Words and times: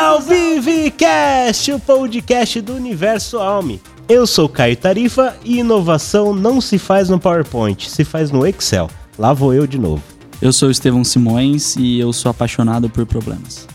Salve 0.00 0.60
Vivecast, 0.60 1.72
o 1.72 1.80
podcast 1.80 2.60
do 2.60 2.72
Universo 2.72 3.38
Alme. 3.38 3.80
Eu 4.08 4.28
sou 4.28 4.48
Caio 4.48 4.76
Tarifa 4.76 5.36
e 5.44 5.58
inovação 5.58 6.32
não 6.32 6.60
se 6.60 6.78
faz 6.78 7.08
no 7.08 7.18
PowerPoint, 7.18 7.90
se 7.90 8.04
faz 8.04 8.30
no 8.30 8.46
Excel. 8.46 8.88
Lá 9.18 9.32
vou 9.32 9.52
eu 9.52 9.66
de 9.66 9.76
novo. 9.76 10.00
Eu 10.40 10.52
sou 10.52 10.70
Estevão 10.70 11.02
Simões 11.02 11.74
e 11.74 11.98
eu 11.98 12.12
sou 12.12 12.30
apaixonado 12.30 12.88
por 12.88 13.04
problemas. 13.06 13.66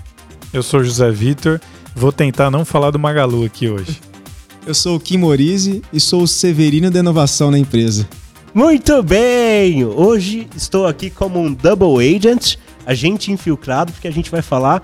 Eu 0.54 0.64
sou 0.64 0.82
José 0.82 1.12
Vitor, 1.12 1.60
vou 1.94 2.14
tentar 2.14 2.50
não 2.50 2.64
falar 2.64 2.92
do 2.92 2.98
Magalu 2.98 3.44
aqui 3.44 3.68
hoje. 3.68 4.00
Eu 4.66 4.74
sou 4.74 4.96
o 4.96 5.00
Kim 5.02 5.18
Morise 5.18 5.82
e 5.92 6.00
sou 6.00 6.22
o 6.22 6.28
Severino 6.28 6.90
da 6.90 7.00
inovação 7.00 7.52
na 7.52 7.60
empresa. 7.60 8.08
Muito 8.54 9.04
bem! 9.04 9.84
Hoje 9.84 10.48
estou 10.56 10.88
aqui 10.88 11.10
como 11.10 11.42
um 11.42 11.54
double 11.54 11.98
agent, 12.16 12.56
agente 12.86 13.30
infiltrado, 13.30 13.92
porque 13.92 14.08
a 14.08 14.12
gente 14.12 14.32
vai 14.32 14.42
falar 14.42 14.82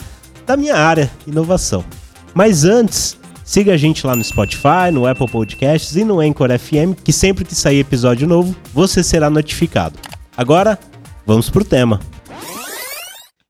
da 0.50 0.58
minha 0.58 0.76
área, 0.76 1.12
inovação. 1.28 1.86
Mas 2.34 2.66
antes, 2.66 3.16
siga 3.44 3.76
a 3.76 3.78
gente 3.78 4.08
lá 4.08 4.16
no 4.16 4.24
Spotify, 4.24 4.90
no 4.92 5.06
Apple 5.06 5.30
Podcasts 5.30 5.96
e 5.96 6.04
no 6.04 6.20
Anchor 6.20 6.50
FM, 6.58 7.00
que 7.04 7.14
sempre 7.14 7.46
que 7.46 7.54
sair 7.54 7.78
episódio 7.78 8.28
novo, 8.28 8.56
você 8.74 9.04
será 9.04 9.30
notificado. 9.30 10.00
Agora, 10.36 10.80
vamos 11.24 11.52
pro 11.52 11.64
tema. 11.64 12.00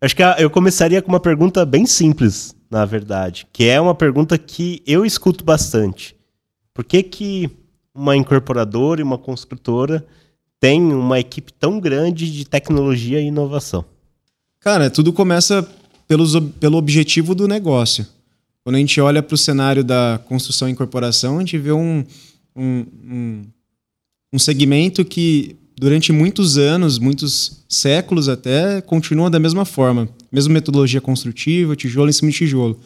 Acho 0.01 0.13
que 0.13 0.21
eu 0.39 0.49
começaria 0.49 1.01
com 1.01 1.07
uma 1.07 1.21
pergunta 1.21 1.65
bem 1.65 1.85
simples, 1.85 2.53
na 2.69 2.83
verdade, 2.83 3.47
que 3.53 3.69
é 3.69 3.79
uma 3.79 3.95
pergunta 3.95 4.37
que 4.37 4.83
eu 4.85 5.05
escuto 5.05 5.45
bastante. 5.45 6.17
Por 6.73 6.83
que, 6.83 7.01
que 7.01 7.49
uma 7.95 8.13
incorporadora 8.13 8.99
e 8.99 9.05
uma 9.05 9.17
construtora 9.17 10.05
tem 10.59 10.81
uma 10.81 11.17
equipe 11.17 11.53
tão 11.53 11.79
grande 11.79 12.29
de 12.29 12.43
tecnologia 12.43 13.21
e 13.21 13.27
inovação? 13.27 13.85
Cara, 14.59 14.89
tudo 14.89 15.13
começa 15.13 15.65
pelos, 16.09 16.33
pelo 16.59 16.77
objetivo 16.77 17.35
do 17.35 17.47
negócio. 17.47 18.05
Quando 18.63 18.75
a 18.75 18.79
gente 18.79 18.99
olha 18.99 19.21
para 19.21 19.35
o 19.35 19.37
cenário 19.37 19.83
da 19.83 20.19
construção 20.27 20.67
e 20.67 20.71
incorporação, 20.71 21.37
a 21.37 21.39
gente 21.39 21.57
vê 21.57 21.71
um, 21.71 22.03
um, 22.55 22.85
um, 23.05 23.41
um 24.33 24.39
segmento 24.39 25.05
que 25.05 25.55
durante 25.79 26.11
muitos 26.11 26.57
anos, 26.57 26.97
muitos 26.97 27.63
séculos 27.69 28.27
até, 28.27 28.81
continua 28.81 29.29
da 29.29 29.39
mesma 29.39 29.65
forma. 29.65 30.09
Mesma 30.31 30.53
metodologia 30.55 30.99
construtiva, 30.99 31.75
tijolo 31.75 32.09
em 32.09 32.13
cima 32.13 32.31
de 32.31 32.37
tijolo. 32.37 32.79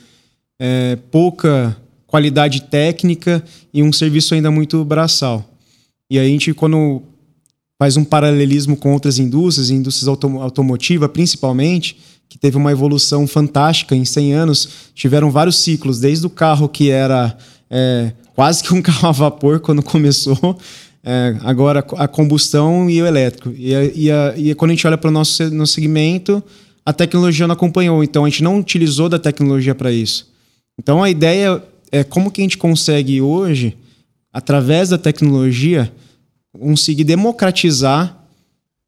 É, 0.60 0.98
pouca 1.10 1.76
qualidade 2.06 2.64
técnica 2.64 3.44
e 3.74 3.82
um 3.82 3.92
serviço 3.92 4.36
ainda 4.36 4.52
muito 4.52 4.84
braçal. 4.84 5.50
E 6.10 6.20
a 6.20 6.26
gente, 6.26 6.54
quando 6.54 7.02
faz 7.80 7.96
um 7.98 8.04
paralelismo 8.04 8.76
com 8.78 8.94
outras 8.94 9.18
indústrias, 9.18 9.70
indústrias 9.70 10.08
autom 10.08 10.42
automotiva 10.42 11.10
principalmente, 11.10 11.98
que 12.30 12.38
teve 12.38 12.58
uma 12.58 12.72
evolução 12.72 13.28
fantástica 13.28 13.96
em 13.96 14.06
100 14.06 14.34
anos, 14.34 14.70
tiveram 14.96 15.30
vários 15.30 15.58
ciclos, 15.58 16.00
desde 16.00 16.26
o 16.26 16.30
carro 16.30 16.68
que 16.68 16.90
era 16.90 17.38
é, 17.70 18.12
quase 18.36 18.64
que 18.64 18.74
um 18.74 18.82
carro 18.84 19.08
a 19.08 19.12
vapor 19.12 19.60
quando 19.60 19.84
começou, 19.84 20.58
é, 21.04 21.36
agora 21.42 21.86
a 21.98 22.08
combustão 22.08 22.90
e 22.90 23.02
o 23.02 23.06
elétrico. 23.06 23.50
E, 23.56 23.74
e, 23.96 24.12
a, 24.12 24.34
e 24.38 24.56
quando 24.56 24.72
a 24.72 24.74
gente 24.74 24.88
olha 24.88 24.98
para 24.98 25.10
o 25.10 25.12
nosso, 25.12 25.50
nosso 25.54 25.74
segmento, 25.74 26.44
a 26.86 26.94
tecnologia 26.94 27.48
não 27.48 27.54
acompanhou, 27.54 28.04
então 28.04 28.26
a 28.26 28.30
gente 28.30 28.44
não 28.44 28.60
utilizou 28.60 29.10
da 29.10 29.20
tecnologia 29.20 29.76
para 29.76 29.92
isso. 29.92 30.32
Então 30.80 31.04
a 31.04 31.10
ideia 31.10 31.62
é 31.92 32.04
como 32.04 32.32
que 32.32 32.42
a 32.42 32.44
gente 32.44 32.58
consegue 32.58 33.22
hoje, 33.22 33.78
através 34.32 34.90
da 34.90 34.98
tecnologia, 34.98 35.92
conseguir 36.60 37.04
democratizar 37.04 38.18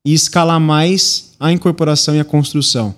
e 0.05 0.13
escalar 0.13 0.59
mais 0.59 1.33
a 1.39 1.51
incorporação 1.51 2.15
e 2.15 2.19
a 2.19 2.25
construção. 2.25 2.95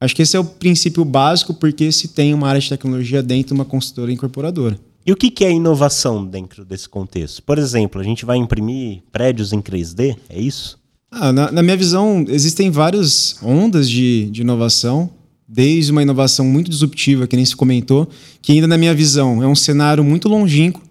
Acho 0.00 0.14
que 0.14 0.22
esse 0.22 0.36
é 0.36 0.40
o 0.40 0.44
princípio 0.44 1.04
básico 1.04 1.52
porque 1.52 1.90
se 1.90 2.08
tem 2.08 2.32
uma 2.32 2.48
área 2.48 2.60
de 2.60 2.68
tecnologia 2.68 3.22
dentro 3.22 3.48
de 3.48 3.54
uma 3.54 3.64
construtora 3.64 4.12
incorporadora. 4.12 4.78
E 5.04 5.12
o 5.12 5.16
que 5.16 5.44
é 5.44 5.50
inovação 5.50 6.24
dentro 6.24 6.64
desse 6.64 6.88
contexto? 6.88 7.42
Por 7.42 7.58
exemplo, 7.58 8.00
a 8.00 8.04
gente 8.04 8.24
vai 8.24 8.36
imprimir 8.36 9.02
prédios 9.10 9.52
em 9.52 9.60
3D, 9.60 10.16
é 10.28 10.38
isso? 10.38 10.78
Ah, 11.10 11.32
na, 11.32 11.50
na, 11.50 11.62
minha 11.62 11.76
visão, 11.76 12.24
existem 12.28 12.70
várias 12.70 13.36
ondas 13.42 13.88
de, 13.88 14.28
de 14.30 14.42
inovação, 14.42 15.08
desde 15.48 15.90
uma 15.90 16.02
inovação 16.02 16.44
muito 16.44 16.70
disruptiva, 16.70 17.26
que 17.26 17.34
nem 17.34 17.44
se 17.44 17.56
comentou, 17.56 18.06
que 18.42 18.52
ainda 18.52 18.66
na 18.66 18.76
minha 18.76 18.94
visão 18.94 19.42
é 19.42 19.46
um 19.46 19.54
cenário 19.54 20.04
muito 20.04 20.28
longínquo. 20.28 20.82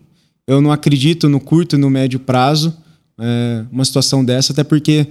Eu 0.48 0.60
não 0.62 0.72
acredito 0.72 1.30
no 1.30 1.40
curto 1.40 1.76
e 1.76 1.80
no 1.80 1.90
médio 1.90 2.20
prazo 2.20 2.76
é, 3.20 3.66
uma 3.72 3.86
situação 3.86 4.26
dessa, 4.26 4.52
até 4.52 4.64
porque 4.64 5.08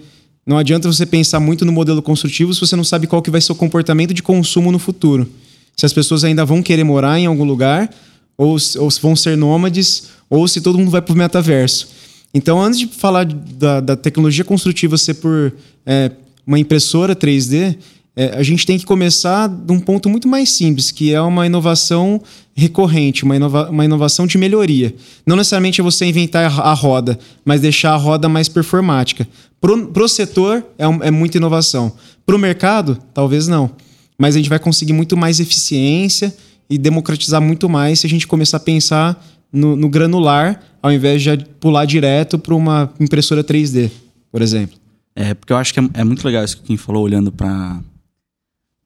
não 0.46 0.56
adianta 0.56 0.90
você 0.90 1.04
pensar 1.04 1.40
muito 1.40 1.64
no 1.64 1.72
modelo 1.72 2.00
construtivo 2.00 2.54
se 2.54 2.60
você 2.60 2.76
não 2.76 2.84
sabe 2.84 3.08
qual 3.08 3.20
que 3.20 3.30
vai 3.30 3.40
ser 3.40 3.50
o 3.50 3.56
comportamento 3.56 4.14
de 4.14 4.22
consumo 4.22 4.70
no 4.70 4.78
futuro. 4.78 5.28
Se 5.76 5.84
as 5.84 5.92
pessoas 5.92 6.22
ainda 6.22 6.44
vão 6.44 6.62
querer 6.62 6.84
morar 6.84 7.18
em 7.18 7.26
algum 7.26 7.44
lugar 7.44 7.90
ou, 8.38 8.56
ou 8.78 8.88
vão 9.02 9.16
ser 9.16 9.36
nômades, 9.36 10.10
ou 10.30 10.46
se 10.46 10.60
todo 10.60 10.78
mundo 10.78 10.90
vai 10.90 11.02
para 11.02 11.12
o 11.12 11.16
metaverso. 11.16 11.88
Então, 12.32 12.62
antes 12.62 12.78
de 12.78 12.86
falar 12.86 13.24
da, 13.24 13.80
da 13.80 13.96
tecnologia 13.96 14.44
construtiva 14.44 14.96
ser 14.96 15.14
por 15.14 15.52
é, 15.84 16.10
uma 16.46 16.58
impressora 16.58 17.16
3D, 17.16 17.76
é, 18.18 18.34
a 18.34 18.42
gente 18.42 18.64
tem 18.64 18.78
que 18.78 18.86
começar 18.86 19.46
de 19.46 19.70
um 19.70 19.78
ponto 19.78 20.08
muito 20.08 20.26
mais 20.26 20.50
simples, 20.50 20.90
que 20.90 21.12
é 21.12 21.20
uma 21.20 21.44
inovação 21.44 22.18
recorrente, 22.54 23.24
uma, 23.24 23.36
inova 23.36 23.68
uma 23.68 23.84
inovação 23.84 24.26
de 24.26 24.38
melhoria. 24.38 24.94
Não 25.26 25.36
necessariamente 25.36 25.82
é 25.82 25.84
você 25.84 26.06
inventar 26.06 26.46
a 26.58 26.72
roda, 26.72 27.18
mas 27.44 27.60
deixar 27.60 27.92
a 27.92 27.96
roda 27.96 28.26
mais 28.26 28.48
performática. 28.48 29.28
Para 29.60 30.02
o 30.02 30.08
setor, 30.08 30.64
é, 30.78 30.88
um, 30.88 31.02
é 31.02 31.10
muita 31.10 31.36
inovação. 31.36 31.92
Para 32.24 32.34
o 32.34 32.38
mercado, 32.38 32.98
talvez 33.12 33.46
não. 33.46 33.70
Mas 34.18 34.34
a 34.34 34.38
gente 34.38 34.48
vai 34.48 34.58
conseguir 34.58 34.94
muito 34.94 35.14
mais 35.14 35.38
eficiência 35.38 36.34
e 36.70 36.78
democratizar 36.78 37.42
muito 37.42 37.68
mais 37.68 38.00
se 38.00 38.06
a 38.06 38.10
gente 38.10 38.26
começar 38.26 38.56
a 38.56 38.60
pensar 38.60 39.22
no, 39.52 39.76
no 39.76 39.90
granular, 39.90 40.60
ao 40.82 40.90
invés 40.90 41.22
de 41.22 41.36
pular 41.60 41.84
direto 41.84 42.38
para 42.38 42.54
uma 42.54 42.90
impressora 42.98 43.44
3D, 43.44 43.90
por 44.32 44.40
exemplo. 44.40 44.78
É, 45.14 45.34
porque 45.34 45.52
eu 45.52 45.56
acho 45.58 45.74
que 45.74 45.80
é, 45.80 45.88
é 45.94 46.04
muito 46.04 46.24
legal 46.24 46.42
isso 46.44 46.56
que 46.56 46.62
o 46.62 46.66
Kim 46.66 46.76
falou, 46.78 47.02
olhando 47.02 47.30
para 47.30 47.78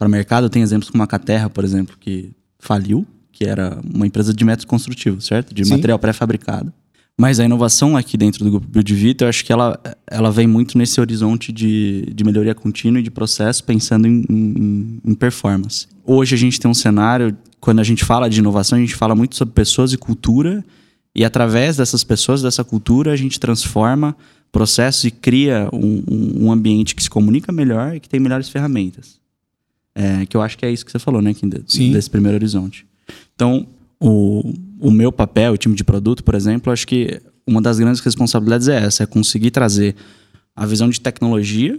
o 0.07 0.11
mercado. 0.11 0.49
Tem 0.49 0.63
exemplos 0.63 0.91
como 0.91 1.03
a 1.03 1.07
Caterra, 1.07 1.49
por 1.51 1.65
exemplo, 1.65 1.97
que 1.99 2.33
faliu, 2.59 3.07
que 3.33 3.45
era 3.45 3.81
uma 3.93 4.07
empresa 4.07 4.35
de 4.35 4.45
métodos 4.45 4.65
construtivos, 4.65 5.27
certo? 5.27 5.55
De 5.55 5.65
Sim. 5.65 5.73
material 5.73 5.99
pré-fabricado. 5.99 6.73
Mas 7.19 7.39
a 7.39 7.45
inovação 7.45 7.99
aqui 7.99 8.17
dentro 8.17 8.43
do 8.43 8.51
grupo 8.51 8.67
Build 8.67 8.95
Vita, 8.95 9.25
eu 9.25 9.29
acho 9.29 9.45
que 9.45 9.53
ela, 9.53 9.79
ela 10.07 10.31
vem 10.31 10.47
muito 10.47 10.79
nesse 10.79 10.99
horizonte 11.01 11.53
de, 11.53 12.11
de 12.15 12.25
melhoria 12.25 12.55
contínua 12.55 12.99
e 12.99 13.03
de 13.03 13.11
processo, 13.11 13.63
pensando 13.63 14.09
em, 14.09 14.25
em, 14.31 15.01
em 15.05 15.15
performance. 15.15 15.87
Hoje 16.03 16.35
a 16.35 16.39
gente 16.39 16.59
tem 16.59 16.71
um 16.71 16.75
cenário 16.75 17.37
quando 17.61 17.81
a 17.81 17.85
gente 17.85 18.07
fala 18.07 18.29
de 18.31 18.39
inovação, 18.39 18.79
a 18.79 18.81
gente 18.81 18.95
fala 18.95 19.15
muito 19.15 19.37
sobre 19.37 19.53
pessoas 19.53 19.93
e 19.93 19.99
cultura, 19.99 20.65
e 21.15 21.23
através 21.23 21.77
dessas 21.77 22.03
pessoas, 22.03 22.41
dessa 22.41 22.65
cultura, 22.65 23.13
a 23.13 23.17
gente 23.17 23.39
transforma 23.39 24.17
processos 24.51 25.05
e 25.05 25.11
cria 25.11 25.69
um, 25.73 26.47
um 26.47 26.51
ambiente 26.51 26.95
que 26.95 27.03
se 27.03 27.11
comunica 27.11 27.53
melhor 27.53 27.95
e 27.95 28.01
que 28.01 28.09
tem 28.09 28.19
melhores 28.19 28.49
ferramentas. 28.49 29.20
É, 30.01 30.25
que 30.25 30.35
eu 30.35 30.41
acho 30.41 30.57
que 30.57 30.65
é 30.65 30.71
isso 30.71 30.83
que 30.83 30.91
você 30.91 30.99
falou, 30.99 31.21
né, 31.21 31.35
Kim, 31.35 31.51
Sim. 31.67 31.93
desse 31.93 32.09
primeiro 32.09 32.37
horizonte. 32.37 32.87
Então, 33.35 33.67
o, 34.01 34.55
o 34.81 34.91
meu 34.91 35.13
papel, 35.13 35.53
o 35.53 35.59
time 35.59 35.75
de 35.75 35.85
produto, 35.85 36.25
por 36.25 36.35
exemplo, 36.35 36.73
acho 36.73 36.87
que 36.87 37.21
uma 37.47 37.61
das 37.61 37.79
grandes 37.79 38.01
responsabilidades 38.01 38.67
é 38.69 38.83
essa, 38.83 39.03
é 39.03 39.07
conseguir 39.07 39.51
trazer 39.51 39.95
a 40.57 40.65
visão 40.65 40.89
de 40.89 40.99
tecnologia, 40.99 41.79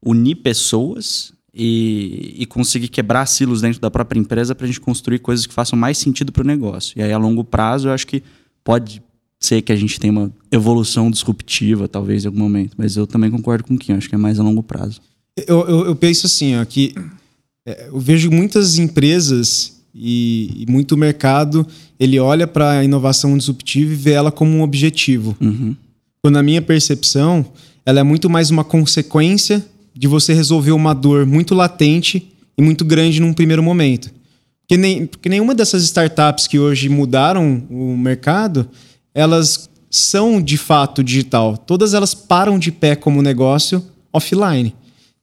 unir 0.00 0.36
pessoas 0.36 1.32
e, 1.52 2.36
e 2.38 2.46
conseguir 2.46 2.86
quebrar 2.86 3.26
silos 3.26 3.62
dentro 3.62 3.80
da 3.80 3.90
própria 3.90 4.20
empresa 4.20 4.54
para 4.54 4.64
a 4.64 4.68
gente 4.68 4.80
construir 4.80 5.18
coisas 5.18 5.44
que 5.44 5.52
façam 5.52 5.76
mais 5.76 5.98
sentido 5.98 6.30
para 6.30 6.44
o 6.44 6.46
negócio. 6.46 6.96
E 6.96 7.02
aí, 7.02 7.10
a 7.10 7.18
longo 7.18 7.42
prazo, 7.42 7.88
eu 7.88 7.92
acho 7.92 8.06
que 8.06 8.22
pode 8.62 9.02
ser 9.40 9.60
que 9.60 9.72
a 9.72 9.76
gente 9.76 9.98
tenha 9.98 10.12
uma 10.12 10.32
evolução 10.52 11.10
disruptiva, 11.10 11.88
talvez, 11.88 12.24
em 12.24 12.28
algum 12.28 12.38
momento. 12.38 12.74
Mas 12.78 12.96
eu 12.96 13.08
também 13.08 13.28
concordo 13.28 13.64
com 13.64 13.74
o 13.74 13.78
Kim, 13.78 13.94
acho 13.94 14.08
que 14.08 14.14
é 14.14 14.18
mais 14.18 14.38
a 14.38 14.44
longo 14.44 14.62
prazo. 14.62 15.00
Eu, 15.36 15.68
eu, 15.68 15.86
eu 15.86 15.96
penso 15.96 16.26
assim, 16.26 16.56
ó, 16.56 16.64
que 16.64 16.94
é, 17.66 17.88
eu 17.88 17.98
vejo 17.98 18.30
muitas 18.30 18.78
empresas 18.78 19.76
e, 19.92 20.62
e 20.62 20.70
muito 20.70 20.96
mercado, 20.96 21.66
ele 21.98 22.20
olha 22.20 22.46
para 22.46 22.78
a 22.78 22.84
inovação 22.84 23.36
disruptiva 23.36 23.92
e 23.92 23.96
vê 23.96 24.12
ela 24.12 24.30
como 24.30 24.52
um 24.52 24.62
objetivo. 24.62 25.36
Uhum. 25.40 25.74
Quando, 26.22 26.34
na 26.34 26.42
minha 26.42 26.62
percepção, 26.62 27.44
ela 27.84 28.00
é 28.00 28.02
muito 28.02 28.30
mais 28.30 28.50
uma 28.50 28.62
consequência 28.62 29.64
de 29.94 30.06
você 30.06 30.32
resolver 30.32 30.72
uma 30.72 30.94
dor 30.94 31.26
muito 31.26 31.54
latente 31.54 32.30
e 32.56 32.62
muito 32.62 32.84
grande 32.84 33.20
num 33.20 33.32
primeiro 33.32 33.62
momento. 33.62 34.10
Porque, 34.60 34.76
nem, 34.76 35.06
porque 35.06 35.28
nenhuma 35.28 35.54
dessas 35.54 35.82
startups 35.84 36.46
que 36.46 36.58
hoje 36.58 36.88
mudaram 36.88 37.62
o 37.70 37.96
mercado, 37.96 38.68
elas 39.14 39.70
são 39.90 40.42
de 40.42 40.56
fato 40.56 41.02
digital. 41.02 41.56
Todas 41.56 41.94
elas 41.94 42.14
param 42.14 42.58
de 42.58 42.70
pé 42.70 42.94
como 42.94 43.22
negócio 43.22 43.82
offline. 44.12 44.74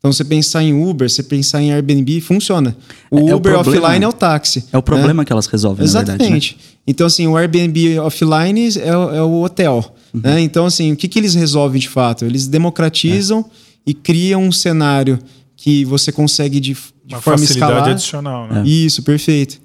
Então, 0.04 0.12
você 0.12 0.26
pensar 0.26 0.62
em 0.62 0.74
Uber, 0.74 1.10
você 1.10 1.24
pensar 1.24 1.62
em 1.62 1.72
Airbnb, 1.72 2.20
funciona. 2.20 2.76
O 3.10 3.30
é, 3.30 3.36
Uber 3.36 3.54
é 3.54 3.56
o 3.56 3.60
offline 3.62 4.04
é 4.04 4.08
o 4.08 4.12
táxi. 4.12 4.66
É 4.70 4.78
o 4.78 4.84
problema 4.84 5.22
né? 5.22 5.26
que 5.26 5.32
elas 5.32 5.46
resolvem, 5.46 5.86
Exatamente. 5.86 6.24
Verdade, 6.24 6.58
né? 6.60 6.74
Então, 6.86 7.08
assim, 7.08 7.26
o 7.26 7.38
Airbnb 7.38 8.00
offline 8.00 8.68
é, 8.80 8.90
é 8.90 9.22
o 9.22 9.42
hotel. 9.42 9.96
Uhum. 10.14 10.20
Né? 10.22 10.42
Então, 10.42 10.66
assim, 10.66 10.92
o 10.92 10.98
que, 10.98 11.08
que 11.08 11.18
eles 11.18 11.36
resolvem 11.36 11.80
de 11.80 11.88
fato? 11.88 12.26
Eles 12.26 12.48
democratizam 12.48 13.46
é 13.50 13.92
e 13.92 13.94
cria 13.94 14.38
um 14.38 14.52
cenário 14.52 15.18
que 15.56 15.86
você 15.86 16.12
consegue 16.12 16.60
de, 16.60 16.74
de 16.74 17.16
Uma 17.16 17.22
forma 17.22 17.40
facilidade 17.40 17.72
escalar. 17.72 17.90
adicional, 17.90 18.48
né? 18.50 18.64
Isso, 18.66 19.04
perfeito. 19.04 19.62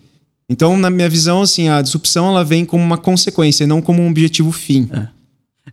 Então, 0.49 0.79
na 0.79 0.89
minha 0.89 1.09
visão, 1.09 1.43
assim, 1.43 1.69
a 1.69 1.83
disrupção 1.83 2.29
ela 2.29 2.45
vem 2.45 2.65
como 2.65 2.85
uma 2.85 2.97
consequência, 2.97 3.67
não 3.67 3.83
como 3.83 4.03
um 4.03 4.09
objetivo 4.09 4.53
fim. 4.53 4.89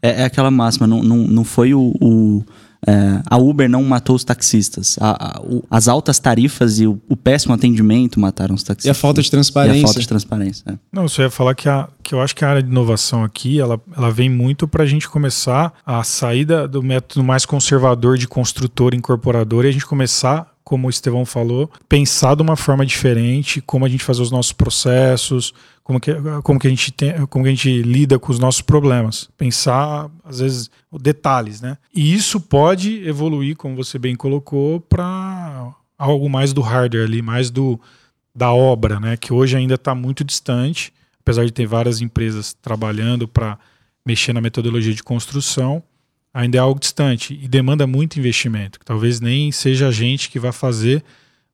É, 0.01 0.21
é 0.21 0.23
aquela 0.23 0.50
máxima, 0.50 0.88
não, 0.88 1.03
não, 1.03 1.17
não 1.17 1.44
foi 1.44 1.75
o. 1.75 1.94
o 2.01 2.44
é, 2.88 3.22
a 3.26 3.38
Uber 3.38 3.68
não 3.68 3.84
matou 3.84 4.16
os 4.16 4.24
taxistas. 4.24 4.98
A, 5.02 5.38
a, 5.38 5.42
o, 5.42 5.64
as 5.70 5.88
altas 5.88 6.20
tarifas 6.20 6.80
e 6.80 6.86
o, 6.86 7.02
o, 7.10 7.18
péssimo 7.18 7.54
atendimento 7.54 8.20
mataram 8.20 8.54
os 8.54 8.62
taxistas. 8.62 8.86
E 8.86 8.90
a 8.90 8.94
falta 8.94 9.22
de 9.22 9.32
transparência. 9.32 9.78
E 9.78 9.84
a 9.84 9.86
falta 9.86 10.00
de 10.00 10.08
transparência. 10.08 10.64
É. 10.68 10.74
Não, 10.92 11.08
você 11.08 11.24
ia 11.24 11.32
falar 11.32 11.56
que, 11.56 11.68
a, 11.68 11.90
que 12.04 12.14
eu 12.14 12.22
acho 12.22 12.36
que 12.36 12.46
a 12.46 12.50
área 12.50 12.62
de 12.62 12.70
inovação 12.70 13.24
aqui, 13.24 13.60
ela, 13.60 13.82
ela 13.98 14.12
vem 14.12 14.30
muito 14.30 14.68
para 14.68 14.84
a 14.84 14.86
gente 14.86 15.10
começar 15.10 15.74
a 15.86 16.04
saída 16.04 16.68
do 16.68 16.84
método 16.84 17.24
mais 17.24 17.46
conservador 17.46 18.18
de 18.18 18.28
construtor 18.28 18.94
incorporador 18.94 19.66
e 19.66 19.70
a 19.70 19.72
gente 19.72 19.86
começar 19.86 20.55
como 20.65 20.88
o 20.88 20.89
Estevão 20.89 21.25
falou, 21.25 21.71
pensar 21.88 22.35
de 22.35 22.41
uma 22.41 22.56
forma 22.56 22.83
diferente, 22.83 23.62
como 23.62 23.85
a 23.85 23.88
gente 23.88 24.03
faz 24.03 24.19
os 24.19 24.31
nossos 24.31 24.51
processos, 24.51 25.53
como 25.83 26.00
que, 26.00 26.12
como 26.41 26.59
que, 26.59 26.65
a, 26.65 26.69
gente 26.71 26.91
tem, 26.91 27.25
como 27.27 27.45
que 27.45 27.51
a 27.51 27.53
gente 27.53 27.83
lida 27.83 28.17
com 28.17 28.31
os 28.31 28.39
nossos 28.39 28.62
problemas. 28.62 29.29
Pensar, 29.38 30.09
às 30.23 30.39
vezes, 30.39 30.71
detalhes, 30.91 31.62
né? 31.62 31.77
E 31.94 32.15
isso 32.15 32.41
pode 32.41 33.07
evoluir, 33.07 33.56
como 33.56 33.75
você 33.75 34.00
bem 34.00 34.15
colocou, 34.15 34.81
para 34.81 35.71
algo 36.00 36.27
mais 36.27 36.51
do 36.51 36.62
hardware 36.62 37.06
ali, 37.06 37.21
mais 37.21 37.51
do 37.51 37.79
da 38.33 38.51
obra, 38.51 39.00
né? 39.00 39.15
Que 39.15 39.31
hoje 39.31 39.56
ainda 39.56 39.75
está 39.75 39.94
muito 39.94 40.23
distante, 40.23 40.91
apesar 41.21 41.45
de 41.45 41.53
ter 41.53 41.67
várias 41.67 42.01
empresas 42.01 42.53
trabalhando 42.53 43.27
para 43.27 43.59
mexer 44.03 44.33
na 44.33 44.41
metodologia 44.41 44.94
de 44.95 45.03
construção 45.03 45.83
ainda 46.36 46.58
é 46.58 46.60
algo 46.60 46.78
distante 46.78 47.40
e 47.42 47.48
demanda 47.48 47.88
muito 47.88 48.20
investimento. 48.20 48.78
Que 48.78 48.86
talvez 48.86 49.22
nem 49.22 49.54
seja 49.54 49.88
a 49.88 49.92
gente 49.92 50.30
que 50.30 50.38
vai 50.38 50.52
fazer, 50.52 51.02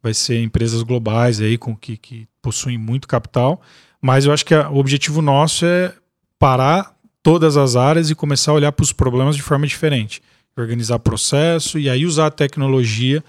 vai 0.02 0.12
ser 0.12 0.42
empresas 0.42 0.82
globais 0.82 1.40
aí 1.40 1.56
com 1.56 1.76
que, 1.76 1.96
que 1.96 2.28
possuem 2.42 2.80
muito 2.80 3.08
capital. 3.08 3.62
Mas 4.02 4.26
eu 4.26 4.34
acho 4.34 4.44
que 4.44 4.56
a, 4.56 4.72
o 4.72 4.78
objetivo 4.78 5.22
nosso 5.22 5.68
é 5.68 5.94
parar 6.40 6.96
todas 7.22 7.58
as 7.58 7.76
áreas 7.76 8.10
e 8.10 8.16
começar 8.16 8.52
a 8.52 8.56
olhar 8.56 8.72
para 8.72 8.84
os 8.84 8.92
problemas 8.92 9.36
de 9.36 9.44
forma 9.44 9.68
diferente. 9.68 10.20
Organizar 10.58 10.98
processo 10.98 11.78
e 11.78 11.88
aí 11.88 12.04
usar 12.04 12.26
a 12.26 12.32
tecnologia 12.32 13.24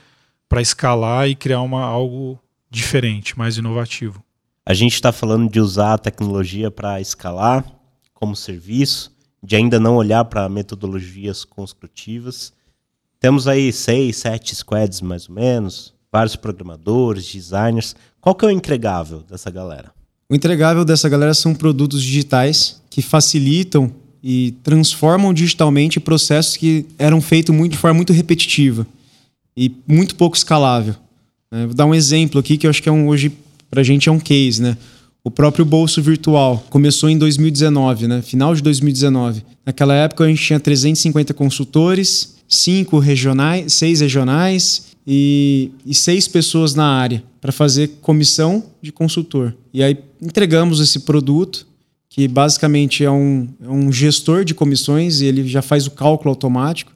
para 0.48 0.62
escalar 0.62 1.28
e 1.28 1.34
criar 1.34 1.60
uma, 1.60 1.84
algo 1.84 2.40
diferente, 2.70 3.38
mais 3.38 3.58
inovativo. 3.58 4.24
A 4.64 4.72
gente 4.72 4.94
está 4.94 5.12
falando 5.12 5.50
de 5.50 5.60
usar 5.60 5.94
a 5.94 5.98
tecnologia 5.98 6.70
para 6.70 6.98
escalar 6.98 7.62
como 8.14 8.34
serviço, 8.34 9.11
de 9.42 9.56
ainda 9.56 9.80
não 9.80 9.96
olhar 9.96 10.24
para 10.24 10.48
metodologias 10.48 11.44
construtivas. 11.44 12.52
Temos 13.18 13.48
aí 13.48 13.72
seis, 13.72 14.16
sete 14.18 14.54
squads 14.54 15.00
mais 15.00 15.28
ou 15.28 15.34
menos, 15.34 15.92
vários 16.10 16.36
programadores, 16.36 17.32
designers. 17.32 17.96
Qual 18.20 18.34
que 18.34 18.44
é 18.44 18.48
o 18.48 18.50
entregável 18.50 19.22
dessa 19.28 19.50
galera? 19.50 19.92
O 20.28 20.34
entregável 20.34 20.84
dessa 20.84 21.08
galera 21.08 21.34
são 21.34 21.54
produtos 21.54 22.02
digitais 22.02 22.80
que 22.88 23.02
facilitam 23.02 23.92
e 24.22 24.52
transformam 24.62 25.34
digitalmente 25.34 25.98
processos 25.98 26.56
que 26.56 26.86
eram 26.98 27.20
feitos 27.20 27.54
muito, 27.54 27.72
de 27.72 27.78
forma 27.78 27.94
muito 27.94 28.12
repetitiva 28.12 28.86
e 29.56 29.74
muito 29.86 30.14
pouco 30.14 30.36
escalável. 30.36 30.94
É, 31.50 31.66
vou 31.66 31.74
dar 31.74 31.86
um 31.86 31.94
exemplo 31.94 32.38
aqui 32.38 32.56
que 32.56 32.66
eu 32.66 32.70
acho 32.70 32.82
que 32.82 32.88
é 32.88 32.92
um, 32.92 33.08
hoje 33.08 33.32
para 33.68 33.80
a 33.80 33.84
gente 33.84 34.08
é 34.08 34.12
um 34.12 34.20
case, 34.20 34.62
né? 34.62 34.76
O 35.24 35.30
próprio 35.30 35.64
bolso 35.64 36.02
virtual 36.02 36.64
começou 36.68 37.08
em 37.08 37.16
2019, 37.16 38.08
né? 38.08 38.22
Final 38.22 38.56
de 38.56 38.62
2019. 38.62 39.44
Naquela 39.64 39.94
época 39.94 40.24
a 40.24 40.28
gente 40.28 40.42
tinha 40.42 40.58
350 40.58 41.32
consultores, 41.32 42.34
cinco 42.48 42.98
regionais, 42.98 43.72
seis 43.72 44.00
regionais 44.00 44.86
e, 45.06 45.70
e 45.86 45.94
seis 45.94 46.26
pessoas 46.26 46.74
na 46.74 46.86
área 46.86 47.22
para 47.40 47.52
fazer 47.52 47.98
comissão 48.00 48.64
de 48.82 48.90
consultor. 48.90 49.54
E 49.72 49.80
aí 49.82 49.96
entregamos 50.20 50.80
esse 50.80 51.00
produto 51.00 51.68
que 52.08 52.26
basicamente 52.26 53.04
é 53.04 53.10
um, 53.10 53.48
é 53.62 53.70
um 53.70 53.92
gestor 53.92 54.44
de 54.44 54.54
comissões 54.54 55.20
e 55.20 55.26
ele 55.26 55.46
já 55.46 55.62
faz 55.62 55.86
o 55.86 55.92
cálculo 55.92 56.30
automático, 56.30 56.92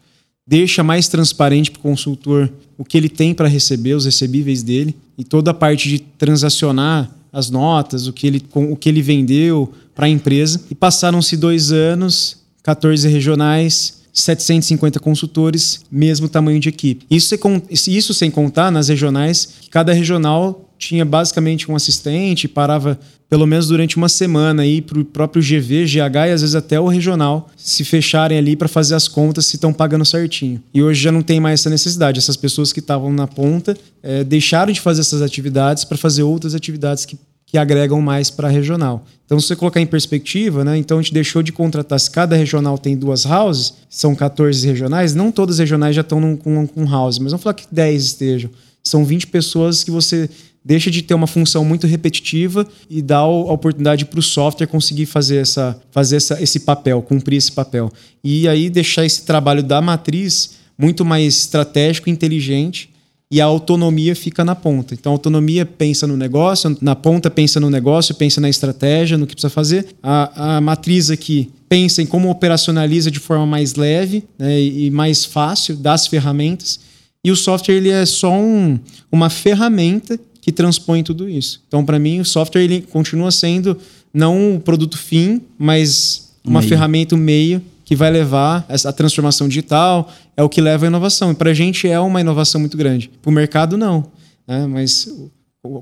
deixa 0.46 0.82
mais 0.82 1.06
transparente 1.06 1.70
para 1.70 1.78
o 1.78 1.82
consultor 1.82 2.52
o 2.76 2.84
que 2.84 2.98
ele 2.98 3.08
tem 3.08 3.32
para 3.32 3.48
receber, 3.48 3.94
os 3.94 4.04
recebíveis 4.04 4.64
dele 4.64 4.96
e 5.16 5.22
toda 5.24 5.52
a 5.52 5.54
parte 5.54 5.88
de 5.88 6.00
transacionar 6.00 7.10
as 7.36 7.50
notas, 7.50 8.06
o 8.06 8.14
que 8.14 8.26
ele, 8.26 8.42
o 8.54 8.74
que 8.74 8.88
ele 8.88 9.02
vendeu 9.02 9.70
para 9.94 10.06
a 10.06 10.08
empresa. 10.08 10.58
E 10.70 10.74
passaram-se 10.74 11.36
dois 11.36 11.70
anos, 11.70 12.38
14 12.62 13.06
regionais, 13.08 14.00
750 14.10 14.98
consultores, 14.98 15.80
mesmo 15.92 16.30
tamanho 16.30 16.58
de 16.58 16.70
equipe. 16.70 17.04
Isso, 17.10 17.34
isso 17.70 18.14
sem 18.14 18.30
contar 18.30 18.70
nas 18.70 18.88
regionais, 18.88 19.46
que 19.60 19.68
cada 19.68 19.92
regional 19.92 20.65
tinha 20.78 21.04
basicamente 21.04 21.70
um 21.70 21.76
assistente, 21.76 22.46
parava 22.46 22.98
pelo 23.28 23.46
menos 23.46 23.66
durante 23.68 23.96
uma 23.96 24.08
semana 24.08 24.62
aí 24.62 24.80
para 24.80 24.98
o 24.98 25.04
próprio 25.04 25.42
GV, 25.42 25.84
GH 25.86 26.16
e 26.28 26.32
às 26.32 26.40
vezes 26.42 26.54
até 26.54 26.78
o 26.78 26.86
regional 26.86 27.50
se 27.56 27.84
fecharem 27.84 28.38
ali 28.38 28.54
para 28.54 28.68
fazer 28.68 28.94
as 28.94 29.08
contas 29.08 29.46
se 29.46 29.56
estão 29.56 29.72
pagando 29.72 30.04
certinho. 30.04 30.62
E 30.72 30.82
hoje 30.82 31.02
já 31.02 31.10
não 31.10 31.22
tem 31.22 31.40
mais 31.40 31.60
essa 31.60 31.70
necessidade. 31.70 32.18
Essas 32.18 32.36
pessoas 32.36 32.72
que 32.72 32.80
estavam 32.80 33.12
na 33.12 33.26
ponta 33.26 33.76
é, 34.02 34.22
deixaram 34.22 34.72
de 34.72 34.80
fazer 34.80 35.00
essas 35.00 35.22
atividades 35.22 35.84
para 35.84 35.96
fazer 35.96 36.22
outras 36.22 36.54
atividades 36.54 37.04
que, 37.04 37.18
que 37.44 37.58
agregam 37.58 38.00
mais 38.00 38.30
para 38.30 38.46
a 38.46 38.50
regional. 38.50 39.04
Então, 39.24 39.40
se 39.40 39.48
você 39.48 39.56
colocar 39.56 39.80
em 39.80 39.86
perspectiva, 39.86 40.64
né, 40.64 40.78
então 40.78 40.98
a 40.98 41.02
gente 41.02 41.12
deixou 41.12 41.42
de 41.42 41.50
contratar. 41.50 41.98
Se 41.98 42.08
cada 42.08 42.36
regional 42.36 42.78
tem 42.78 42.96
duas 42.96 43.26
houses, 43.26 43.74
são 43.90 44.14
14 44.14 44.64
regionais, 44.64 45.16
não 45.16 45.32
todas 45.32 45.56
as 45.56 45.60
regionais 45.60 45.96
já 45.96 46.02
estão 46.02 46.36
com, 46.36 46.64
com 46.64 46.88
house, 46.88 47.18
mas 47.18 47.32
vamos 47.32 47.42
falar 47.42 47.54
que 47.54 47.66
10 47.68 48.04
estejam. 48.04 48.50
São 48.84 49.04
20 49.04 49.26
pessoas 49.26 49.82
que 49.82 49.90
você 49.90 50.30
deixa 50.66 50.90
de 50.90 51.00
ter 51.00 51.14
uma 51.14 51.28
função 51.28 51.64
muito 51.64 51.86
repetitiva 51.86 52.66
e 52.90 53.00
dá 53.00 53.18
a 53.18 53.26
oportunidade 53.28 54.04
para 54.04 54.18
o 54.18 54.22
software 54.22 54.66
conseguir 54.66 55.06
fazer, 55.06 55.36
essa, 55.36 55.80
fazer 55.92 56.16
essa, 56.16 56.42
esse 56.42 56.60
papel, 56.60 57.00
cumprir 57.02 57.36
esse 57.36 57.52
papel. 57.52 57.88
E 58.22 58.48
aí 58.48 58.68
deixar 58.68 59.04
esse 59.04 59.24
trabalho 59.24 59.62
da 59.62 59.80
matriz 59.80 60.56
muito 60.76 61.04
mais 61.04 61.36
estratégico, 61.36 62.10
inteligente 62.10 62.90
e 63.30 63.40
a 63.40 63.44
autonomia 63.44 64.16
fica 64.16 64.44
na 64.44 64.56
ponta. 64.56 64.92
Então 64.92 65.12
a 65.12 65.14
autonomia 65.14 65.64
pensa 65.64 66.04
no 66.04 66.16
negócio, 66.16 66.76
na 66.80 66.96
ponta 66.96 67.30
pensa 67.30 67.60
no 67.60 67.70
negócio, 67.70 68.12
pensa 68.16 68.40
na 68.40 68.48
estratégia, 68.48 69.16
no 69.16 69.24
que 69.24 69.34
precisa 69.34 69.50
fazer. 69.50 69.86
A, 70.02 70.56
a 70.56 70.60
matriz 70.60 71.10
aqui 71.10 71.48
pensa 71.68 72.02
em 72.02 72.06
como 72.06 72.28
operacionaliza 72.28 73.08
de 73.08 73.20
forma 73.20 73.46
mais 73.46 73.76
leve 73.76 74.24
né, 74.36 74.60
e 74.60 74.90
mais 74.90 75.24
fácil, 75.24 75.76
dá 75.76 75.92
as 75.92 76.08
ferramentas. 76.08 76.80
E 77.22 77.30
o 77.30 77.36
software 77.36 77.74
ele 77.74 77.90
é 77.90 78.04
só 78.04 78.32
um, 78.32 78.78
uma 79.12 79.30
ferramenta 79.30 80.18
que 80.46 80.52
transpõe 80.52 81.02
tudo 81.02 81.28
isso. 81.28 81.60
Então, 81.66 81.84
para 81.84 81.98
mim, 81.98 82.20
o 82.20 82.24
software 82.24 82.62
ele 82.62 82.80
continua 82.80 83.32
sendo 83.32 83.76
não 84.14 84.54
o 84.54 84.60
produto 84.60 84.96
fim, 84.96 85.42
mas 85.58 86.30
uma 86.44 86.60
meio. 86.60 86.68
ferramenta 86.68 87.16
meio 87.16 87.60
que 87.84 87.96
vai 87.96 88.12
levar 88.12 88.64
a 88.68 88.92
transformação 88.92 89.48
digital, 89.48 90.08
é 90.36 90.44
o 90.44 90.48
que 90.48 90.60
leva 90.60 90.86
à 90.86 90.88
inovação. 90.88 91.32
E 91.32 91.34
para 91.34 91.50
a 91.50 91.54
gente 91.54 91.88
é 91.88 91.98
uma 91.98 92.20
inovação 92.20 92.60
muito 92.60 92.76
grande. 92.76 93.10
Para 93.20 93.28
o 93.28 93.32
mercado, 93.32 93.76
não. 93.76 94.06
Né? 94.46 94.68
Mas 94.68 95.12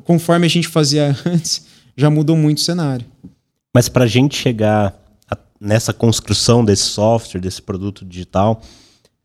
conforme 0.04 0.46
a 0.46 0.48
gente 0.48 0.66
fazia 0.66 1.14
antes, 1.26 1.66
já 1.94 2.08
mudou 2.08 2.34
muito 2.34 2.56
o 2.56 2.62
cenário. 2.62 3.04
Mas 3.74 3.90
para 3.90 4.04
a 4.04 4.08
gente 4.08 4.34
chegar 4.34 4.98
a, 5.30 5.36
nessa 5.60 5.92
construção 5.92 6.64
desse 6.64 6.84
software, 6.84 7.38
desse 7.38 7.60
produto 7.60 8.02
digital, 8.02 8.62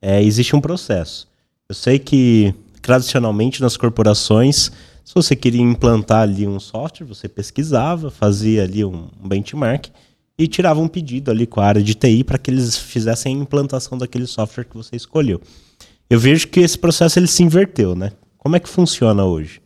é, 0.01 0.21
existe 0.21 0.53
um 0.53 0.59
processo. 0.59 1.29
Eu 1.69 1.75
sei 1.75 1.97
que 1.97 2.53
tradicionalmente 2.81 3.61
nas 3.61 3.77
corporações 3.77 4.69
se 5.09 5.15
você 5.15 5.35
queria 5.35 5.63
implantar 5.63 6.21
ali 6.21 6.47
um 6.47 6.59
software, 6.59 7.07
você 7.07 7.27
pesquisava, 7.27 8.11
fazia 8.11 8.61
ali 8.61 8.85
um 8.85 9.09
benchmark 9.25 9.87
e 10.37 10.47
tirava 10.47 10.79
um 10.79 10.87
pedido 10.87 11.31
ali 11.31 11.47
com 11.47 11.59
a 11.59 11.65
área 11.65 11.81
de 11.81 11.95
TI 11.95 12.23
para 12.23 12.37
que 12.37 12.51
eles 12.51 12.77
fizessem 12.77 13.35
a 13.35 13.39
implantação 13.39 13.97
daquele 13.97 14.27
software 14.27 14.65
que 14.65 14.77
você 14.77 14.95
escolheu. 14.95 15.41
Eu 16.07 16.19
vejo 16.19 16.47
que 16.49 16.59
esse 16.59 16.77
processo 16.77 17.17
ele 17.17 17.25
se 17.25 17.41
inverteu, 17.41 17.95
né? 17.95 18.11
Como 18.37 18.55
é 18.55 18.59
que 18.59 18.69
funciona 18.69 19.25
hoje? 19.25 19.63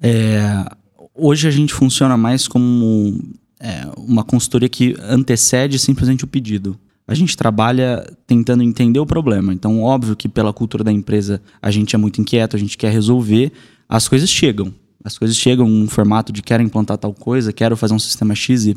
É, 0.00 0.64
hoje 1.12 1.48
a 1.48 1.50
gente 1.50 1.74
funciona 1.74 2.16
mais 2.16 2.46
como 2.46 3.20
é, 3.58 3.88
uma 3.96 4.22
consultoria 4.22 4.68
que 4.68 4.94
antecede 5.00 5.80
simplesmente 5.80 6.22
o 6.22 6.28
pedido. 6.28 6.78
A 7.08 7.14
gente 7.14 7.36
trabalha 7.36 8.08
tentando 8.24 8.62
entender 8.62 9.00
o 9.00 9.06
problema. 9.06 9.52
Então, 9.52 9.82
óbvio 9.82 10.14
que 10.14 10.28
pela 10.28 10.52
cultura 10.52 10.84
da 10.84 10.92
empresa 10.92 11.42
a 11.60 11.72
gente 11.72 11.96
é 11.96 11.98
muito 11.98 12.20
inquieto, 12.20 12.54
a 12.54 12.58
gente 12.58 12.78
quer 12.78 12.92
resolver, 12.92 13.52
as 13.88 14.08
coisas 14.08 14.28
chegam. 14.28 14.74
As 15.04 15.16
coisas 15.16 15.36
chegam 15.36 15.68
em 15.68 15.84
um 15.84 15.88
formato 15.88 16.32
de 16.32 16.42
quero 16.42 16.62
implantar 16.62 16.98
tal 16.98 17.14
coisa, 17.14 17.52
quero 17.52 17.76
fazer 17.76 17.94
um 17.94 17.98
sistema 17.98 18.34
XY. 18.34 18.74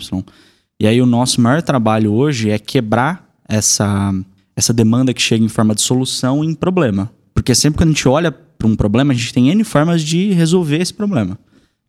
E 0.79 0.85
aí 0.85 1.01
o 1.01 1.05
nosso 1.05 1.41
maior 1.41 1.61
trabalho 1.61 2.13
hoje 2.13 2.51
é 2.51 2.59
quebrar 2.59 3.27
essa, 3.47 4.13
essa 4.55 4.71
demanda 4.71 5.13
que 5.13 5.21
chega 5.21 5.43
em 5.43 5.49
forma 5.49 5.73
de 5.73 5.81
solução 5.81 6.43
em 6.43 6.53
problema. 6.53 7.11
Porque 7.33 7.55
sempre 7.55 7.79
que 7.79 7.83
a 7.83 7.87
gente 7.87 8.07
olha 8.07 8.31
para 8.31 8.67
um 8.67 8.75
problema, 8.75 9.11
a 9.11 9.15
gente 9.15 9.33
tem 9.33 9.49
N 9.49 9.63
formas 9.63 10.03
de 10.03 10.31
resolver 10.31 10.77
esse 10.77 10.93
problema. 10.93 11.37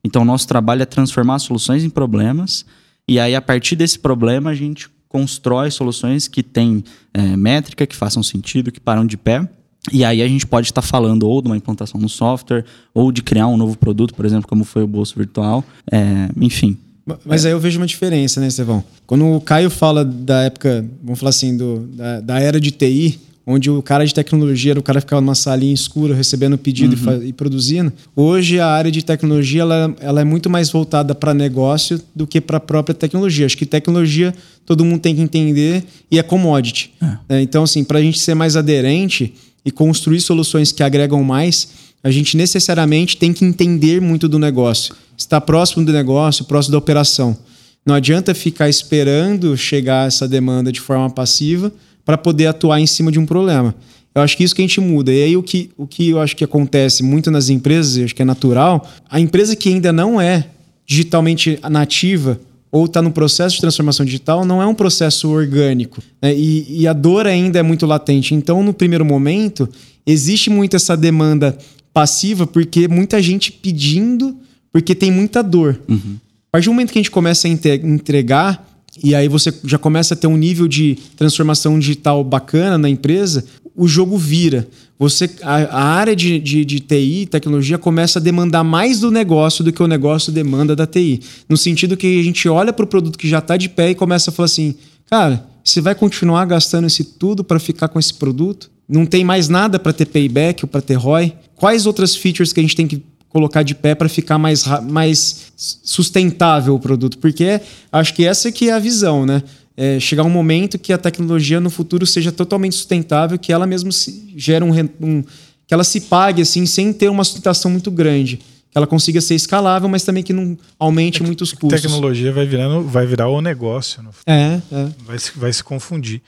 Então, 0.02 0.22
o 0.22 0.24
nosso 0.24 0.48
trabalho 0.48 0.82
é 0.82 0.86
transformar 0.86 1.38
soluções 1.40 1.84
em 1.84 1.90
problemas. 1.90 2.64
E 3.06 3.20
aí, 3.20 3.34
a 3.34 3.42
partir 3.42 3.76
desse 3.76 3.98
problema, 3.98 4.50
a 4.50 4.54
gente 4.54 4.88
constrói 5.06 5.70
soluções 5.70 6.26
que 6.26 6.42
têm 6.42 6.82
é, 7.12 7.36
métrica, 7.36 7.86
que 7.86 7.94
façam 7.94 8.22
sentido, 8.22 8.72
que 8.72 8.80
param 8.80 9.04
de 9.04 9.18
pé 9.18 9.46
E 9.92 10.04
aí 10.04 10.20
a 10.22 10.28
gente 10.28 10.46
pode 10.46 10.68
estar 10.68 10.82
falando 10.82 11.26
ou 11.26 11.40
de 11.40 11.48
uma 11.48 11.56
implantação 11.56 12.00
no 12.00 12.08
software, 12.08 12.64
ou 12.92 13.10
de 13.10 13.22
criar 13.22 13.46
um 13.46 13.56
novo 13.56 13.76
produto, 13.78 14.14
por 14.14 14.26
exemplo, 14.26 14.46
como 14.46 14.64
foi 14.64 14.82
o 14.82 14.86
bolso 14.86 15.14
virtual. 15.16 15.64
É, 15.90 16.28
enfim. 16.38 16.76
Mas 17.24 17.44
aí 17.44 17.52
eu 17.52 17.58
vejo 17.58 17.78
uma 17.78 17.86
diferença, 17.86 18.40
né, 18.40 18.48
Estevão? 18.48 18.84
Quando 19.06 19.26
o 19.26 19.40
Caio 19.40 19.70
fala 19.70 20.04
da 20.04 20.42
época, 20.42 20.84
vamos 21.02 21.18
falar 21.18 21.30
assim, 21.30 21.56
do, 21.56 21.88
da, 21.94 22.20
da 22.20 22.40
era 22.40 22.60
de 22.60 22.70
TI, 22.70 23.18
onde 23.46 23.70
o 23.70 23.82
cara 23.82 24.06
de 24.06 24.14
tecnologia 24.14 24.72
era 24.72 24.80
o 24.80 24.82
cara 24.82 25.00
que 25.00 25.06
ficava 25.06 25.20
numa 25.20 25.34
salinha 25.34 25.74
escura 25.74 26.14
recebendo 26.14 26.56
pedido 26.56 26.96
uhum. 26.96 27.22
e, 27.22 27.28
e, 27.28 27.32
produzindo. 27.32 27.92
Hoje 28.14 28.60
a 28.60 28.66
área 28.66 28.90
de 28.90 29.02
tecnologia 29.02 29.62
ela, 29.62 29.94
ela 30.00 30.20
é 30.20 30.24
muito 30.24 30.48
mais 30.48 30.70
voltada 30.70 31.14
para 31.14 31.34
negócio 31.34 32.00
do 32.14 32.26
que 32.26 32.40
para 32.40 32.58
a 32.58 32.60
própria 32.60 32.94
tecnologia. 32.94 33.46
Acho 33.46 33.56
que 33.56 33.66
tecnologia 33.66 34.32
todo 34.64 34.84
mundo 34.84 35.00
tem 35.00 35.16
que 35.16 35.22
entender 35.22 35.82
e 36.10 36.18
é 36.18 36.22
commodity. 36.22 36.92
É. 37.02 37.36
É, 37.36 37.42
então, 37.42 37.64
assim, 37.64 37.82
para 37.82 37.98
a 37.98 38.02
gente 38.02 38.20
ser 38.20 38.34
mais 38.34 38.56
aderente 38.56 39.34
e 39.64 39.70
construir 39.70 40.20
soluções 40.20 40.72
que 40.72 40.82
agregam 40.82 41.22
mais, 41.22 41.68
a 42.02 42.10
gente 42.10 42.36
necessariamente 42.36 43.16
tem 43.16 43.32
que 43.32 43.44
entender 43.44 44.00
muito 44.00 44.28
do 44.28 44.38
negócio, 44.38 44.94
estar 45.16 45.40
próximo 45.40 45.84
do 45.84 45.92
negócio, 45.92 46.44
próximo 46.44 46.72
da 46.72 46.78
operação. 46.78 47.36
Não 47.84 47.94
adianta 47.94 48.34
ficar 48.34 48.68
esperando 48.68 49.56
chegar 49.56 50.06
essa 50.06 50.26
demanda 50.28 50.70
de 50.70 50.80
forma 50.80 51.10
passiva 51.10 51.72
para 52.04 52.18
poder 52.18 52.46
atuar 52.46 52.80
em 52.80 52.86
cima 52.86 53.12
de 53.12 53.18
um 53.18 53.26
problema. 53.26 53.74
Eu 54.14 54.22
acho 54.22 54.36
que 54.36 54.44
isso 54.44 54.54
que 54.54 54.62
a 54.62 54.66
gente 54.66 54.80
muda. 54.80 55.12
E 55.12 55.22
aí 55.22 55.36
o 55.36 55.42
que, 55.42 55.70
o 55.76 55.86
que 55.86 56.10
eu 56.10 56.20
acho 56.20 56.36
que 56.36 56.44
acontece 56.44 57.02
muito 57.02 57.30
nas 57.30 57.48
empresas, 57.48 57.96
eu 57.96 58.04
acho 58.04 58.14
que 58.14 58.22
é 58.22 58.24
natural, 58.24 58.88
a 59.08 59.20
empresa 59.20 59.54
que 59.54 59.68
ainda 59.68 59.92
não 59.92 60.20
é 60.20 60.46
digitalmente 60.86 61.58
nativa 61.70 62.40
ou 62.72 62.84
está 62.84 63.02
no 63.02 63.10
processo 63.10 63.56
de 63.56 63.60
transformação 63.60 64.06
digital, 64.06 64.44
não 64.44 64.62
é 64.62 64.66
um 64.66 64.74
processo 64.74 65.28
orgânico. 65.28 66.02
Né? 66.22 66.34
E, 66.34 66.82
e, 66.82 66.86
a 66.86 66.92
dor 66.92 67.26
ainda 67.26 67.58
é 67.58 67.62
muito 67.62 67.84
latente. 67.84 68.34
Então, 68.34 68.62
no 68.62 68.72
primeiro 68.72 69.04
momento, 69.04 69.68
existe 70.06 70.50
muito 70.50 70.76
essa 70.76 70.96
demanda 70.96 71.56
passiva, 71.92 72.46
porque 72.46 72.86
muita 72.86 73.20
gente 73.20 73.50
pedindo, 73.50 74.36
porque 74.72 74.94
tem 74.94 75.10
muita 75.10 75.42
dor. 75.42 75.80
Uhum. 75.88 76.16
A 76.48 76.52
partir 76.52 76.66
do 76.66 76.72
momento 76.72 76.92
que 76.92 76.98
a 76.98 77.02
gente 77.02 77.10
começa 77.10 77.48
a 77.48 77.50
entregar, 77.50 78.66
e 79.02 79.14
aí 79.14 79.28
você 79.28 79.52
já 79.64 79.78
começa 79.78 80.14
a 80.14 80.16
ter 80.16 80.26
um 80.26 80.36
nível 80.36 80.66
de 80.66 80.98
transformação 81.16 81.78
digital 81.78 82.22
bacana 82.24 82.76
na 82.76 82.88
empresa, 82.88 83.44
o 83.80 83.88
jogo 83.88 84.18
vira. 84.18 84.68
Você, 84.98 85.30
a, 85.40 85.54
a 85.54 85.84
área 85.84 86.14
de, 86.14 86.38
de, 86.38 86.66
de, 86.66 86.80
TI, 86.80 87.26
tecnologia, 87.30 87.78
começa 87.78 88.18
a 88.18 88.22
demandar 88.22 88.62
mais 88.62 89.00
do 89.00 89.10
negócio 89.10 89.64
do 89.64 89.72
que 89.72 89.82
o 89.82 89.86
negócio 89.86 90.30
demanda 90.30 90.76
da 90.76 90.86
TI. 90.86 91.22
No 91.48 91.56
sentido 91.56 91.96
que 91.96 92.20
a 92.20 92.22
gente 92.22 92.46
olha 92.46 92.74
para 92.74 92.84
o 92.84 92.86
produto 92.86 93.18
que 93.18 93.26
já 93.26 93.38
está 93.38 93.56
de 93.56 93.70
pé 93.70 93.88
e 93.88 93.94
começa 93.94 94.30
a 94.30 94.34
falar 94.34 94.44
assim: 94.44 94.74
cara, 95.08 95.46
você 95.64 95.80
vai 95.80 95.94
continuar 95.94 96.44
gastando 96.44 96.86
esse 96.88 97.02
tudo 97.02 97.42
para 97.42 97.58
ficar 97.58 97.88
com 97.88 97.98
esse 97.98 98.12
produto? 98.12 98.70
Não 98.86 99.06
tem 99.06 99.24
mais 99.24 99.48
nada 99.48 99.78
para 99.78 99.94
ter 99.94 100.04
payback 100.04 100.62
ou 100.62 100.68
para 100.68 100.82
ter 100.82 100.96
ROI? 100.96 101.32
Quais 101.56 101.86
outras 101.86 102.14
features 102.14 102.52
que 102.52 102.60
a 102.60 102.62
gente 102.62 102.76
tem 102.76 102.86
que 102.86 103.02
colocar 103.30 103.62
de 103.62 103.74
pé 103.74 103.94
para 103.94 104.10
ficar 104.10 104.36
mais, 104.36 104.66
mais 104.90 105.52
sustentável 105.56 106.74
o 106.74 106.78
produto? 106.78 107.16
Porque 107.16 107.62
acho 107.90 108.12
que 108.12 108.26
essa 108.26 108.52
que 108.52 108.68
é 108.68 108.72
a 108.74 108.78
visão, 108.78 109.24
né? 109.24 109.42
É, 109.80 109.98
chegar 109.98 110.24
um 110.24 110.30
momento 110.30 110.78
que 110.78 110.92
a 110.92 110.98
tecnologia 110.98 111.58
no 111.58 111.70
futuro 111.70 112.04
seja 112.04 112.30
totalmente 112.30 112.76
sustentável, 112.76 113.38
que 113.38 113.50
ela 113.50 113.66
mesmo 113.66 113.90
se, 113.90 114.30
gere 114.36 114.62
um, 114.62 114.72
um, 115.00 115.22
que 115.66 115.72
ela 115.72 115.84
se 115.84 116.02
pague 116.02 116.42
assim 116.42 116.66
sem 116.66 116.92
ter 116.92 117.08
uma 117.08 117.24
sustentação 117.24 117.70
muito 117.70 117.90
grande, 117.90 118.36
que 118.36 118.76
ela 118.76 118.86
consiga 118.86 119.22
ser 119.22 119.36
escalável, 119.36 119.88
mas 119.88 120.04
também 120.04 120.22
que 120.22 120.34
não 120.34 120.58
aumente 120.78 121.22
é 121.22 121.24
muitos 121.24 121.54
custos. 121.54 121.80
Tecnologia 121.80 122.30
vai 122.30 122.44
virando, 122.44 122.86
vai 122.86 123.06
virar 123.06 123.28
o 123.28 123.40
negócio, 123.40 124.02
no 124.02 124.10
é, 124.26 124.60
é. 124.70 124.88
Vai, 125.02 125.18
se, 125.18 125.32
vai 125.34 125.50
se 125.50 125.64
confundir. 125.64 126.20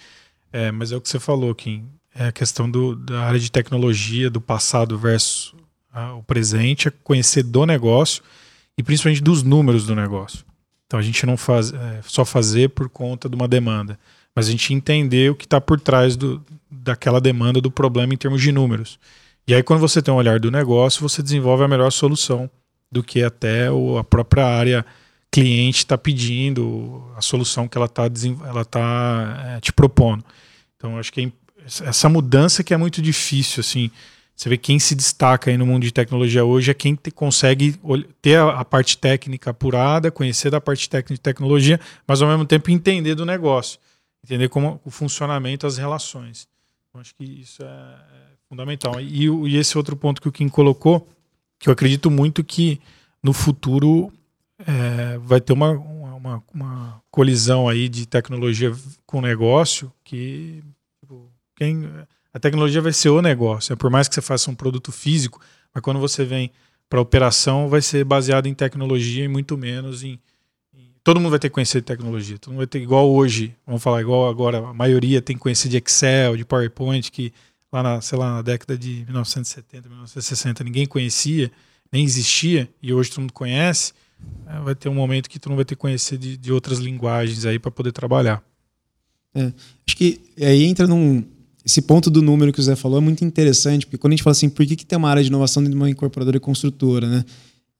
É, 0.51 0.73
mas 0.73 0.91
é 0.91 0.97
o 0.97 1.01
que 1.03 1.11
você 1.11 1.21
falou, 1.21 1.55
Kim. 1.55 1.85
É 2.15 2.29
a 2.29 2.33
questão 2.33 2.71
do, 2.71 2.97
da 2.97 3.21
área 3.21 3.39
de 3.39 3.53
tecnologia, 3.53 4.31
do 4.31 4.41
passado 4.41 4.97
versus 4.97 5.53
a, 5.93 6.15
o 6.15 6.23
presente, 6.23 6.89
é 6.89 6.93
conhecer 7.05 7.43
do 7.43 7.67
negócio 7.67 8.23
e 8.79 8.83
principalmente 8.83 9.23
dos 9.23 9.43
números 9.43 9.85
do 9.85 9.95
negócio. 9.95 10.43
Então 10.93 11.01
a 11.01 11.03
gente 11.03 11.25
não 11.25 11.39
faz 11.39 11.73
é, 11.73 12.01
só 12.03 12.23
fazer 12.23 12.69
por 12.69 12.87
conta 12.87 13.27
de 13.27 13.35
uma 13.35 13.49
demanda, 13.49 13.99
mas 14.37 14.47
a 14.47 14.51
gente 14.51 14.75
entender 14.75 15.31
o 15.31 15.35
que 15.35 15.47
está 15.47 15.59
por 15.59 15.81
trás 15.81 16.19
do, 16.19 16.45
daquela 16.71 17.19
demanda, 17.19 17.63
do 17.63 17.71
problema 17.71 18.13
em 18.13 18.17
termos 18.19 18.43
de 18.43 18.53
números. 18.53 18.99
E 19.49 19.55
aí, 19.55 19.63
quando 19.63 19.81
você 19.81 20.03
tem 20.03 20.13
um 20.13 20.19
olhar 20.19 20.39
do 20.39 20.51
negócio, 20.51 21.01
você 21.01 21.23
desenvolve 21.23 21.65
a 21.65 21.69
melhor 21.69 21.91
solução 21.91 22.51
do 22.91 23.03
que 23.03 23.23
até 23.23 23.71
o, 23.71 23.97
a 23.97 24.05
própria 24.05 24.45
área 24.45 24.85
cliente 25.31 25.79
está 25.79 25.97
pedindo, 25.97 27.03
a 27.17 27.23
solução 27.23 27.67
que 27.67 27.79
ela 27.79 27.87
está 27.87 28.03
ela 28.47 28.63
tá, 28.63 29.45
é, 29.47 29.61
te 29.61 29.73
propondo. 29.73 30.23
Então, 30.77 30.99
acho 30.99 31.11
que 31.11 31.23
é, 31.23 31.33
essa 31.65 32.07
mudança 32.11 32.63
que 32.63 32.75
é 32.75 32.77
muito 32.77 33.01
difícil, 33.01 33.61
assim, 33.63 33.91
você 34.35 34.49
vê 34.49 34.57
quem 34.57 34.79
se 34.79 34.95
destaca 34.95 35.51
aí 35.51 35.57
no 35.57 35.67
mundo 35.67 35.83
de 35.83 35.93
tecnologia 35.93 36.45
hoje 36.45 36.71
é 36.71 36.75
quem 36.75 36.95
te, 36.95 37.11
consegue 37.11 37.79
ter 38.21 38.37
a, 38.37 38.61
a, 38.61 38.65
parte 38.65 38.99
técnica 38.99 39.51
apurada, 39.51 40.11
conhecer 40.11 40.51
da 40.51 40.61
parte 40.61 40.89
técnica 40.89 41.15
de 41.15 41.21
tecnologia, 41.21 41.79
mas 42.07 42.23
ao 42.23 42.29
mesmo 42.29 42.45
tempo 42.45 42.71
entender 42.71 43.15
do 43.15 43.25
negócio, 43.25 43.79
entender 44.25 44.49
como 44.49 44.81
o 44.85 44.91
funcionamento, 44.91 45.67
as 45.67 45.77
relações. 45.77 46.49
Então, 46.89 47.01
acho 47.01 47.15
que 47.15 47.25
isso 47.25 47.63
é, 47.63 47.67
é 47.67 48.33
fundamental. 48.49 49.01
E, 49.01 49.27
e, 49.27 49.57
esse 49.57 49.77
outro 49.77 49.97
ponto 49.97 50.21
que 50.21 50.29
o 50.29 50.33
Kim 50.33 50.49
colocou, 50.49 51.07
que 51.59 51.69
eu 51.69 51.73
acredito 51.73 52.11
muito 52.11 52.43
que 52.43 52.81
no 53.23 53.33
futuro 53.33 54.13
é, 54.59 55.19
vai 55.19 55.41
ter 55.41 55.53
uma, 55.53 55.71
uma, 55.71 56.43
uma, 56.53 57.03
colisão 57.11 57.69
aí 57.69 57.89
de 57.89 58.07
tecnologia 58.07 58.75
com 59.07 59.21
negócio 59.21 59.93
que 60.03 60.63
tipo, 61.01 61.31
quem 61.55 61.89
a 62.33 62.39
tecnologia 62.39 62.81
vai 62.81 62.93
ser 62.93 63.11
o 63.11 63.21
negócio. 63.21 63.73
É 63.73 63.77
por 63.77 63.91
mais 63.91 64.09
que 64.09 64.15
você 64.15 64.23
faça 64.23 64.51
um 64.51 64.55
produto 64.55 64.91
físico, 64.91 65.41
mas 65.75 65.83
quando 65.83 66.01
você 66.01 66.25
vem 66.25 66.51
para 66.89 67.01
operação, 67.01 67.69
vai 67.69 67.81
ser 67.81 68.05
baseado 68.05 68.47
em 68.47 68.55
tecnologia 68.55 69.25
e 69.25 69.29
muito 69.29 69.57
menos 69.57 70.03
em, 70.03 70.19
em, 70.75 70.93
Todo 71.03 71.19
mundo 71.19 71.31
vai 71.31 71.39
ter 71.39 71.49
que 71.49 71.55
conhecer 71.55 71.83
tecnologia. 71.83 72.39
Todo 72.39 72.53
mundo 72.53 72.59
vai 72.59 72.67
ter 72.67 72.81
igual 72.81 73.11
hoje, 73.11 73.55
vamos 73.67 73.83
falar 73.83 74.01
igual 74.01 74.29
agora, 74.29 74.59
a 74.59 74.75
maioria 74.75 75.21
tem 75.21 75.37
que 75.37 75.43
conhecer 75.43 75.69
de 75.69 75.77
Excel, 75.77 76.37
de 76.37 76.45
PowerPoint, 76.45 77.11
que 77.11 77.33
lá 77.73 77.83
na, 77.83 78.01
sei 78.01 78.19
lá, 78.19 78.35
na 78.35 78.43
década 78.43 78.77
de 78.77 79.05
1970, 79.05 79.89
1960 79.89 80.65
ninguém 80.65 80.87
conhecia, 80.87 81.51
nem 81.91 82.05
existia, 82.05 82.69
e 82.83 82.93
hoje 82.93 83.11
todo 83.11 83.21
mundo 83.21 83.33
conhece. 83.33 83.93
É, 84.47 84.61
vai 84.61 84.75
ter 84.75 84.89
um 84.89 84.95
momento 84.95 85.29
que 85.29 85.39
todo 85.39 85.51
mundo 85.51 85.59
vai 85.59 85.65
ter 85.65 85.75
que 85.75 85.81
conhecer 85.81 86.17
de, 86.19 86.37
de 86.37 86.53
outras 86.53 86.79
linguagens 86.79 87.45
aí 87.45 87.59
para 87.59 87.71
poder 87.71 87.93
trabalhar. 87.93 88.43
É, 89.35 89.53
acho 89.87 89.97
que 89.97 90.21
aí 90.39 90.65
entra 90.65 90.87
num, 90.87 91.27
esse 91.65 91.83
ponto 91.83 92.11
do 92.11 92.21
número 92.21 92.53
que 92.53 92.61
o 92.61 92.63
Zé 92.63 92.75
falou 92.75 92.99
é 92.99 93.01
muito 93.01 93.25
interessante, 93.25 93.87
porque 93.87 93.99
quando 93.99 94.13
a 94.13 94.17
gente 94.17 94.23
fala 94.23 94.33
assim, 94.33 94.49
por 94.49 94.67
que, 94.67 94.77
que 94.77 94.87
tem 94.87 94.99
uma 94.99 95.09
área 95.09 95.23
de 95.23 95.29
inovação 95.29 95.63
dentro 95.63 95.77
de 95.77 95.83
uma 95.83 95.91
incorporadora 95.91 96.37
e 96.37 96.41
construtora, 96.41 97.09
né? 97.09 97.25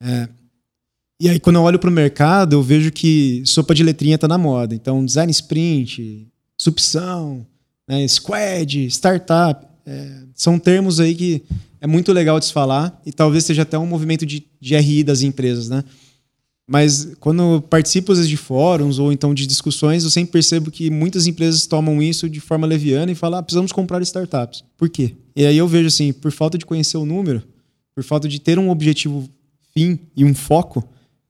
É, 0.01 0.29
e 1.23 1.29
aí, 1.29 1.39
quando 1.39 1.55
eu 1.55 1.63
olho 1.63 1.79
para 1.79 1.89
o 1.89 1.93
mercado, 1.93 2.55
eu 2.55 2.63
vejo 2.65 2.91
que 2.91 3.45
sopa 3.47 3.73
de 3.73 3.85
letrinha 3.85 4.17
está 4.17 4.27
na 4.27 4.37
moda. 4.37 4.75
Então, 4.75 5.05
design 5.05 5.31
sprint, 5.31 6.27
subção, 6.59 7.47
né, 7.89 8.09
squad, 8.09 8.87
startup, 8.87 9.65
é, 9.87 10.23
são 10.35 10.59
termos 10.59 10.99
aí 10.99 11.15
que 11.15 11.43
é 11.81 11.87
muito 11.87 12.13
legal 12.13 12.41
de 12.41 12.47
se 12.47 12.53
falar 12.53 13.01
e 13.07 13.13
talvez 13.13 13.45
seja 13.45 13.63
até 13.63 13.79
um 13.79 13.87
movimento 13.87 14.27
de, 14.27 14.45
de 14.61 14.77
RI 14.77 15.05
das 15.05 15.23
empresas, 15.23 15.69
né? 15.69 15.85
Mas 16.73 17.07
quando 17.21 17.61
participo 17.69 18.15
de 18.15 18.35
fóruns 18.35 18.99
ou 18.99 19.13
então 19.13 19.35
de 19.35 19.47
discussões, 19.47 20.05
eu 20.05 20.11
sempre 20.11 20.33
percebo 20.33 20.71
que 20.71 20.89
muitas 20.89 21.27
empresas 21.27 21.67
tomam 21.67 22.01
isso 22.01 22.31
de 22.31 22.41
forma 22.41 22.67
leviana 22.67 23.13
e 23.13 23.15
falam: 23.15 23.39
ah, 23.39 23.43
precisamos 23.43 23.73
comprar 23.73 24.01
startups. 24.01 24.65
Por 24.79 24.89
quê? 24.89 25.15
E 25.37 25.45
aí 25.45 25.59
eu 25.59 25.69
vejo 25.69 25.89
assim, 25.89 26.15
por 26.15 26.33
falta 26.33 26.57
de 26.57 26.65
conhecer 26.65 26.97
o 26.97 27.05
número, 27.05 27.43
por 27.95 28.03
falta 28.03 28.27
de 28.27 28.41
ter 28.41 28.59
um 28.59 28.71
objetivo 28.71 29.29
fim 29.75 29.99
e 30.17 30.25
um 30.25 30.35
foco, 30.35 30.83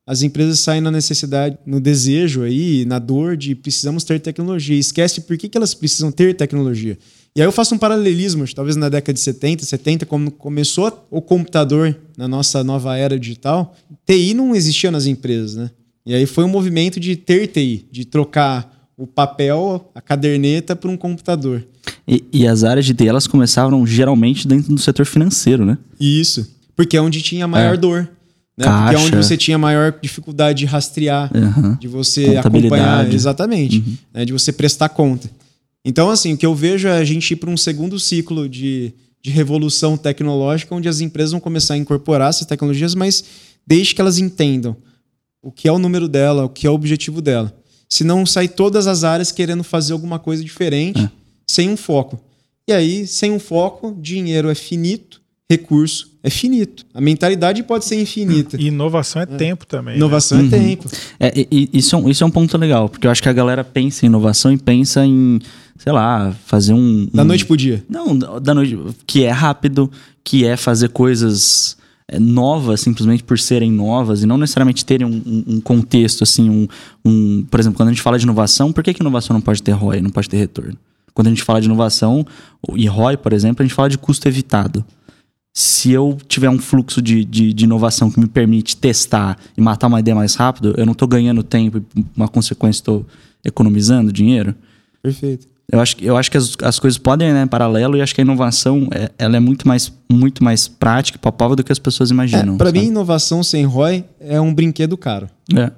as 0.07 0.23
empresas 0.23 0.61
saem 0.61 0.81
na 0.81 0.93
necessidade, 0.93 1.59
no 1.67 1.81
desejo 1.81 2.43
aí, 2.43 2.85
na 2.85 3.01
dor 3.01 3.37
de 3.37 3.57
precisamos 3.57 4.05
ter 4.05 4.21
tecnologia. 4.21 4.79
Esquece 4.79 5.23
por 5.23 5.37
que, 5.37 5.49
que 5.49 5.59
elas 5.59 5.75
precisam 5.75 6.13
ter 6.13 6.37
tecnologia. 6.37 6.97
E 7.35 7.41
aí 7.41 7.47
eu 7.47 7.53
faço 7.53 7.75
um 7.75 7.79
paralelismo, 7.79 8.45
talvez 8.55 8.77
na 8.77 8.91
década 8.91 9.15
de 9.15 9.21
70, 9.21 9.65
70, 9.65 10.05
quando 10.05 10.31
começou 10.31 11.07
o 11.11 11.23
computador 11.23 11.97
na 12.17 12.29
nossa 12.29 12.63
nova 12.63 12.97
era 12.97 13.19
digital, 13.19 13.75
TI 14.05 14.35
não 14.35 14.55
existia 14.55 14.91
nas 14.91 15.07
empresas, 15.07 15.57
né? 15.57 15.71
E 16.05 16.15
aí 16.15 16.27
foi 16.27 16.45
um 16.45 16.49
movimento 16.49 17.01
de 17.01 17.17
ter 17.17 17.47
TI, 17.47 17.87
de 17.91 18.05
trocar 18.05 18.71
o 18.99 19.07
papel, 19.07 19.91
a 19.95 20.01
caderneta 20.01 20.77
para 20.77 20.91
um 20.91 20.97
computador. 20.97 21.65
E, 22.07 22.23
e, 22.33 22.47
as 22.47 22.65
áreas 22.65 22.85
de 22.85 22.93
TI 22.93 23.09
elas 23.09 23.27
começaram 23.27 23.87
geralmente 23.87 24.47
dentro 24.47 24.75
do 24.75 24.81
setor 24.81 25.07
financeiro, 25.07 25.65
né? 25.65 25.79
Isso, 25.99 26.47
porque 26.77 26.99
é 26.99 27.01
onde 27.01 27.23
tinha 27.23 27.49
maior 27.49 27.75
é. 27.75 27.77
dor. 27.79 28.11
Né? 28.59 28.67
Porque 28.67 28.95
é 28.95 28.99
onde 28.99 29.17
você 29.17 29.37
tinha 29.37 29.57
maior 29.57 29.95
dificuldade 30.03 30.59
de 30.59 30.67
rastrear, 30.67 31.31
uhum. 31.35 31.77
de 31.77 31.89
você 31.89 32.37
acompanhar, 32.37 33.11
exatamente, 33.11 33.79
uhum. 33.79 33.97
né? 34.13 34.25
de 34.27 34.33
você 34.33 34.53
prestar 34.53 34.91
conta. 34.91 35.31
Então, 35.85 36.11
assim, 36.11 36.35
o 36.35 36.37
que 36.37 36.47
eu 36.47 36.55
vejo 36.55 36.89
é 36.89 36.99
a 36.99 37.05
gente 37.05 37.33
ir 37.33 37.37
para 37.37 37.51
um 37.51 37.57
segundo 37.57 37.99
ciclo 37.99 38.49
de, 38.49 38.95
de 39.21 39.31
revolução 39.31 39.97
tecnológica, 39.97 40.75
onde 40.75 40.89
as 40.89 41.01
empresas 41.01 41.33
vão 41.33 41.41
começar 41.41 41.75
a 41.75 41.79
incorporar 41.79 42.31
essas 42.31 42.47
tecnologias, 42.47 42.95
mas 42.95 43.25
desde 43.67 43.95
que 43.95 44.01
elas 44.01 44.19
entendam 44.19 44.77
o 45.43 45.51
que 45.51 45.67
é 45.67 45.73
o 45.73 45.79
número 45.79 46.09
dela, 46.09 46.45
o 46.45 46.49
que 46.49 46.67
é 46.67 46.71
o 46.71 46.75
objetivo 46.75 47.21
dela. 47.21 47.53
Se 47.89 48.05
não 48.05 48.25
sai 48.25 48.49
todas 48.49 48.87
as 48.87 49.05
áreas 49.05 49.33
querendo 49.33 49.65
fazer 49.65 49.93
alguma 49.93 50.19
coisa 50.19 50.43
diferente, 50.43 51.03
é. 51.03 51.11
sem 51.47 51.69
um 51.69 51.77
foco. 51.77 52.19
E 52.67 52.73
aí, 52.73 53.07
sem 53.07 53.33
um 53.33 53.41
foco, 53.41 53.97
dinheiro 54.01 54.49
é 54.49 54.55
finito, 54.55 55.21
recurso 55.51 56.13
é 56.23 56.31
finito. 56.31 56.87
A 56.95 57.01
mentalidade 57.01 57.63
pode 57.65 57.85
ser 57.85 58.01
infinita. 58.01 58.57
E 58.57 58.67
inovação 58.69 59.21
é, 59.21 59.25
é. 59.25 59.37
tempo 59.37 59.67
também. 59.67 59.95
Né? 59.95 59.99
Inovação 59.99 60.39
né? 60.39 60.45
é 60.45 60.45
uhum. 60.45 60.67
tempo. 60.67 60.91
É, 61.19 61.33
e, 61.51 61.69
isso, 61.73 61.97
é 61.97 62.11
isso 62.11 62.23
é 62.23 62.27
um 62.27 62.31
ponto 62.31 62.57
legal, 62.57 62.89
porque 62.89 63.07
eu 63.07 63.11
acho 63.11 63.23
que 63.23 63.29
a 63.29 63.33
galera 63.33 63.65
pensa 63.65 64.07
em 64.07 64.09
inovação 64.09 64.53
e 64.53 64.57
pensa 64.57 65.05
em, 65.05 65.41
sei 65.77 65.93
lá, 65.93 66.33
fazer 66.47 66.73
um. 66.73 67.09
Da 67.13 67.25
noite 67.25 67.45
pro 67.45 67.57
dia. 67.57 67.85
Não, 67.89 68.17
da 68.17 68.55
noite. 68.55 68.79
Que 69.07 69.25
é 69.25 69.31
rápido, 69.31 69.91
que 70.25 70.45
é 70.45 70.57
fazer 70.57 70.89
coisas 70.91 71.77
é, 72.09 72.19
novas 72.19 72.81
simplesmente 72.81 73.23
por 73.23 73.39
serem 73.39 73.71
novas 73.71 74.23
e 74.23 74.27
não 74.27 74.39
necessariamente 74.39 74.85
terem 74.85 75.07
um, 75.07 75.45
um, 75.47 75.61
contexto, 75.61 76.23
assim, 76.23 76.49
um, 76.49 76.69
um. 77.05 77.45
Por 77.51 77.61
exemplo, 77.61 77.77
quando 77.77 77.89
a 77.89 77.93
gente 77.93 78.03
fala 78.03 78.19
de 78.19 78.25
inovação, 78.25 78.73
por 78.73 78.83
que, 78.83 78.95
que 78.95 79.03
inovação 79.03 79.35
não 79.35 79.41
pode 79.41 79.63
ter 79.63 79.73
ROI, 79.73 80.01
não 80.01 80.11
pode 80.11 80.29
ter 80.29 80.37
retorno? 80.37 80.77
Quando 81.15 81.27
a 81.27 81.31
gente 81.31 81.43
fala 81.43 81.61
de 81.61 81.67
inovação 81.67 82.27
e 82.75 82.87
ROI, 82.87 83.17
por 83.17 83.33
exemplo, 83.33 83.63
a 83.63 83.67
gente 83.67 83.75
fala 83.75 83.89
de 83.89 83.99
custo 83.99 84.27
evitado 84.29 84.85
se 85.55 85.93
eu 85.93 86.17
tiver 86.27 86.49
um 86.49 86.59
fluxo 86.59 87.03
de, 87.03 87.25
de, 87.25 87.53
de, 87.53 87.65
inovação 87.65 88.11
que 88.11 88.19
me 88.19 88.27
permite 88.27 88.77
testar 88.77 89.39
e 89.57 89.61
matar 89.61 89.87
uma 89.87 90.01
ideia 90.01 90.15
mais 90.15 90.35
rápido, 90.35 90.75
eu 90.79 90.87
não 90.87 90.93
estou 90.93 91.07
ganhando 91.07 91.43
tempo 91.43 91.79
e, 91.79 92.05
uma 92.17 92.27
consequência, 92.27 92.81
estou 92.81 93.07
economizando 93.45 94.11
dinheiro. 94.11 94.55
Perfeito. 95.03 95.47
Eu 95.73 95.81
acho, 95.81 95.97
eu 96.01 96.17
acho 96.17 96.31
que 96.31 96.37
as, 96.37 96.55
as 96.63 96.79
coisas 96.79 96.99
podem 96.99 97.31
ir 97.31 97.33
né, 97.33 97.47
paralelo 97.47 97.97
e 97.97 98.03
acho 98.03 98.15
que 98.15 98.21
a 98.21 98.25
inovação 98.25 98.89
é, 98.93 99.11
ela 99.19 99.37
é 99.37 99.41
muito 99.41 99.67
mais, 99.67 99.91
muito 100.11 100.45
mais 100.45 100.69
prática 100.69 101.17
e 101.17 101.21
palpável 101.21 101.57
do 101.57 101.65
que 101.65 101.73
as 101.73 101.79
pessoas 101.79 102.11
imaginam. 102.11 102.55
É, 102.55 102.59
para 102.59 102.71
mim, 102.71 102.89
inovação 102.89 103.43
sem 103.43 103.65
ROI 103.65 104.05
é 104.21 104.41
um 104.41 104.55
brinquedo 104.55 104.97
caro. 104.99 105.29
É. 105.57 105.73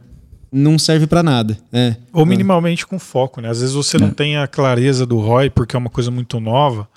Não 0.50 0.78
serve 0.78 1.06
para 1.06 1.22
nada. 1.22 1.56
É. 1.72 1.96
Ou 2.12 2.26
minimamente 2.26 2.86
com 2.86 2.98
foco, 2.98 3.40
né? 3.40 3.48
Às 3.48 3.60
vezes 3.60 3.74
você 3.74 3.96
não 3.96 4.08
é. 4.08 4.10
tem 4.10 4.36
a 4.36 4.46
clareza 4.48 5.06
do 5.06 5.18
ROI 5.18 5.48
porque 5.50 5.76
é 5.76 5.78
uma 5.78 5.90
coisa 5.90 6.10
muito 6.10 6.38
nova 6.40 6.88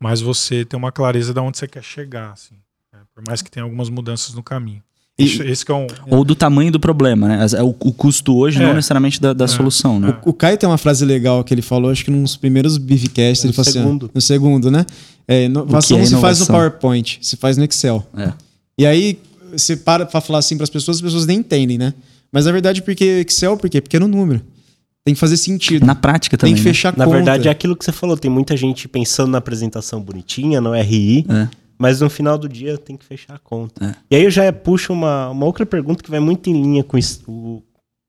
mas 0.00 0.20
você 0.20 0.64
tem 0.64 0.78
uma 0.78 0.92
clareza 0.92 1.32
de 1.32 1.40
onde 1.40 1.58
você 1.58 1.66
quer 1.66 1.82
chegar, 1.82 2.32
assim, 2.32 2.56
né? 2.92 3.00
por 3.14 3.22
mais 3.26 3.42
que 3.42 3.50
tenha 3.50 3.64
algumas 3.64 3.88
mudanças 3.88 4.34
no 4.34 4.42
caminho. 4.42 4.82
E, 5.18 5.24
esse 5.24 5.64
é 5.70 5.74
um, 5.74 5.86
ou 6.10 6.22
do 6.24 6.34
tamanho 6.34 6.70
do 6.70 6.78
problema, 6.78 7.26
né? 7.26 7.46
O, 7.62 7.68
o 7.68 7.92
custo 7.92 8.36
hoje 8.36 8.62
é. 8.62 8.66
não 8.66 8.74
necessariamente 8.74 9.18
da, 9.18 9.32
da 9.32 9.46
é. 9.46 9.48
solução, 9.48 9.98
né? 9.98 10.14
O, 10.22 10.30
o, 10.30 10.32
Caio 10.34 10.58
tem 10.58 10.68
uma 10.68 10.76
frase 10.76 11.06
legal 11.06 11.42
que 11.42 11.54
ele 11.54 11.62
falou, 11.62 11.90
acho 11.90 12.04
que 12.04 12.10
nos 12.10 12.36
primeiros 12.36 12.76
Beefcasts, 12.76 13.42
é 13.42 13.46
ele 13.46 13.54
falou 13.54 13.72
segundo. 13.72 14.06
assim... 14.06 14.12
No 14.14 14.20
segundo, 14.20 14.70
né? 14.70 14.84
É, 15.26 15.44
inovação, 15.44 15.96
é 15.96 16.00
inovação 16.00 16.18
se 16.18 16.20
faz 16.20 16.40
no 16.40 16.46
PowerPoint, 16.46 17.18
se 17.22 17.36
faz 17.36 17.56
no 17.56 17.64
Excel. 17.64 18.06
É. 18.14 18.32
E 18.78 18.84
aí, 18.84 19.18
você 19.52 19.74
para 19.74 20.04
pra 20.04 20.20
falar 20.20 20.40
assim 20.40 20.56
para 20.56 20.64
as 20.64 20.70
pessoas, 20.70 20.98
as 20.98 21.02
pessoas 21.02 21.24
nem 21.24 21.38
entendem, 21.38 21.78
né? 21.78 21.94
Mas 22.30 22.44
na 22.44 22.52
verdade, 22.52 22.82
porque 22.82 23.24
Excel, 23.26 23.56
por 23.56 23.70
quê? 23.70 23.80
Porque 23.80 23.96
é 23.96 24.00
no 24.00 24.08
número. 24.08 24.42
Tem 25.02 25.14
que 25.14 25.20
fazer 25.20 25.36
sentido. 25.36 25.86
Na 25.86 25.94
prática 25.94 26.36
também. 26.36 26.54
Tem 26.54 26.62
que 26.62 26.68
fechar 26.68 26.92
né? 26.92 26.98
Na 26.98 27.10
verdade, 27.10 27.48
é 27.48 27.50
aquilo 27.50 27.76
que 27.76 27.84
você 27.84 27.92
falou. 27.92 28.16
Tem 28.16 28.30
muita 28.30 28.56
gente 28.56 28.88
pensando 28.88 29.30
na 29.30 29.38
apresentação 29.38 30.00
bonitinha, 30.00 30.60
no 30.60 30.74
RI, 30.74 31.24
é. 31.28 31.48
Mas 31.78 32.00
no 32.00 32.08
final 32.08 32.38
do 32.38 32.48
dia 32.48 32.78
tem 32.78 32.96
que 32.96 33.04
fechar 33.04 33.34
a 33.34 33.38
conta. 33.38 33.84
É. 33.84 33.94
E 34.10 34.16
aí 34.16 34.24
eu 34.24 34.30
já 34.30 34.52
puxo 34.52 34.92
uma, 34.92 35.30
uma 35.30 35.46
outra 35.46 35.66
pergunta 35.66 36.02
que 36.02 36.10
vai 36.10 36.20
muito 36.20 36.48
em 36.48 36.54
linha 36.54 36.82
com 36.82 36.98
o, 37.28 37.62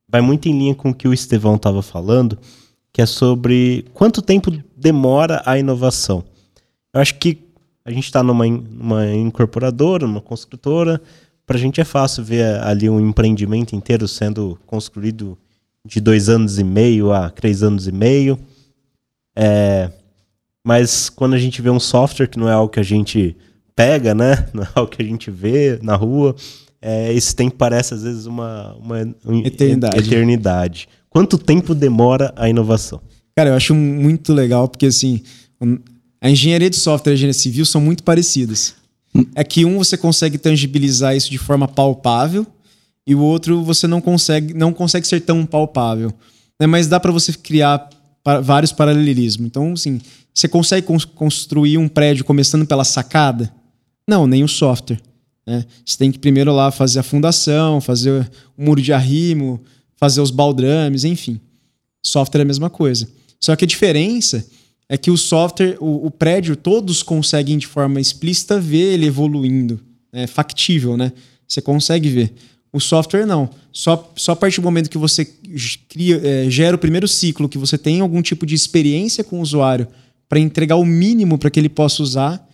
vai 0.07 0.21
muito 0.21 0.47
em 0.47 0.57
linha 0.57 0.75
com 0.75 0.89
o 0.89 0.93
que 0.93 1.07
o 1.07 1.13
Estevão 1.13 1.55
estava 1.55 1.81
falando, 1.81 2.38
que 2.93 3.01
é 3.01 3.05
sobre 3.05 3.86
quanto 3.93 4.21
tempo 4.21 4.51
demora 4.75 5.41
a 5.45 5.57
inovação. 5.57 6.24
Eu 6.93 7.01
acho 7.01 7.15
que 7.15 7.39
a 7.83 7.91
gente 7.91 8.05
está 8.05 8.24
numa, 8.24 8.45
numa 8.45 9.07
incorporadora, 9.13 10.07
numa 10.07 10.21
construtora, 10.21 11.01
para 11.45 11.57
a 11.57 11.59
gente 11.59 11.79
é 11.79 11.86
fácil 11.86 12.24
ver 12.24 12.59
ali 12.62 12.89
um 12.89 13.00
empreendimento 13.00 13.75
inteiro 13.75 14.07
sendo 14.07 14.59
construído 14.65 15.38
de 15.86 16.01
dois 16.01 16.27
anos 16.27 16.59
e 16.59 16.63
meio 16.63 17.13
a 17.13 17.29
três 17.29 17.63
anos 17.63 17.88
e 17.88 17.91
meio. 17.91 18.38
É, 19.36 19.89
mas 20.65 21.09
quando 21.09 21.33
a 21.33 21.38
gente 21.38 21.62
vê 21.62 21.69
um 21.69 21.79
software 21.79 22.27
que 22.27 22.38
não 22.38 22.50
é 22.50 22.53
algo 22.53 22.71
que 22.71 22.79
a 22.79 22.83
gente 22.83 23.38
pega, 23.77 24.15
né? 24.15 24.48
Não 24.53 24.63
é 24.63 24.67
algo 24.74 24.91
que 24.91 25.01
a 25.01 25.05
gente 25.05 25.29
vê 25.29 25.79
na 25.84 25.96
rua, 25.96 26.36
é, 26.81 27.13
esse 27.13 27.36
tempo 27.36 27.56
parece 27.56 27.93
às 27.93 28.02
vezes 28.02 28.25
uma, 28.25 28.75
uma 28.84 28.99
eternidade. 29.45 29.99
eternidade. 29.99 30.89
Quanto 31.10 31.38
tempo 31.38 31.73
demora 31.73 32.34
a 32.36 32.49
inovação? 32.49 32.99
Cara, 33.36 33.52
eu 33.52 33.54
acho 33.54 33.75
muito 33.75 34.34
legal 34.34 34.67
porque 34.67 34.88
assim, 34.88 35.21
a 36.19 36.30
engenharia 36.30 36.69
de 36.69 36.75
software 36.75 37.12
e 37.12 37.13
a 37.13 37.15
engenharia 37.15 37.34
civil 37.34 37.65
são 37.65 37.80
muito 37.80 38.04
parecidas. 38.04 38.75
Hum. 39.15 39.25
É 39.36 39.43
que 39.43 39.63
um 39.63 39.78
você 39.78 39.95
consegue 39.95 40.38
tangibilizar 40.38 41.15
isso 41.15 41.30
de 41.30 41.38
forma 41.38 41.67
palpável 41.67 42.45
e 43.06 43.13
o 43.15 43.19
outro 43.19 43.63
você 43.63 43.88
não 43.88 44.02
consegue, 44.02 44.54
não 44.54 44.73
consegue 44.73 45.08
ser 45.08 45.21
tão 45.21 45.45
palpável. 45.45 46.12
Né? 46.60 46.65
Mas 46.65 46.88
dá 46.88 46.99
para 46.99 47.12
você 47.12 47.32
criar 47.32 47.89
vários 48.43 48.71
paralelismos. 48.71 49.47
Então, 49.47 49.73
assim, 49.73 50.02
você 50.34 50.47
consegue 50.47 50.86
construir 51.15 51.78
um 51.78 51.88
prédio 51.88 52.25
começando 52.25 52.65
pela 52.65 52.84
sacada? 52.84 53.52
Não, 54.08 54.26
nem 54.26 54.43
o 54.43 54.48
software. 54.48 55.02
Né? 55.46 55.65
Você 55.86 55.98
tem 55.98 56.12
que 56.12 56.20
primeiro 56.20 56.54
lá 56.54 56.72
fazer 56.72 57.00
a 57.00 57.04
fundação, 57.04 57.82
fazer 57.82 58.30
o 58.58 58.63
muro 58.63 58.82
de 58.82 58.93
arrimo, 58.93 59.62
fazer 59.96 60.22
os 60.22 60.32
baldrames, 60.32 61.04
enfim. 61.04 61.39
Software 62.04 62.41
é 62.41 62.43
a 62.43 62.46
mesma 62.46 62.70
coisa. 62.70 63.08
Só 63.39 63.56
que 63.56 63.65
a 63.65 63.67
diferença 63.67 64.46
é 64.89 64.98
que 64.98 65.12
o 65.12 65.17
software, 65.17 65.78
o, 65.80 66.06
o 66.06 66.12
prédio, 66.12 66.56
todos 66.56 67.04
conseguem 67.04 67.58
de 67.58 67.67
forma 67.67 68.00
explícita 68.00 68.60
ver 68.60 68.93
ele 68.93 69.06
evoluindo. 69.06 69.80
É 70.13 70.26
factível, 70.26 70.96
né? 70.96 71.12
Você 71.48 71.62
consegue 71.62 72.10
ver. 72.10 72.34
O 72.72 72.80
software 72.80 73.26
não. 73.26 73.50
Só, 73.72 74.12
só 74.15 74.34
a 74.34 74.36
partir 74.36 74.62
do 74.62 74.63
momento 74.63 74.89
que 74.89 74.98
você 74.98 75.26
cria, 75.89 76.22
é, 76.24 76.50
gera 76.50 76.76
o 76.76 76.80
primeiro 76.80 77.08
ciclo, 77.08 77.50
que 77.50 77.58
você 77.58 77.78
tem 77.78 78.02
algum 78.02 78.22
tipo 78.22 78.46
de 78.46 78.56
experiência 78.56 79.24
com 79.24 79.39
o 79.39 79.41
usuário 79.41 79.88
para 80.28 80.39
entregar 80.39 80.76
o 80.76 80.86
mínimo 80.86 81.38
para 81.38 81.50
que 81.50 81.60
ele 81.60 81.70
possa 81.70 82.04
usar, 82.04 82.46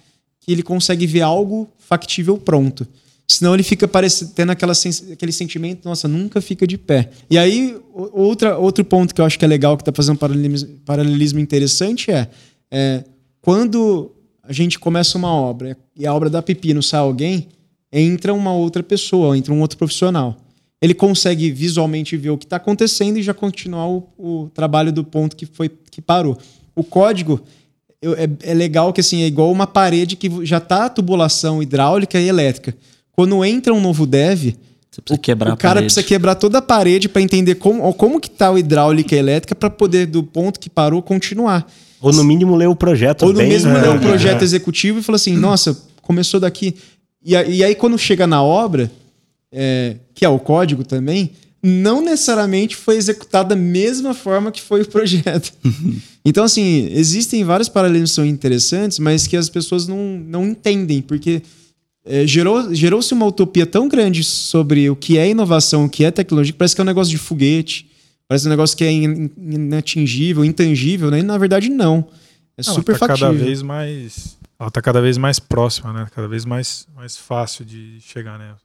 que 0.46 0.52
ele 0.52 0.64
consegue 0.64 1.08
ver 1.08 1.22
algo 1.22 1.70
factível 1.78 2.38
pronto. 2.38 2.88
Senão 3.28 3.54
ele 3.54 3.64
fica 3.64 3.88
tendo 4.36 4.52
aquela, 4.52 4.74
aquele 5.12 5.32
sentimento, 5.32 5.86
nossa, 5.86 6.08
nunca 6.08 6.42
fica 6.42 6.68
de 6.68 6.78
pé. 6.78 7.10
E 7.30 7.38
aí, 7.38 7.78
outra, 7.94 8.58
outro 8.58 8.84
ponto 8.84 9.16
que 9.16 9.22
eu 9.22 9.26
acho 9.26 9.40
que 9.40 9.46
é 9.46 9.48
legal, 9.48 9.78
que 9.78 9.82
está 9.82 9.92
fazendo 9.94 10.16
um 10.16 10.18
paralelismo, 10.18 10.70
paralelismo 10.86 11.40
interessante 11.40 12.12
é, 12.12 12.28
é 12.70 13.04
quando 13.42 14.12
a 14.44 14.52
gente 14.52 14.78
começa 14.78 15.18
uma 15.18 15.34
obra 15.34 15.78
e 15.96 16.06
a 16.06 16.14
obra 16.14 16.30
dá 16.30 16.42
pepino, 16.42 16.84
sai 16.84 17.00
alguém, 17.00 17.48
entra 17.92 18.34
uma 18.34 18.54
outra 18.54 18.84
pessoa, 18.84 19.38
entra 19.38 19.54
um 19.54 19.62
outro 19.62 19.78
profissional. 19.78 20.38
Ele 20.82 20.94
consegue 20.94 21.50
visualmente 21.50 22.18
ver 22.18 22.32
o 22.32 22.38
que 22.38 22.46
está 22.46 22.58
acontecendo 22.58 23.18
e 23.18 23.24
já 23.24 23.34
continuar 23.34 23.88
o, 23.88 24.10
o, 24.18 24.50
trabalho 24.54 24.92
do 24.92 25.04
ponto 25.04 25.36
que 25.36 25.46
foi 25.46 25.70
que 25.70 26.02
parou. 26.02 26.38
O 26.76 26.84
código 26.84 27.40
é, 28.18 28.52
é 28.52 28.54
legal 28.54 28.92
que 28.92 29.02
assim 29.02 29.22
é 29.22 29.28
igual 29.28 29.52
uma 29.52 29.66
parede 29.66 30.16
que 30.16 30.30
já 30.46 30.58
está 30.58 30.86
a 30.86 30.90
tubulação 30.90 31.62
hidráulica 31.62 32.20
e 32.20 32.28
elétrica. 32.28 32.76
Quando 33.12 33.44
entra 33.46 33.74
um 33.74 33.82
novo 33.82 34.06
dev, 34.06 34.56
o, 35.10 35.14
o, 35.14 35.58
cara 35.58 35.82
precisa 35.82 36.04
quebrar 36.04 36.36
toda 36.36 36.60
a 36.60 36.62
parede 36.62 37.10
para 37.10 37.22
entender 37.22 37.56
como, 37.56 37.92
como 37.94 38.20
que 38.20 38.28
está 38.28 38.52
a 38.52 38.60
hidráulica 38.60 39.16
e 39.16 39.20
elétrica 39.20 39.56
para 39.56 39.70
poder 39.70 40.06
do 40.06 40.24
ponto 40.24 40.60
que 40.60 40.70
parou 40.70 41.02
continuar. 41.02 41.66
Ou 42.00 42.12
no 42.12 42.24
mínimo 42.24 42.56
ler 42.56 42.68
o 42.68 42.76
projeto. 42.76 43.24
Ou 43.24 43.34
no 43.34 43.40
mínimo 43.40 43.74
ler 43.74 43.90
o 43.90 44.00
projeto 44.00 44.44
executivo 44.44 45.00
e 45.00 45.04
falar 45.04 45.16
assim, 45.16 45.38
nossa, 45.38 45.76
começou 46.02 46.40
daqui. 46.40 46.76
E, 47.24 47.34
e 47.34 47.64
aí, 47.64 47.74
quando 47.74 47.98
chega 47.98 48.28
na 48.28 48.44
obra, 48.44 48.92
é, 49.52 49.96
que 50.14 50.26
é 50.26 50.30
o 50.30 50.38
código 50.38 50.84
também, 50.84 51.32
não 51.64 52.02
necessariamente 52.02 52.76
foi 52.76 52.98
executado 52.98 53.50
da 53.50 53.56
mesma 53.56 54.14
forma 54.14 54.52
que 54.52 54.62
foi 54.62 54.82
o 54.82 54.88
projeto. 54.88 55.54
então, 56.26 56.44
assim, 56.44 56.90
existem 56.92 57.44
vários 57.44 57.70
paralelos 57.70 58.12
que 58.12 58.16
são 58.16 58.26
interessantes, 58.26 59.00
mas 59.00 59.26
que 59.26 59.38
as 59.38 59.50
pessoas 59.50 59.88
não, 59.88 59.98
não 60.28 60.46
entendem, 60.46 61.02
porque 61.02 61.42
é, 62.06 62.28
gerou, 62.28 62.74
gerou-se 62.76 63.14
uma 63.14 63.26
utopia 63.26 63.66
tão 63.66 63.88
grande 63.88 64.24
sobre 64.24 64.90
o 64.90 64.96
que 64.96 65.18
é 65.18 65.30
inovação, 65.30 65.86
o 65.86 65.90
que 65.90 66.04
é 66.04 66.12
tecnologia, 66.12 66.52
que 66.52 66.58
parece 66.58 66.76
que 66.76 66.82
é 66.82 66.84
um 66.84 66.86
negócio 66.86 67.12
de 67.12 67.18
foguete, 67.18 67.90
parece 68.28 68.46
um 68.46 68.50
negócio 68.50 68.76
que 68.76 68.84
é 68.84 68.92
inatingível, 68.92 70.44
intangível, 70.44 71.10
né? 71.10 71.20
E 71.20 71.24
na 71.24 71.38
verdade 71.38 71.70
não. 71.70 72.06
É 72.58 72.62
não, 72.66 72.74
super 72.74 72.94
tá 72.98 73.08
factível. 73.08 73.34
cada 73.34 73.46
vez 73.46 73.62
mais 73.62 74.38
ela 74.60 74.70
está 74.70 74.82
cada 74.82 75.02
vez 75.02 75.18
mais 75.18 75.40
próxima, 75.40 75.92
né? 75.92 76.08
Cada 76.16 76.28
vez 76.28 76.46
mais, 76.46 76.88
mais 76.96 77.18
fácil 77.18 77.66
de 77.66 78.00
chegar 78.00 78.38
nela. 78.38 78.58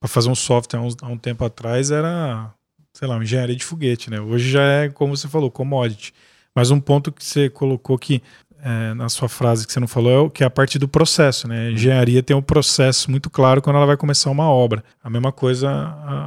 Para 0.00 0.08
fazer 0.08 0.28
um 0.28 0.34
software 0.34 0.78
há 0.80 0.82
um, 0.82 0.88
há 1.02 1.08
um, 1.08 1.18
tempo 1.18 1.44
atrás 1.44 1.90
era, 1.90 2.52
sei 2.92 3.08
lá, 3.08 3.16
uma 3.16 3.24
engenharia 3.24 3.56
de 3.56 3.64
foguete, 3.64 4.10
né? 4.10 4.20
Hoje 4.20 4.50
já 4.50 4.62
é, 4.62 4.88
como 4.88 5.16
você 5.16 5.28
falou, 5.28 5.50
commodity. 5.50 6.12
Mas 6.54 6.70
um 6.70 6.80
ponto 6.80 7.12
que 7.12 7.24
você 7.24 7.48
colocou 7.48 7.98
que 7.98 8.22
é, 8.60 8.94
na 8.94 9.08
sua 9.08 9.28
frase 9.28 9.66
que 9.66 9.72
você 9.72 9.80
não 9.80 9.86
falou 9.86 10.26
é 10.26 10.30
que 10.30 10.42
é 10.42 10.46
a 10.46 10.50
parte 10.50 10.78
do 10.78 10.88
processo, 10.88 11.46
né? 11.46 11.68
A 11.68 11.70
engenharia 11.70 12.22
tem 12.22 12.36
um 12.36 12.42
processo 12.42 13.10
muito 13.10 13.30
claro 13.30 13.62
quando 13.62 13.76
ela 13.76 13.86
vai 13.86 13.96
começar 13.96 14.30
uma 14.30 14.48
obra. 14.48 14.82
A 15.02 15.08
mesma 15.08 15.32
coisa 15.32 15.68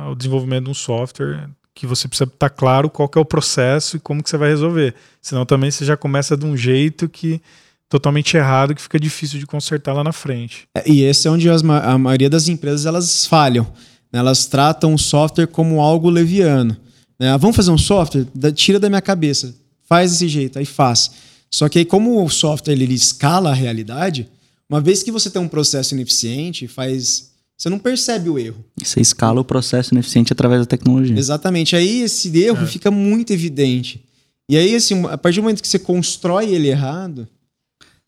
o 0.10 0.16
desenvolvimento 0.16 0.66
de 0.66 0.72
um 0.72 0.74
software 0.74 1.50
que 1.74 1.88
você 1.88 2.08
precisa 2.08 2.26
estar 2.26 2.50
tá 2.50 2.50
claro 2.50 2.90
qual 2.90 3.10
é 3.16 3.20
o 3.20 3.26
processo 3.26 3.98
e 3.98 4.00
como 4.00 4.22
que 4.22 4.30
você 4.30 4.38
vai 4.38 4.50
resolver. 4.50 4.94
Senão 5.22 5.46
também 5.46 5.72
você 5.72 5.86
já 5.86 5.98
começa 5.98 6.38
de 6.38 6.46
um 6.46 6.56
jeito 6.56 7.10
que 7.10 7.42
totalmente 7.92 8.38
errado 8.38 8.74
que 8.74 8.82
fica 8.82 8.98
difícil 8.98 9.38
de 9.38 9.46
consertar 9.46 9.92
lá 9.92 10.02
na 10.02 10.14
frente. 10.14 10.66
É, 10.74 10.90
e 10.90 11.04
esse 11.04 11.28
é 11.28 11.32
onde 11.32 11.50
as, 11.50 11.62
a 11.62 11.98
maioria 11.98 12.30
das 12.30 12.48
empresas 12.48 12.86
elas 12.86 13.26
falham. 13.26 13.68
Né? 14.12 14.20
Elas 14.20 14.46
tratam 14.46 14.94
o 14.94 14.98
software 14.98 15.48
como 15.48 15.82
algo 15.82 16.10
leviano. 16.10 16.78
Né? 17.20 17.30
Ah, 17.30 17.38
vamos 17.38 17.56
fazer 17.56 17.70
um 17.70 17.78
software? 17.78 18.26
Da, 18.34 18.50
tira 18.50 18.80
da 18.80 18.88
minha 18.88 19.02
cabeça. 19.02 19.54
Faz 19.84 20.12
desse 20.12 20.30
jeito, 20.30 20.58
aí 20.58 20.66
faz. 20.66 21.12
Só 21.54 21.68
que 21.68 21.80
aí, 21.80 21.86
como 21.86 22.24
o 22.24 22.30
software 22.30 22.74
ele 22.74 22.94
escala 22.94 23.50
a 23.50 23.54
realidade, 23.54 24.30
uma 24.70 24.80
vez 24.80 25.04
que 25.04 25.12
você 25.12 25.30
tem 25.30 25.42
um 25.42 25.50
processo 25.50 25.94
ineficiente, 25.94 26.70
faz. 26.70 27.30
Você 27.58 27.70
não 27.70 27.78
percebe 27.78 28.30
o 28.30 28.40
erro. 28.40 28.64
Você 28.82 29.02
escala 29.02 29.42
o 29.42 29.44
processo 29.46 29.94
ineficiente 29.94 30.32
através 30.32 30.62
da 30.62 30.66
tecnologia. 30.66 31.20
Exatamente. 31.20 31.76
Aí 31.76 32.02
esse 32.02 32.36
erro 32.42 32.64
é. 32.64 32.68
fica 32.68 32.90
muito 32.90 33.34
evidente. 33.34 34.02
E 34.50 34.56
aí, 34.56 34.74
assim, 34.74 35.06
a 35.08 35.18
partir 35.18 35.40
do 35.40 35.44
momento 35.44 35.62
que 35.62 35.68
você 35.68 35.78
constrói 35.78 36.54
ele 36.54 36.70
errado, 36.70 37.28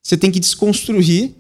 você 0.04 0.18
tem 0.18 0.30
que 0.30 0.40
desconstruir 0.40 1.32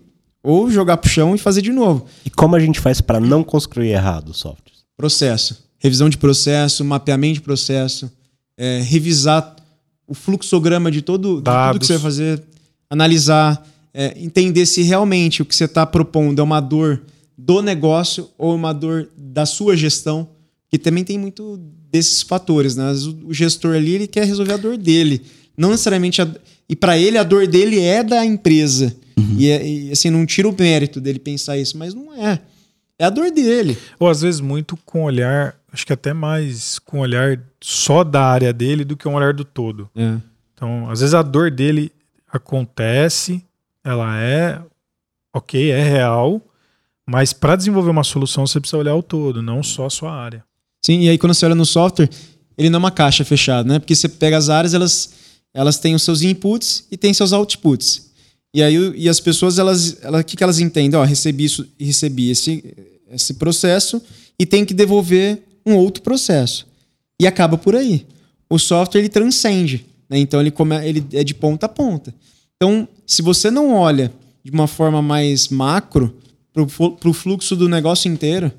ou 0.42 0.72
jogar 0.72 0.98
pro 0.98 1.10
chão 1.10 1.36
e 1.36 1.38
fazer 1.38 1.62
de 1.62 1.72
novo. 1.72 2.06
E 2.26 2.30
como 2.30 2.56
a 2.56 2.60
gente 2.60 2.80
faz 2.80 3.02
para 3.02 3.20
não 3.20 3.44
construir 3.44 3.90
errado 3.90 4.30
o 4.30 4.34
software? 4.34 4.74
Processo. 4.96 5.64
Revisão 5.80 6.10
de 6.10 6.18
processo, 6.18 6.84
mapeamento 6.86 7.36
de 7.36 7.42
processo, 7.42 8.10
é, 8.58 8.82
revisar 8.82 9.56
o 10.08 10.14
fluxograma 10.14 10.90
de 10.90 11.02
todo 11.02 11.38
de 11.38 11.44
tudo 11.44 11.80
que 11.80 11.86
você 11.86 11.94
vai 11.94 12.02
fazer, 12.02 12.44
analisar, 12.90 13.68
é, 13.94 14.14
entender 14.18 14.66
se 14.66 14.82
realmente 14.82 15.42
o 15.42 15.46
que 15.46 15.56
você 15.56 15.66
está 15.66 15.86
propondo 15.86 16.40
é 16.40 16.44
uma 16.44 16.62
dor 16.62 17.02
do 17.38 17.62
negócio 17.62 18.30
ou 18.38 18.56
uma 18.56 18.74
dor 18.74 19.10
da 19.18 19.46
sua 19.46 19.76
gestão, 19.76 20.30
que 20.70 20.78
também 20.78 21.04
tem 21.04 21.18
muito 21.18 21.60
desses 21.92 22.22
fatores. 22.22 22.76
Né? 22.76 22.86
O 23.26 23.34
gestor 23.34 23.76
ali 23.76 23.96
ele 23.96 24.08
quer 24.08 24.26
resolver 24.26 24.54
a 24.54 24.58
dor 24.58 24.78
dele, 24.78 25.22
não 25.58 25.72
necessariamente 25.72 26.22
a, 26.22 26.28
e 26.68 26.76
para 26.76 26.98
ele 26.98 27.18
a 27.18 27.24
dor 27.24 27.48
dele 27.48 27.80
é 27.80 28.04
da 28.04 28.26
empresa. 28.26 28.96
Uhum. 29.18 29.36
E, 29.38 29.50
é, 29.50 29.68
e, 29.68 29.92
assim, 29.92 30.10
não 30.10 30.26
tira 30.26 30.48
o 30.48 30.56
mérito 30.58 31.00
dele 31.00 31.20
pensar 31.20 31.58
isso, 31.58 31.78
mas 31.78 31.94
não 31.94 32.14
é. 32.14 32.40
É 32.98 33.06
a 33.06 33.10
dor 33.10 33.32
dele. 33.32 33.78
Ou 34.00 34.08
às 34.08 34.22
vezes 34.22 34.40
muito 34.40 34.78
com 34.86 35.04
olhar, 35.04 35.56
acho 35.72 35.86
que 35.86 35.94
até 35.94 36.14
mais 36.14 36.80
com 36.80 37.00
olhar 37.00 37.40
só 37.62 38.04
da 38.04 38.24
área 38.24 38.54
dele 38.54 38.86
do 38.86 38.96
que 38.96 39.08
um 39.08 39.16
olhar 39.16 39.34
do 39.34 39.44
todo. 39.44 39.90
É. 39.96 40.18
Então, 40.54 40.90
às 40.90 41.00
vezes 41.00 41.14
a 41.14 41.22
dor 41.22 41.52
dele 41.52 41.92
acontece, 42.32 43.44
ela 43.84 44.20
é 44.20 44.60
ok, 45.34 45.72
é 45.72 45.84
real, 45.84 46.42
mas 47.06 47.34
para 47.34 47.56
desenvolver 47.56 47.90
uma 47.90 48.04
solução 48.04 48.46
você 48.46 48.60
precisa 48.60 48.78
olhar 48.78 48.96
o 48.96 49.04
todo, 49.04 49.42
não 49.42 49.62
só 49.64 49.88
a 49.88 49.90
sua 49.90 50.14
área. 50.14 50.44
Sim, 50.86 51.02
e 51.02 51.10
aí 51.10 51.18
quando 51.18 51.34
você 51.34 51.46
olha 51.46 51.56
no 51.56 51.66
software, 51.66 52.10
ele 52.58 52.70
não 52.70 52.78
é 52.78 52.80
uma 52.80 52.92
caixa 52.92 53.26
fechada, 53.26 53.68
né? 53.68 53.80
Porque 53.80 53.96
você 53.96 54.08
pega 54.08 54.38
as 54.38 54.50
áreas, 54.50 54.74
elas, 54.74 55.14
elas 55.54 55.78
têm 55.78 55.94
os 55.94 56.04
seus 56.04 56.22
inputs 56.22 56.86
e 56.92 56.98
têm 56.98 57.14
seus 57.14 57.32
outputs. 57.32 58.12
E 58.54 58.62
aí 58.62 58.76
e 58.96 59.10
as 59.10 59.20
pessoas, 59.20 59.58
elas, 59.60 59.98
elas, 60.02 60.24
que, 60.24 60.36
que 60.36 60.44
elas 60.44 60.60
entendem? 60.60 61.00
Ó, 61.00 61.04
recebi 61.04 61.46
isso, 61.46 61.68
recebi 61.80 62.30
esse, 62.30 62.64
esse 63.12 63.36
processo 63.36 64.02
e 64.38 64.46
tem 64.46 64.66
que 64.66 64.74
devolver 64.74 65.42
um 65.66 65.76
outro 65.76 66.04
processo. 66.04 66.68
E 67.20 67.28
acaba 67.28 67.58
por 67.58 67.76
aí. 67.76 68.06
O 68.50 68.60
software 68.60 69.02
ele 69.02 69.10
transcende, 69.10 69.86
né? 70.10 70.20
então 70.20 70.40
ele, 70.40 70.52
come, 70.52 70.76
ele 70.88 71.06
é 71.14 71.24
de 71.24 71.34
ponta 71.34 71.66
a 71.66 71.70
ponta. 71.70 72.14
Então, 72.56 72.88
se 73.06 73.22
você 73.22 73.50
não 73.50 73.74
olha 73.74 74.12
de 74.44 74.52
uma 74.52 74.68
forma 74.68 75.02
mais 75.02 75.48
macro 75.48 76.16
para 76.54 77.10
o 77.10 77.14
fluxo 77.14 77.56
do 77.56 77.68
negócio 77.68 78.12
inteiro, 78.12 78.52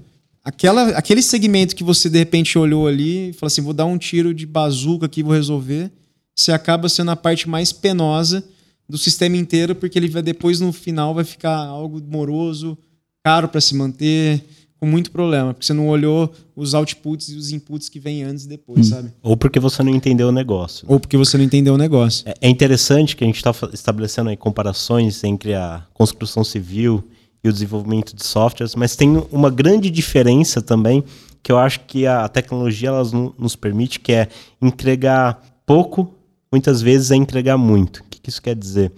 aquela, 0.42 0.88
aquele 0.90 1.22
segmento 1.22 1.76
que 1.76 1.84
você 1.84 2.10
de 2.10 2.18
repente 2.18 2.58
olhou 2.58 2.86
ali 2.86 3.30
e 3.30 3.32
falou 3.32 3.46
assim: 3.46 3.62
vou 3.62 3.72
dar 3.72 3.86
um 3.86 3.96
tiro 3.96 4.34
de 4.34 4.46
bazuca 4.46 5.06
aqui, 5.06 5.22
vou 5.22 5.32
resolver, 5.32 5.90
você 6.34 6.52
acaba 6.52 6.88
sendo 6.88 7.10
a 7.10 7.16
parte 7.16 7.48
mais 7.48 7.72
penosa 7.72 8.44
do 8.88 8.98
sistema 8.98 9.36
inteiro, 9.36 9.74
porque 9.74 9.98
ele 9.98 10.08
vai 10.08 10.22
depois 10.22 10.60
no 10.60 10.72
final 10.72 11.14
vai 11.14 11.24
ficar 11.24 11.56
algo 11.56 12.02
moroso, 12.06 12.76
caro 13.22 13.48
para 13.48 13.60
se 13.60 13.74
manter, 13.74 14.44
com 14.78 14.86
muito 14.86 15.10
problema, 15.10 15.54
porque 15.54 15.64
você 15.64 15.72
não 15.72 15.88
olhou 15.88 16.30
os 16.54 16.74
outputs 16.74 17.30
e 17.30 17.36
os 17.36 17.50
inputs 17.50 17.88
que 17.88 17.98
vêm 17.98 18.22
antes 18.22 18.44
e 18.44 18.48
depois, 18.48 18.86
hum. 18.86 18.90
sabe? 18.90 19.12
Ou 19.22 19.36
porque 19.36 19.58
você 19.58 19.82
não 19.82 19.94
entendeu 19.94 20.28
o 20.28 20.32
negócio. 20.32 20.84
Ou 20.88 21.00
porque 21.00 21.16
você 21.16 21.38
não 21.38 21.44
entendeu 21.44 21.74
o 21.74 21.78
negócio. 21.78 22.28
É, 22.28 22.34
é 22.42 22.48
interessante 22.50 23.16
que 23.16 23.24
a 23.24 23.26
gente 23.26 23.36
está 23.36 23.52
estabelecendo 23.72 24.28
aí 24.28 24.36
comparações 24.36 25.24
entre 25.24 25.54
a 25.54 25.82
construção 25.94 26.44
civil 26.44 27.02
e 27.42 27.48
o 27.48 27.52
desenvolvimento 27.52 28.14
de 28.14 28.24
softwares, 28.24 28.74
mas 28.74 28.94
tem 28.96 29.22
uma 29.30 29.50
grande 29.50 29.90
diferença 29.90 30.60
também 30.60 31.02
que 31.42 31.52
eu 31.52 31.58
acho 31.58 31.80
que 31.80 32.06
a 32.06 32.26
tecnologia 32.26 32.88
ela 32.88 33.02
nos 33.38 33.54
permite, 33.54 34.00
que 34.00 34.12
é 34.12 34.28
entregar 34.62 35.42
pouco, 35.66 36.14
muitas 36.54 36.80
vezes 36.80 37.10
é 37.10 37.16
entregar 37.16 37.58
muito 37.58 38.04
que 38.24 38.30
isso 38.30 38.40
quer 38.40 38.56
dizer? 38.56 38.90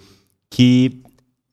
Que 0.48 1.02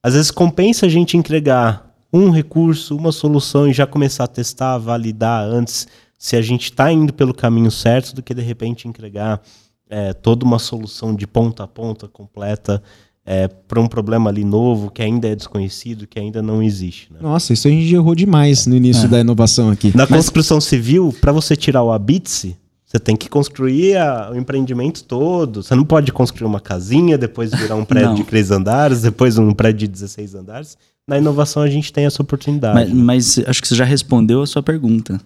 às 0.01 0.13
vezes 0.13 0.29
compensa 0.29 0.85
a 0.85 0.89
gente 0.89 1.17
entregar 1.17 1.91
um 2.13 2.29
recurso, 2.29 2.95
uma 2.95 3.11
solução 3.11 3.67
e 3.67 3.73
já 3.73 3.87
começar 3.87 4.25
a 4.25 4.27
testar, 4.27 4.77
validar 4.77 5.43
antes 5.43 5.87
se 6.17 6.35
a 6.35 6.41
gente 6.41 6.65
está 6.65 6.91
indo 6.93 7.11
pelo 7.11 7.33
caminho 7.33 7.71
certo 7.71 8.13
do 8.13 8.21
que 8.21 8.33
de 8.33 8.41
repente 8.41 8.87
entregar 8.87 9.41
é, 9.89 10.13
toda 10.13 10.45
uma 10.45 10.59
solução 10.59 11.15
de 11.15 11.25
ponta 11.25 11.63
a 11.63 11.67
ponta 11.67 12.07
completa 12.07 12.81
é, 13.25 13.47
para 13.47 13.81
um 13.81 13.87
problema 13.87 14.29
ali 14.29 14.43
novo 14.43 14.91
que 14.91 15.01
ainda 15.01 15.27
é 15.27 15.35
desconhecido, 15.35 16.05
que 16.05 16.19
ainda 16.19 16.41
não 16.41 16.61
existe. 16.61 17.11
Né? 17.11 17.19
Nossa, 17.21 17.53
isso 17.53 17.67
a 17.67 17.71
gente 17.71 17.93
errou 17.93 18.13
demais 18.13 18.67
no 18.67 18.75
início 18.75 19.05
é. 19.05 19.07
da 19.07 19.19
inovação 19.19 19.69
aqui. 19.69 19.95
Na 19.95 20.05
Mas... 20.07 20.25
construção 20.25 20.61
civil, 20.61 21.13
para 21.19 21.31
você 21.31 21.55
tirar 21.55 21.83
o 21.83 21.91
Abitse, 21.91 22.55
você 22.93 22.99
tem 22.99 23.15
que 23.15 23.27
construir 23.27 23.97
a, 23.97 24.29
o 24.31 24.37
empreendimento 24.37 25.03
todo. 25.03 25.63
Você 25.63 25.73
não 25.73 25.83
pode 25.83 26.11
construir 26.11 26.45
uma 26.45 26.59
casinha, 26.59 27.17
depois 27.17 27.49
virar 27.51 27.75
um 27.75 27.83
prédio 27.83 28.13
de 28.13 28.23
três 28.23 28.51
andares, 28.51 29.01
depois 29.01 29.35
um 29.39 29.51
prédio 29.51 29.87
de 29.87 29.87
16 29.87 30.35
andares. 30.35 30.77
Na 31.07 31.17
inovação 31.17 31.63
a 31.63 31.67
gente 31.67 31.91
tem 31.91 32.05
essa 32.05 32.21
oportunidade. 32.21 32.75
Mas, 32.75 32.89
né? 32.89 33.03
mas 33.03 33.39
acho 33.47 33.61
que 33.63 33.67
você 33.67 33.75
já 33.75 33.83
respondeu 33.83 34.43
a 34.43 34.47
sua 34.47 34.61
pergunta. 34.61 35.19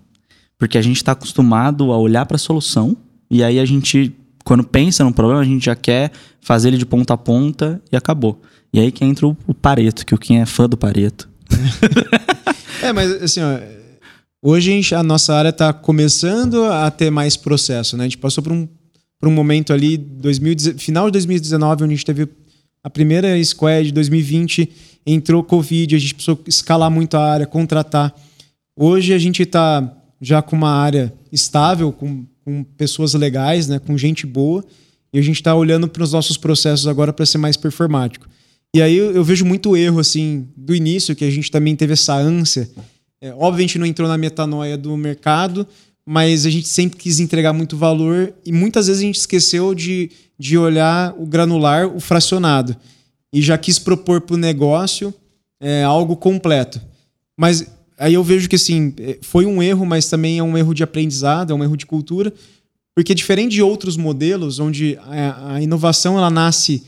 Porque 0.58 0.77
a 0.77 0.82
gente 0.82 0.95
está 0.95 1.12
acostumado 1.12 1.91
a 1.91 1.97
olhar 1.97 2.25
para 2.25 2.36
a 2.36 2.39
solução 2.39 2.95
e 3.30 3.43
aí 3.43 3.60
a 3.60 3.65
gente, 3.65 4.15
quando 4.45 4.63
pensa 4.63 5.03
no 5.03 5.13
problema, 5.13 5.41
a 5.41 5.45
gente 5.45 5.65
já 5.65 5.75
quer 5.75 6.12
fazer 6.39 6.69
ele 6.69 6.77
de 6.77 6.86
ponta 6.86 7.15
a 7.15 7.17
ponta 7.17 7.82
e 7.91 7.97
acabou. 7.97 8.41
E 8.71 8.80
aí 8.80 8.93
que 8.93 9.03
entra 9.03 9.27
o, 9.27 9.36
o 9.45 9.53
Pareto, 9.53 10.06
que 10.06 10.15
o 10.15 10.17
Kim 10.17 10.38
é 10.38 10.45
fã 10.45 10.69
do 10.69 10.77
Pareto. 10.77 11.30
é, 12.82 12.93
mas 12.93 13.12
assim, 13.21 13.41
ó, 13.41 13.60
Hoje 14.41 14.93
a, 14.93 15.02
nossa 15.02 15.34
área 15.34 15.50
está 15.50 15.73
começando 15.73 16.63
a 16.65 16.91
ter 16.91 17.10
mais 17.10 17.36
processo. 17.36 17.97
Né? 17.97 18.04
A 18.04 18.08
gente 18.08 18.19
passou 18.19 18.43
por 18.43 18.54
um, 18.54 18.67
por 19.19 19.28
um 19.28 19.32
momento 19.32 19.73
ali, 19.73 19.97
2000, 19.97 20.78
final 20.78 21.08
de 21.08 21.13
2019, 21.13 21.84
onde 21.84 21.93
a 21.93 21.95
gente 21.95 22.06
teve 22.06 22.28
a 22.84 22.89
primeira 22.89 23.43
squad, 23.43 23.91
2020 23.91 24.69
entrou 25.06 25.43
Covid, 25.43 25.95
a 25.95 26.00
gente 26.00 26.13
precisou 26.13 26.39
escalar 26.45 26.91
muito 26.91 27.15
a 27.17 27.23
área, 27.23 27.47
contratar. 27.47 28.13
Hoje 28.76 29.13
a 29.13 29.17
gente 29.17 29.41
está 29.41 29.91
já 30.21 30.41
com 30.41 30.56
uma 30.56 30.71
área 30.71 31.13
estável, 31.32 31.91
com, 31.91 32.26
com 32.43 32.63
pessoas 32.63 33.13
legais, 33.13 33.67
né, 33.67 33.80
com 33.80 33.97
gente 33.97 34.26
boa, 34.26 34.63
e 35.12 35.17
a 35.17 35.21
gente 35.21 35.38
está 35.38 35.56
olhando 35.56 35.88
para 35.88 36.04
os 36.04 36.12
nossos 36.12 36.38
processos 36.38 36.88
agora 36.88 37.12
para 37.12 37.26
ser 37.26 37.38
mais 37.38 37.58
performático. 37.58 38.28
E 38.76 38.82
aí 38.82 38.95
eu, 38.95 39.12
eu, 39.12 39.23
vejo 39.23 39.45
muito 39.45 39.76
erro 39.78 40.00
assim 40.00 40.47
do 40.56 40.76
início, 40.76 41.15
que 41.15 41.23
a 41.26 41.32
gente 41.32 41.50
também 41.50 41.76
teve 41.76 41.93
essa 41.93 42.15
ânsia 42.15 42.69
é, 43.21 43.34
obviamente 43.34 43.80
não 43.80 43.86
entrou 43.86 44.08
na 44.08 44.17
metanoia 44.17 44.77
do 44.77 44.95
mercado, 44.95 45.67
mas 46.06 46.45
a 46.45 46.49
gente 46.49 46.67
sempre 46.67 46.97
quis 46.97 47.19
entregar 47.19 47.51
muito 47.51 47.75
valor 47.75 48.34
e 48.45 48.51
muitas 48.51 48.88
vezes 48.88 49.01
a 49.01 49.06
gente 49.06 49.19
esqueceu 49.19 49.73
de, 49.75 50.10
de 50.39 50.58
olhar 50.58 51.13
o 51.17 51.25
granular, 51.25 51.88
o 51.88 51.99
fracionado. 51.99 52.75
E 53.34 53.41
já 53.41 53.58
quis 53.58 53.77
propor 53.77 54.21
para 54.21 54.36
o 54.36 54.38
negócio 54.38 55.13
é, 55.60 55.84
algo 55.84 56.15
completo. 56.15 56.80
Mas 57.36 57.67
aí 57.97 58.13
eu 58.13 58.23
vejo 58.23 58.47
que 58.47 58.56
assim, 58.56 58.93
é, 58.99 59.17
foi 59.21 59.45
um 59.45 59.62
erro, 59.62 59.86
mas 59.86 60.08
também 60.08 60.38
é 60.38 60.43
um 60.43 60.58
erro 60.58 60.73
de 60.73 60.84
aprendizado, 60.84 61.51
é 61.51 61.56
um 61.56 61.63
erro 61.63 61.75
de 61.75 61.86
cultura, 61.86 62.32
porque 62.95 63.13
diferente 63.13 63.51
de 63.51 63.62
outros 63.62 63.97
modelos, 63.97 64.60
onde 64.60 64.97
a, 65.01 65.56
a 65.56 65.62
inovação 65.62 66.17
ela 66.17 66.30
nasce 66.30 66.84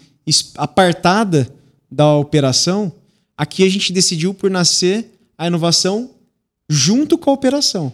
apartada 0.56 1.50
da 1.92 2.16
operação, 2.16 2.92
aqui 3.36 3.64
a 3.64 3.70
gente 3.70 3.92
decidiu 3.92 4.34
por 4.34 4.50
nascer 4.50 5.12
a 5.38 5.48
inovação 5.48 6.12
junto 6.70 7.18
com 7.18 7.32
a 7.32 7.34
operação. 7.34 7.92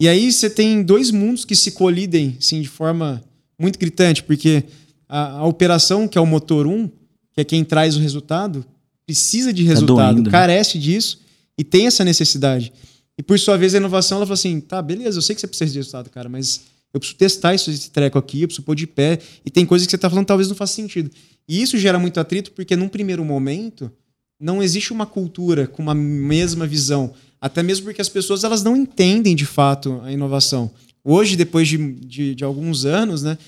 E 0.00 0.08
aí 0.08 0.32
você 0.32 0.48
tem 0.48 0.82
dois 0.82 1.10
mundos 1.10 1.44
que 1.44 1.54
se 1.54 1.72
colidem 1.72 2.36
sim, 2.40 2.62
de 2.62 2.68
forma 2.68 3.22
muito 3.58 3.78
gritante, 3.78 4.22
porque 4.22 4.64
a, 5.08 5.38
a 5.38 5.46
operação, 5.46 6.08
que 6.08 6.18
é 6.18 6.20
o 6.20 6.26
motor 6.26 6.66
1, 6.66 6.88
que 7.32 7.40
é 7.40 7.44
quem 7.44 7.64
traz 7.64 7.96
o 7.96 8.00
resultado, 8.00 8.64
precisa 9.04 9.52
de 9.52 9.62
tá 9.62 9.68
resultado, 9.68 10.16
tá 10.16 10.22
né? 10.22 10.30
carece 10.30 10.78
disso 10.78 11.20
e 11.56 11.62
tem 11.62 11.86
essa 11.86 12.04
necessidade. 12.04 12.72
E 13.18 13.22
por 13.22 13.38
sua 13.38 13.56
vez 13.56 13.74
a 13.74 13.78
inovação, 13.78 14.18
ela 14.18 14.26
fala 14.26 14.34
assim: 14.34 14.60
tá, 14.60 14.82
beleza, 14.82 15.18
eu 15.18 15.22
sei 15.22 15.34
que 15.34 15.40
você 15.40 15.46
precisa 15.46 15.72
de 15.72 15.78
resultado, 15.78 16.10
cara, 16.10 16.28
mas 16.28 16.62
eu 16.92 17.00
preciso 17.00 17.18
testar 17.18 17.54
isso, 17.54 17.70
esse 17.70 17.90
treco 17.90 18.18
aqui, 18.18 18.42
eu 18.42 18.48
preciso 18.48 18.64
pôr 18.64 18.74
de 18.74 18.86
pé. 18.86 19.18
E 19.44 19.50
tem 19.50 19.64
coisas 19.64 19.86
que 19.86 19.90
você 19.90 19.96
está 19.96 20.10
falando 20.10 20.26
talvez 20.26 20.48
não 20.48 20.56
faça 20.56 20.74
sentido. 20.74 21.10
E 21.48 21.62
isso 21.62 21.78
gera 21.78 21.98
muito 21.98 22.18
atrito, 22.18 22.52
porque 22.52 22.76
num 22.76 22.88
primeiro 22.88 23.24
momento 23.24 23.90
não 24.38 24.62
existe 24.62 24.92
uma 24.92 25.06
cultura 25.06 25.66
com 25.66 25.82
uma 25.82 25.94
mesma 25.94 26.66
visão. 26.66 27.14
Até 27.40 27.62
mesmo 27.62 27.84
porque 27.84 28.00
as 28.00 28.08
pessoas 28.08 28.44
elas 28.44 28.62
não 28.62 28.76
entendem 28.76 29.36
de 29.36 29.46
fato 29.46 30.00
a 30.04 30.12
inovação. 30.12 30.70
Hoje, 31.04 31.36
depois 31.36 31.68
de, 31.68 31.92
de, 31.94 32.34
de 32.34 32.44
alguns 32.44 32.84
anos, 32.84 33.22
né, 33.22 33.38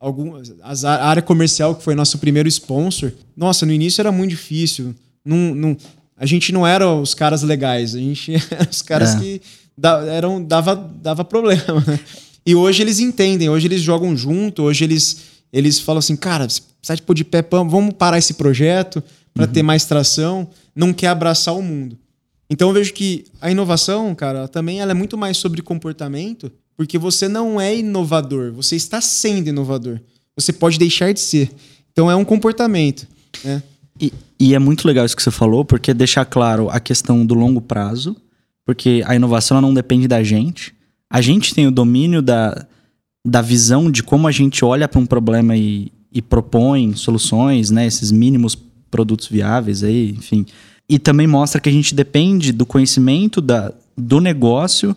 algum, 0.00 0.34
a 0.62 1.06
área 1.06 1.22
comercial, 1.22 1.74
que 1.74 1.84
foi 1.84 1.94
nosso 1.94 2.18
primeiro 2.18 2.48
sponsor, 2.48 3.12
nossa, 3.36 3.66
no 3.66 3.72
início 3.72 4.00
era 4.00 4.10
muito 4.10 4.30
difícil. 4.30 4.94
Não, 5.24 5.54
não, 5.54 5.76
a 6.16 6.26
gente 6.26 6.52
não 6.52 6.66
era 6.66 6.90
os 6.92 7.14
caras 7.14 7.42
legais, 7.42 7.94
a 7.94 7.98
gente 7.98 8.32
era 8.50 8.68
os 8.68 8.82
caras 8.82 9.14
é. 9.14 9.18
que 9.18 9.42
da, 9.76 10.04
eram, 10.06 10.42
dava, 10.42 10.74
dava 10.74 11.24
problema. 11.24 11.84
Né? 11.86 12.00
E 12.44 12.54
hoje 12.54 12.82
eles 12.82 12.98
entendem, 12.98 13.48
hoje 13.48 13.66
eles 13.66 13.80
jogam 13.80 14.16
junto, 14.16 14.62
hoje 14.62 14.84
eles, 14.84 15.18
eles 15.52 15.78
falam 15.78 15.98
assim, 15.98 16.16
cara, 16.16 16.46
precisa 16.46 16.96
de 16.96 17.02
pôr 17.02 17.14
de 17.14 17.24
pé, 17.24 17.42
vamos 17.42 17.94
parar 17.94 18.18
esse 18.18 18.34
projeto 18.34 19.02
para 19.32 19.46
uhum. 19.46 19.52
ter 19.52 19.62
mais 19.62 19.84
tração, 19.84 20.48
não 20.74 20.92
quer 20.92 21.08
abraçar 21.08 21.54
o 21.54 21.62
mundo. 21.62 21.96
Então 22.52 22.68
eu 22.68 22.74
vejo 22.74 22.92
que 22.92 23.24
a 23.40 23.50
inovação, 23.50 24.14
cara, 24.14 24.46
também 24.46 24.82
ela 24.82 24.90
é 24.90 24.94
muito 24.94 25.16
mais 25.16 25.38
sobre 25.38 25.62
comportamento, 25.62 26.52
porque 26.76 26.98
você 26.98 27.26
não 27.26 27.58
é 27.58 27.74
inovador, 27.74 28.52
você 28.52 28.76
está 28.76 29.00
sendo 29.00 29.48
inovador. 29.48 29.98
Você 30.36 30.52
pode 30.52 30.78
deixar 30.78 31.14
de 31.14 31.20
ser. 31.20 31.50
Então 31.90 32.10
é 32.10 32.14
um 32.14 32.26
comportamento, 32.26 33.08
né? 33.42 33.62
E, 33.98 34.12
e 34.38 34.54
é 34.54 34.58
muito 34.58 34.86
legal 34.86 35.06
isso 35.06 35.16
que 35.16 35.22
você 35.22 35.30
falou, 35.30 35.64
porque 35.64 35.94
deixar 35.94 36.26
claro 36.26 36.68
a 36.68 36.78
questão 36.78 37.24
do 37.24 37.32
longo 37.32 37.62
prazo, 37.62 38.14
porque 38.66 39.02
a 39.06 39.16
inovação 39.16 39.58
não 39.62 39.72
depende 39.72 40.06
da 40.06 40.22
gente. 40.22 40.74
A 41.08 41.22
gente 41.22 41.54
tem 41.54 41.66
o 41.66 41.70
domínio 41.70 42.20
da, 42.20 42.66
da 43.26 43.40
visão 43.40 43.90
de 43.90 44.02
como 44.02 44.28
a 44.28 44.32
gente 44.32 44.62
olha 44.62 44.86
para 44.86 45.00
um 45.00 45.06
problema 45.06 45.56
e, 45.56 45.90
e 46.12 46.20
propõe 46.20 46.94
soluções, 46.96 47.70
né? 47.70 47.86
Esses 47.86 48.12
mínimos 48.12 48.54
produtos 48.90 49.26
viáveis 49.26 49.82
aí, 49.82 50.10
enfim. 50.10 50.44
E 50.88 50.98
também 50.98 51.26
mostra 51.26 51.60
que 51.60 51.68
a 51.68 51.72
gente 51.72 51.94
depende 51.94 52.52
do 52.52 52.66
conhecimento 52.66 53.40
da, 53.40 53.72
do 53.96 54.20
negócio 54.20 54.96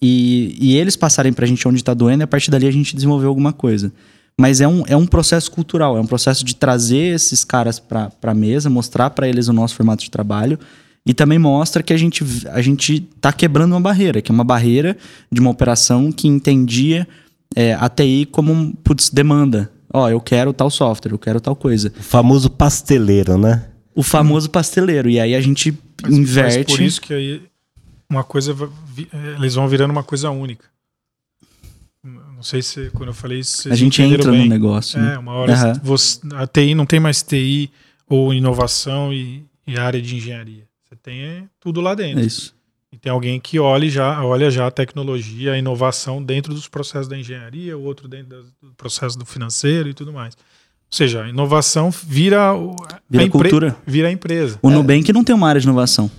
e, 0.00 0.56
e 0.60 0.76
eles 0.76 0.96
passarem 0.96 1.32
para 1.32 1.44
a 1.44 1.48
gente 1.48 1.66
onde 1.66 1.78
está 1.78 1.94
doendo 1.94 2.22
e 2.22 2.24
a 2.24 2.26
partir 2.26 2.50
dali 2.50 2.66
a 2.66 2.70
gente 2.70 2.94
desenvolver 2.94 3.26
alguma 3.26 3.52
coisa. 3.52 3.92
Mas 4.38 4.60
é 4.60 4.68
um, 4.68 4.84
é 4.86 4.96
um 4.96 5.06
processo 5.06 5.50
cultural, 5.50 5.96
é 5.96 6.00
um 6.00 6.06
processo 6.06 6.44
de 6.44 6.54
trazer 6.56 7.14
esses 7.14 7.44
caras 7.44 7.78
para 7.78 8.10
a 8.22 8.34
mesa, 8.34 8.70
mostrar 8.70 9.10
para 9.10 9.28
eles 9.28 9.48
o 9.48 9.52
nosso 9.52 9.74
formato 9.74 10.02
de 10.02 10.10
trabalho 10.10 10.58
e 11.04 11.14
também 11.14 11.38
mostra 11.38 11.82
que 11.82 11.92
a 11.92 11.96
gente 11.96 12.24
a 12.48 12.60
gente 12.60 13.08
está 13.16 13.32
quebrando 13.32 13.72
uma 13.72 13.80
barreira, 13.80 14.20
que 14.20 14.30
é 14.30 14.34
uma 14.34 14.44
barreira 14.44 14.96
de 15.30 15.40
uma 15.40 15.50
operação 15.50 16.12
que 16.12 16.28
entendia 16.28 17.06
é, 17.54 17.74
a 17.74 17.88
TI 17.88 18.28
como 18.30 18.74
putz, 18.84 19.10
demanda. 19.10 19.70
Ó, 19.92 20.08
eu 20.08 20.20
quero 20.20 20.52
tal 20.52 20.70
software, 20.70 21.12
eu 21.12 21.18
quero 21.18 21.40
tal 21.40 21.56
coisa. 21.56 21.92
O 21.98 22.02
famoso 22.02 22.48
pasteleiro, 22.48 23.36
né? 23.36 23.64
O 23.94 24.02
famoso 24.02 24.48
pasteleiro. 24.50 25.10
E 25.10 25.18
aí 25.18 25.34
a 25.34 25.40
gente 25.40 25.76
mas, 26.02 26.12
inverte. 26.12 26.58
Mas 26.58 26.66
por 26.66 26.80
isso 26.80 27.00
que 27.00 27.12
aí 27.12 27.42
uma 28.08 28.24
coisa 28.24 28.56
eles 29.38 29.54
vão 29.54 29.68
virando 29.68 29.90
uma 29.90 30.02
coisa 30.02 30.30
única. 30.30 30.64
Não 32.02 32.42
sei 32.42 32.62
se 32.62 32.90
quando 32.90 33.10
eu 33.10 33.14
falei 33.14 33.40
isso. 33.40 33.70
A 33.70 33.74
gente 33.74 34.00
entra 34.00 34.30
bem. 34.30 34.44
no 34.44 34.48
negócio. 34.48 34.98
É, 34.98 35.18
uma 35.18 35.32
hora 35.32 35.52
uhum. 35.52 35.80
você, 35.82 36.20
a 36.34 36.46
TI 36.46 36.74
não 36.74 36.86
tem 36.86 36.98
mais 36.98 37.22
TI 37.22 37.70
ou 38.08 38.32
inovação 38.32 39.12
e, 39.12 39.44
e 39.66 39.76
área 39.76 40.00
de 40.00 40.16
engenharia. 40.16 40.66
Você 40.88 40.96
tem 40.96 41.48
tudo 41.60 41.80
lá 41.80 41.94
dentro. 41.94 42.20
É 42.20 42.24
isso. 42.24 42.54
E 42.90 42.96
tem 42.96 43.12
alguém 43.12 43.38
que 43.38 43.58
olha 43.60 43.88
já, 43.88 44.24
olha 44.24 44.50
já 44.50 44.66
a 44.66 44.70
tecnologia, 44.70 45.52
a 45.52 45.58
inovação 45.58 46.22
dentro 46.22 46.52
dos 46.52 46.66
processos 46.66 47.06
da 47.06 47.16
engenharia, 47.16 47.76
o 47.78 47.82
outro 47.84 48.08
dentro 48.08 48.44
do 48.60 48.72
processo 48.74 49.16
do 49.16 49.24
financeiro 49.24 49.88
e 49.88 49.94
tudo 49.94 50.12
mais. 50.12 50.36
Ou 50.92 50.96
seja, 50.96 51.22
a 51.22 51.28
inovação 51.28 51.88
vira, 51.90 52.52
vira 53.08 53.24
a 53.24 53.28
cultura. 53.30 53.76
Vira 53.86 54.08
a 54.08 54.10
empresa. 54.10 54.58
O 54.60 54.70
é. 54.70 54.74
Nubank 54.74 55.12
não 55.12 55.22
tem 55.22 55.34
uma 55.34 55.48
área 55.48 55.60
de 55.60 55.66
inovação. 55.66 56.10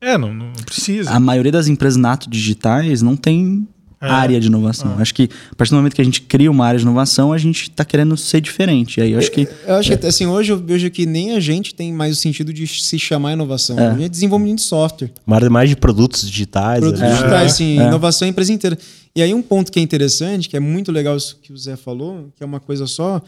É, 0.00 0.18
não, 0.18 0.34
não 0.34 0.52
precisa. 0.66 1.10
A 1.10 1.18
maioria 1.18 1.50
das 1.50 1.66
empresas 1.66 1.96
nato 1.96 2.28
digitais 2.28 3.00
não 3.00 3.16
tem 3.16 3.66
é. 4.00 4.06
área 4.06 4.38
de 4.38 4.46
inovação. 4.46 4.94
Ah. 4.96 5.02
Acho 5.02 5.14
que 5.14 5.30
a 5.50 5.54
partir 5.54 5.70
do 5.70 5.76
momento 5.76 5.94
que 5.94 6.00
a 6.00 6.04
gente 6.04 6.20
cria 6.22 6.50
uma 6.50 6.64
área 6.64 6.78
de 6.78 6.84
inovação, 6.84 7.32
a 7.32 7.38
gente 7.38 7.62
está 7.62 7.84
querendo 7.86 8.16
ser 8.16 8.40
diferente. 8.40 9.00
Aí 9.00 9.12
eu 9.12 9.18
acho 9.18 9.30
que. 9.30 9.48
Eu 9.66 9.74
acho 9.74 9.92
é. 9.92 9.96
que 9.96 10.06
assim, 10.06 10.26
hoje 10.26 10.52
eu 10.52 10.58
vejo 10.58 10.90
que 10.90 11.04
nem 11.04 11.32
a 11.32 11.40
gente 11.40 11.74
tem 11.74 11.92
mais 11.92 12.16
o 12.18 12.20
sentido 12.20 12.52
de 12.52 12.66
se 12.66 12.98
chamar 12.98 13.32
inovação. 13.32 13.78
É. 13.78 13.88
A 13.88 13.90
gente 13.92 14.04
é 14.04 14.08
desenvolvimento 14.08 14.58
de 14.58 14.64
software. 14.64 15.10
Uma 15.26 15.36
área 15.36 15.50
mais 15.50 15.68
de 15.70 15.76
produtos 15.76 16.28
digitais. 16.30 16.80
Produtos 16.80 17.02
ali. 17.02 17.12
digitais, 17.12 17.52
sim. 17.52 17.80
É. 17.80 17.86
Inovação 17.86 18.26
é 18.26 18.28
a 18.28 18.30
empresa 18.30 18.52
inteira. 18.52 18.78
E 19.16 19.22
aí 19.22 19.34
um 19.34 19.42
ponto 19.42 19.72
que 19.72 19.80
é 19.80 19.82
interessante, 19.82 20.48
que 20.48 20.56
é 20.56 20.60
muito 20.60 20.92
legal 20.92 21.16
isso 21.16 21.38
que 21.42 21.52
o 21.52 21.56
Zé 21.56 21.76
falou, 21.76 22.28
que 22.36 22.42
é 22.42 22.46
uma 22.46 22.60
coisa 22.60 22.86
só. 22.86 23.20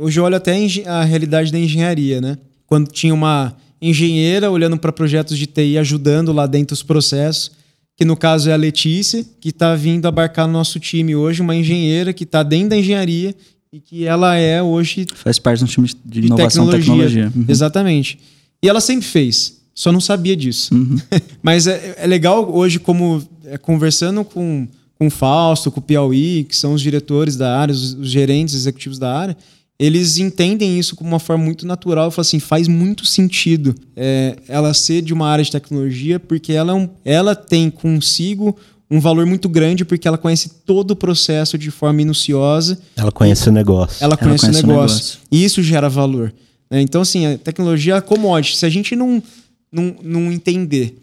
Hoje 0.00 0.18
eu 0.18 0.24
olho 0.24 0.36
até 0.36 0.56
a 0.86 1.04
realidade 1.04 1.52
da 1.52 1.58
engenharia, 1.58 2.20
né? 2.20 2.38
Quando 2.66 2.90
tinha 2.90 3.12
uma 3.12 3.54
engenheira 3.82 4.50
olhando 4.50 4.78
para 4.78 4.90
projetos 4.90 5.36
de 5.36 5.46
TI, 5.46 5.76
ajudando 5.76 6.32
lá 6.32 6.46
dentro 6.46 6.72
os 6.72 6.82
processos 6.82 7.52
que 8.00 8.04
no 8.06 8.16
caso 8.16 8.48
é 8.48 8.54
a 8.54 8.56
Letícia, 8.56 9.22
que 9.38 9.50
está 9.50 9.76
vindo 9.76 10.08
abarcar 10.08 10.46
no 10.46 10.54
nosso 10.54 10.80
time 10.80 11.14
hoje, 11.14 11.42
uma 11.42 11.54
engenheira 11.54 12.14
que 12.14 12.24
está 12.24 12.42
dentro 12.42 12.70
da 12.70 12.78
engenharia 12.78 13.34
e 13.70 13.78
que 13.78 14.06
ela 14.06 14.36
é 14.36 14.62
hoje. 14.62 15.04
Faz 15.16 15.38
parte 15.38 15.62
do 15.62 15.68
time 15.68 15.86
de 16.02 16.20
inovação 16.20 16.66
e 16.66 16.70
tecnologia. 16.70 17.08
tecnologia. 17.08 17.32
Uhum. 17.36 17.44
Exatamente. 17.46 18.18
E 18.62 18.70
ela 18.70 18.80
sempre 18.80 19.06
fez, 19.06 19.60
só 19.74 19.92
não 19.92 20.00
sabia 20.00 20.34
disso. 20.34 20.74
Uhum. 20.74 20.96
Mas 21.42 21.66
é, 21.66 21.96
é, 21.98 22.06
legal 22.06 22.50
hoje, 22.50 22.78
como 22.78 23.22
é, 23.44 23.58
conversando 23.58 24.24
com, 24.24 24.66
com 24.98 25.06
o 25.08 25.10
Fausto, 25.10 25.70
com 25.70 25.80
o 25.80 25.82
Piauí, 25.82 26.44
que 26.44 26.56
são 26.56 26.72
os 26.72 26.80
diretores 26.80 27.36
da 27.36 27.60
área, 27.60 27.74
os, 27.74 27.92
os 27.92 28.08
gerentes 28.08 28.54
executivos 28.54 28.98
da 28.98 29.14
área, 29.14 29.36
eles 29.80 30.18
entendem 30.18 30.78
isso 30.78 30.94
como 30.94 31.08
uma 31.08 31.18
forma 31.18 31.42
muito 31.42 31.66
natural 31.66 32.08
e 32.08 32.10
falam 32.10 32.20
assim, 32.20 32.38
faz 32.38 32.68
muito 32.68 33.06
sentido 33.06 33.74
é, 33.96 34.36
ela 34.46 34.74
ser 34.74 35.00
de 35.00 35.14
uma 35.14 35.26
área 35.26 35.42
de 35.42 35.50
tecnologia 35.50 36.20
porque 36.20 36.52
ela, 36.52 36.72
é 36.72 36.74
um, 36.74 36.86
ela 37.02 37.34
tem 37.34 37.70
consigo 37.70 38.54
um 38.90 39.00
valor 39.00 39.24
muito 39.24 39.48
grande 39.48 39.82
porque 39.82 40.06
ela 40.06 40.18
conhece 40.18 40.50
todo 40.66 40.90
o 40.90 40.96
processo 40.96 41.56
de 41.56 41.70
forma 41.70 41.94
minuciosa. 41.94 42.78
Ela 42.94 43.10
conhece 43.10 43.48
o 43.48 43.52
negócio. 43.52 44.04
Ela 44.04 44.18
conhece, 44.18 44.44
ela 44.44 44.52
conhece 44.52 44.64
o, 44.64 44.68
negócio. 44.68 44.96
o, 44.96 44.98
negócio. 44.98 45.18
E 45.32 45.44
isso 45.44 45.62
gera 45.62 45.88
valor. 45.88 46.34
Né? 46.70 46.82
Então, 46.82 47.00
assim, 47.00 47.24
a 47.24 47.38
tecnologia 47.38 47.94
é 47.94 48.00
commodity. 48.02 48.58
Se 48.58 48.66
a 48.66 48.68
gente 48.68 48.94
não, 48.94 49.22
não, 49.72 49.96
não 50.02 50.30
entender 50.30 50.94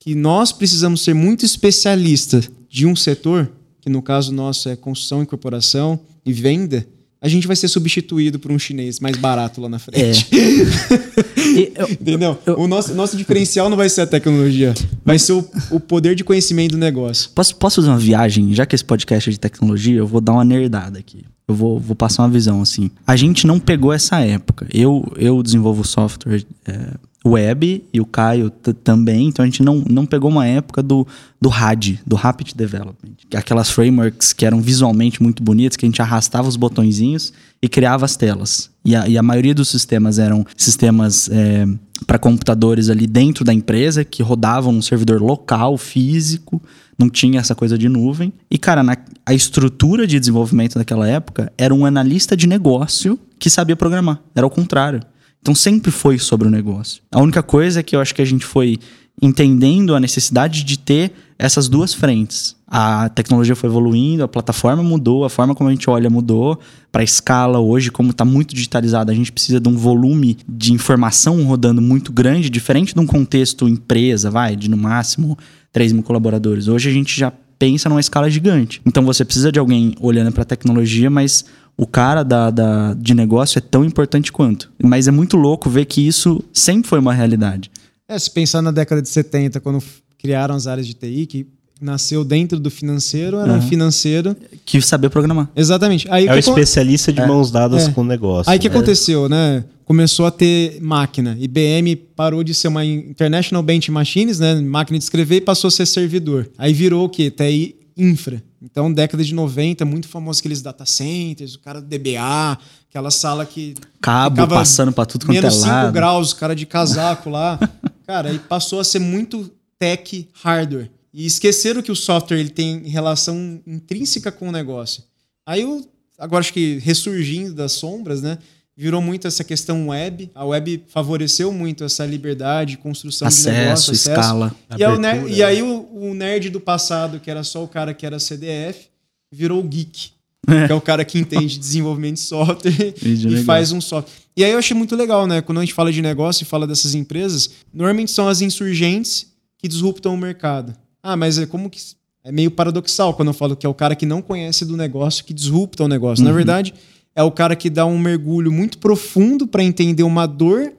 que 0.00 0.12
nós 0.12 0.50
precisamos 0.50 1.02
ser 1.02 1.14
muito 1.14 1.44
especialista 1.44 2.42
de 2.68 2.84
um 2.84 2.96
setor, 2.96 3.48
que 3.80 3.88
no 3.88 4.02
caso 4.02 4.32
nosso 4.32 4.68
é 4.68 4.74
construção, 4.74 5.22
incorporação 5.22 6.00
e 6.26 6.32
venda, 6.32 6.84
a 7.24 7.28
gente 7.28 7.46
vai 7.46 7.56
ser 7.56 7.68
substituído 7.68 8.38
por 8.38 8.52
um 8.52 8.58
chinês 8.58 9.00
mais 9.00 9.16
barato 9.16 9.58
lá 9.58 9.66
na 9.66 9.78
frente. 9.78 10.28
É. 10.30 11.72
eu, 11.80 11.90
Entendeu? 11.90 12.38
Eu, 12.44 12.58
o 12.58 12.68
nosso, 12.68 12.94
nosso 12.94 13.16
diferencial 13.16 13.70
não 13.70 13.78
vai 13.78 13.88
ser 13.88 14.02
a 14.02 14.06
tecnologia, 14.06 14.74
vai 15.02 15.18
ser 15.18 15.32
o, 15.32 15.48
o 15.70 15.80
poder 15.80 16.14
de 16.14 16.22
conhecimento 16.22 16.72
do 16.72 16.78
negócio. 16.78 17.30
Posso, 17.34 17.56
posso 17.56 17.76
fazer 17.76 17.88
uma 17.88 17.98
viagem? 17.98 18.52
Já 18.52 18.66
que 18.66 18.74
esse 18.74 18.84
podcast 18.84 19.30
é 19.30 19.32
de 19.32 19.40
tecnologia, 19.40 19.96
eu 19.96 20.06
vou 20.06 20.20
dar 20.20 20.32
uma 20.32 20.44
nerdada 20.44 20.98
aqui. 20.98 21.24
Eu 21.48 21.54
vou, 21.54 21.80
vou 21.80 21.96
passar 21.96 22.24
uma 22.24 22.28
visão 22.28 22.60
assim. 22.60 22.90
A 23.06 23.16
gente 23.16 23.46
não 23.46 23.58
pegou 23.58 23.90
essa 23.90 24.20
época. 24.20 24.66
Eu, 24.70 25.10
eu 25.16 25.42
desenvolvo 25.42 25.82
software. 25.82 26.44
É, 26.66 26.90
web 27.26 27.82
e 27.92 28.00
o 28.00 28.04
Caio 28.04 28.50
também, 28.50 29.28
então 29.28 29.42
a 29.42 29.46
gente 29.46 29.62
não, 29.62 29.82
não 29.88 30.04
pegou 30.04 30.30
uma 30.30 30.46
época 30.46 30.82
do, 30.82 31.06
do 31.40 31.48
RAD, 31.48 32.00
do 32.06 32.16
Rapid 32.16 32.52
Development. 32.54 33.14
Aquelas 33.34 33.70
frameworks 33.70 34.32
que 34.32 34.44
eram 34.44 34.60
visualmente 34.60 35.22
muito 35.22 35.42
bonitas, 35.42 35.76
que 35.76 35.86
a 35.86 35.88
gente 35.88 36.02
arrastava 36.02 36.46
os 36.46 36.56
botõezinhos 36.56 37.32
e 37.62 37.68
criava 37.68 38.04
as 38.04 38.14
telas. 38.14 38.70
E 38.84 38.94
a, 38.94 39.08
e 39.08 39.16
a 39.16 39.22
maioria 39.22 39.54
dos 39.54 39.70
sistemas 39.70 40.18
eram 40.18 40.44
sistemas 40.54 41.30
é, 41.32 41.66
para 42.06 42.18
computadores 42.18 42.90
ali 42.90 43.06
dentro 43.06 43.42
da 43.42 43.54
empresa, 43.54 44.04
que 44.04 44.22
rodavam 44.22 44.70
num 44.70 44.82
servidor 44.82 45.22
local, 45.22 45.78
físico, 45.78 46.60
não 46.98 47.08
tinha 47.08 47.40
essa 47.40 47.54
coisa 47.54 47.78
de 47.78 47.88
nuvem. 47.88 48.32
E, 48.50 48.58
cara, 48.58 48.82
na, 48.82 48.96
a 49.24 49.32
estrutura 49.32 50.06
de 50.06 50.20
desenvolvimento 50.20 50.78
daquela 50.78 51.08
época 51.08 51.50
era 51.56 51.74
um 51.74 51.86
analista 51.86 52.36
de 52.36 52.46
negócio 52.46 53.18
que 53.38 53.48
sabia 53.48 53.74
programar. 53.74 54.20
Era 54.34 54.46
o 54.46 54.50
contrário. 54.50 55.00
Então 55.44 55.54
sempre 55.54 55.90
foi 55.90 56.18
sobre 56.18 56.48
o 56.48 56.50
negócio. 56.50 57.02
A 57.12 57.20
única 57.20 57.42
coisa 57.42 57.80
é 57.80 57.82
que 57.82 57.94
eu 57.94 58.00
acho 58.00 58.14
que 58.14 58.22
a 58.22 58.24
gente 58.24 58.46
foi 58.46 58.78
entendendo 59.20 59.94
a 59.94 60.00
necessidade 60.00 60.64
de 60.64 60.78
ter 60.78 61.12
essas 61.38 61.68
duas 61.68 61.92
frentes. 61.92 62.56
A 62.66 63.10
tecnologia 63.10 63.54
foi 63.54 63.68
evoluindo, 63.68 64.24
a 64.24 64.28
plataforma 64.28 64.82
mudou, 64.82 65.22
a 65.22 65.28
forma 65.28 65.54
como 65.54 65.68
a 65.68 65.72
gente 65.72 65.90
olha 65.90 66.08
mudou. 66.08 66.58
Para 66.90 67.02
a 67.02 67.04
escala 67.04 67.58
hoje, 67.60 67.90
como 67.90 68.10
está 68.10 68.24
muito 68.24 68.54
digitalizado, 68.54 69.12
a 69.12 69.14
gente 69.14 69.30
precisa 69.30 69.60
de 69.60 69.68
um 69.68 69.76
volume 69.76 70.38
de 70.48 70.72
informação 70.72 71.44
rodando 71.44 71.82
muito 71.82 72.10
grande, 72.10 72.48
diferente 72.48 72.94
de 72.94 73.00
um 73.00 73.06
contexto 73.06 73.68
empresa, 73.68 74.30
vai, 74.30 74.56
de 74.56 74.70
no 74.70 74.78
máximo 74.78 75.36
3 75.72 75.92
mil 75.92 76.02
colaboradores. 76.02 76.68
Hoje 76.68 76.88
a 76.88 76.92
gente 76.92 77.20
já 77.20 77.30
pensa 77.58 77.90
numa 77.90 78.00
escala 78.00 78.30
gigante. 78.30 78.80
Então 78.86 79.04
você 79.04 79.26
precisa 79.26 79.52
de 79.52 79.58
alguém 79.58 79.94
olhando 80.00 80.32
para 80.32 80.42
a 80.42 80.46
tecnologia, 80.46 81.10
mas 81.10 81.44
o 81.76 81.86
cara 81.86 82.22
da, 82.22 82.50
da, 82.50 82.94
de 82.94 83.14
negócio 83.14 83.58
é 83.58 83.60
tão 83.60 83.84
importante 83.84 84.30
quanto. 84.30 84.70
Mas 84.82 85.08
é 85.08 85.10
muito 85.10 85.36
louco 85.36 85.68
ver 85.68 85.84
que 85.86 86.06
isso 86.06 86.42
sempre 86.52 86.88
foi 86.88 86.98
uma 86.98 87.12
realidade. 87.12 87.70
É, 88.08 88.18
se 88.18 88.30
pensar 88.30 88.62
na 88.62 88.70
década 88.70 89.02
de 89.02 89.08
70, 89.08 89.60
quando 89.60 89.82
criaram 90.18 90.54
as 90.54 90.66
áreas 90.66 90.86
de 90.86 90.94
TI, 90.94 91.26
que 91.26 91.46
nasceu 91.80 92.24
dentro 92.24 92.58
do 92.58 92.70
financeiro, 92.70 93.38
era 93.38 93.52
uhum. 93.52 93.58
um 93.58 93.62
financeiro. 93.62 94.36
Que 94.64 94.80
sabia 94.80 95.10
programar. 95.10 95.50
Exatamente. 95.56 96.06
Aí, 96.10 96.26
é 96.26 96.34
o 96.34 96.38
especialista 96.38 97.12
de 97.12 97.20
é. 97.20 97.26
mãos 97.26 97.50
dadas 97.50 97.88
é. 97.88 97.92
com 97.92 98.02
o 98.02 98.04
negócio. 98.04 98.50
Aí 98.50 98.56
o 98.56 98.58
né? 98.58 98.60
que 98.60 98.68
aconteceu, 98.68 99.28
né? 99.28 99.64
Começou 99.84 100.24
a 100.24 100.30
ter 100.30 100.78
máquina. 100.80 101.36
IBM 101.38 101.96
parou 102.16 102.42
de 102.42 102.54
ser 102.54 102.68
uma 102.68 102.84
International 102.84 103.62
Bench 103.62 103.90
Machines, 103.90 104.38
né? 104.38 104.54
Máquina 104.54 104.98
de 104.98 105.04
escrever, 105.04 105.36
e 105.36 105.40
passou 105.40 105.68
a 105.68 105.70
ser 105.70 105.86
servidor. 105.86 106.48
Aí 106.56 106.72
virou 106.72 107.04
o 107.04 107.08
quê? 107.08 107.30
TI 107.30 107.74
infra. 107.96 108.42
Então, 108.60 108.92
década 108.92 109.22
de 109.22 109.34
90, 109.34 109.84
muito 109.84 110.08
famoso 110.08 110.40
aqueles 110.40 110.62
data 110.62 110.84
centers, 110.86 111.54
o 111.54 111.60
cara 111.60 111.80
do 111.80 111.86
DBA, 111.86 112.58
aquela 112.88 113.10
sala 113.10 113.44
que. 113.46 113.74
Cabo 114.00 114.46
passando 114.48 114.92
para 114.92 115.06
tudo 115.06 115.26
quanto 115.26 115.38
é 115.38 115.40
lado. 115.42 115.52
Menos 115.52 115.82
5 115.82 115.92
graus, 115.92 116.32
o 116.32 116.36
cara 116.36 116.54
de 116.54 116.66
casaco 116.66 117.30
lá. 117.30 117.58
cara, 118.06 118.30
aí 118.30 118.38
passou 118.38 118.80
a 118.80 118.84
ser 118.84 118.98
muito 118.98 119.50
tech 119.78 120.28
hardware. 120.42 120.90
E 121.12 121.26
esqueceram 121.26 121.80
que 121.80 121.92
o 121.92 121.96
software 121.96 122.38
ele 122.38 122.50
tem 122.50 122.88
relação 122.88 123.60
intrínseca 123.66 124.32
com 124.32 124.48
o 124.48 124.52
negócio. 124.52 125.04
Aí 125.46 125.64
o 125.64 125.86
agora 126.18 126.40
acho 126.40 126.52
que 126.52 126.78
ressurgindo 126.78 127.54
das 127.54 127.72
sombras, 127.72 128.22
né? 128.22 128.38
Virou 128.76 129.00
muito 129.00 129.28
essa 129.28 129.44
questão 129.44 129.88
web. 129.88 130.30
A 130.34 130.44
web 130.44 130.82
favoreceu 130.88 131.52
muito 131.52 131.84
essa 131.84 132.04
liberdade, 132.04 132.76
construção 132.76 133.28
acesso, 133.28 133.50
de 133.50 133.56
negócio, 133.56 133.92
acesso. 133.92 134.10
escala. 134.10 134.54
E, 134.76 134.84
aí, 134.84 134.92
o 134.92 135.28
e 135.28 135.42
aí 135.42 135.62
o, 135.62 135.88
o 135.92 136.14
nerd 136.14 136.50
do 136.50 136.60
passado, 136.60 137.20
que 137.20 137.30
era 137.30 137.44
só 137.44 137.62
o 137.62 137.68
cara 137.68 137.94
que 137.94 138.04
era 138.04 138.18
CDF, 138.18 138.88
virou 139.30 139.60
o 139.60 139.62
geek. 139.62 140.14
que 140.66 140.72
é 140.72 140.74
o 140.74 140.80
cara 140.80 141.04
que 141.04 141.18
entende 141.18 141.58
desenvolvimento 141.58 142.16
de 142.16 142.20
software 142.20 142.94
e 143.02 143.42
faz 143.44 143.72
um 143.72 143.80
software. 143.80 144.12
E 144.36 144.44
aí 144.44 144.52
eu 144.52 144.58
achei 144.58 144.76
muito 144.76 144.94
legal, 144.96 145.26
né? 145.26 145.40
Quando 145.40 145.58
a 145.58 145.60
gente 145.62 145.72
fala 145.72 145.92
de 145.92 146.02
negócio 146.02 146.42
e 146.42 146.46
fala 146.46 146.66
dessas 146.66 146.94
empresas, 146.94 147.50
normalmente 147.72 148.10
são 148.10 148.28
as 148.28 148.40
insurgentes 148.40 149.28
que 149.58 149.68
disruptam 149.68 150.14
o 150.14 150.18
mercado. 150.18 150.74
Ah, 151.02 151.16
mas 151.16 151.38
é 151.38 151.46
como 151.46 151.70
que. 151.70 151.80
É 152.26 152.32
meio 152.32 152.50
paradoxal 152.50 153.12
quando 153.12 153.28
eu 153.28 153.34
falo 153.34 153.54
que 153.54 153.66
é 153.66 153.68
o 153.68 153.74
cara 153.74 153.94
que 153.94 154.06
não 154.06 154.22
conhece 154.22 154.64
do 154.64 154.78
negócio 154.78 155.22
que 155.24 155.34
disrupta 155.34 155.84
o 155.84 155.88
negócio. 155.88 156.24
Uhum. 156.24 156.30
Na 156.30 156.34
verdade, 156.34 156.72
é 157.16 157.22
o 157.22 157.30
cara 157.30 157.54
que 157.54 157.70
dá 157.70 157.86
um 157.86 157.98
mergulho 157.98 158.50
muito 158.50 158.78
profundo 158.78 159.46
para 159.46 159.62
entender 159.62 160.02
uma 160.02 160.26
dor 160.26 160.72